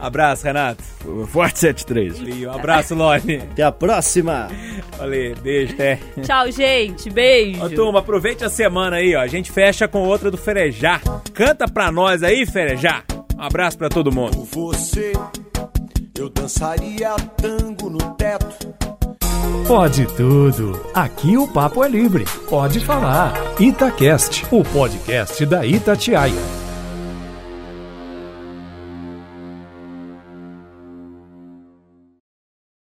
Abraço, 0.00 0.44
Renato. 0.44 0.82
Forte 1.28 1.58
73. 1.58 2.18
E 2.38 2.46
um 2.46 2.50
abraço, 2.52 2.94
Lone. 2.94 3.36
Até 3.36 3.62
a 3.62 3.70
próxima. 3.72 4.48
Valeu, 4.96 5.34
beijo, 5.36 5.74
até. 5.74 5.98
Tchau, 6.22 6.50
gente. 6.50 7.10
Beijo. 7.10 7.62
Ô, 7.62 7.68
turma, 7.68 7.98
aproveite 7.98 8.42
a 8.44 8.48
semana 8.48 8.96
aí, 8.96 9.14
ó. 9.14 9.20
A 9.20 9.26
gente 9.26 9.52
fecha 9.52 9.86
com 9.86 10.00
outra 10.00 10.30
do 10.30 10.38
Ferejá. 10.38 11.00
Canta 11.34 11.66
pra 11.68 11.92
nós 11.92 12.22
aí, 12.22 12.46
Ferejá. 12.46 13.02
Um 13.36 13.42
abraço 13.42 13.76
pra 13.76 13.90
todo 13.90 14.10
mundo. 14.12 14.42
Você, 14.52 15.12
eu 16.18 16.28
dançaria 16.28 17.14
tango 17.36 17.90
no 17.90 17.98
teto. 18.14 18.74
Pode 19.66 20.06
tudo. 20.16 20.80
Aqui 20.94 21.36
o 21.36 21.48
papo 21.48 21.82
é 21.84 21.88
livre. 21.88 22.24
Pode 22.48 22.80
falar. 22.80 23.34
Itacast, 23.58 24.46
o 24.50 24.62
podcast 24.62 25.44
da 25.44 25.66
Itatiaia. 25.66 26.63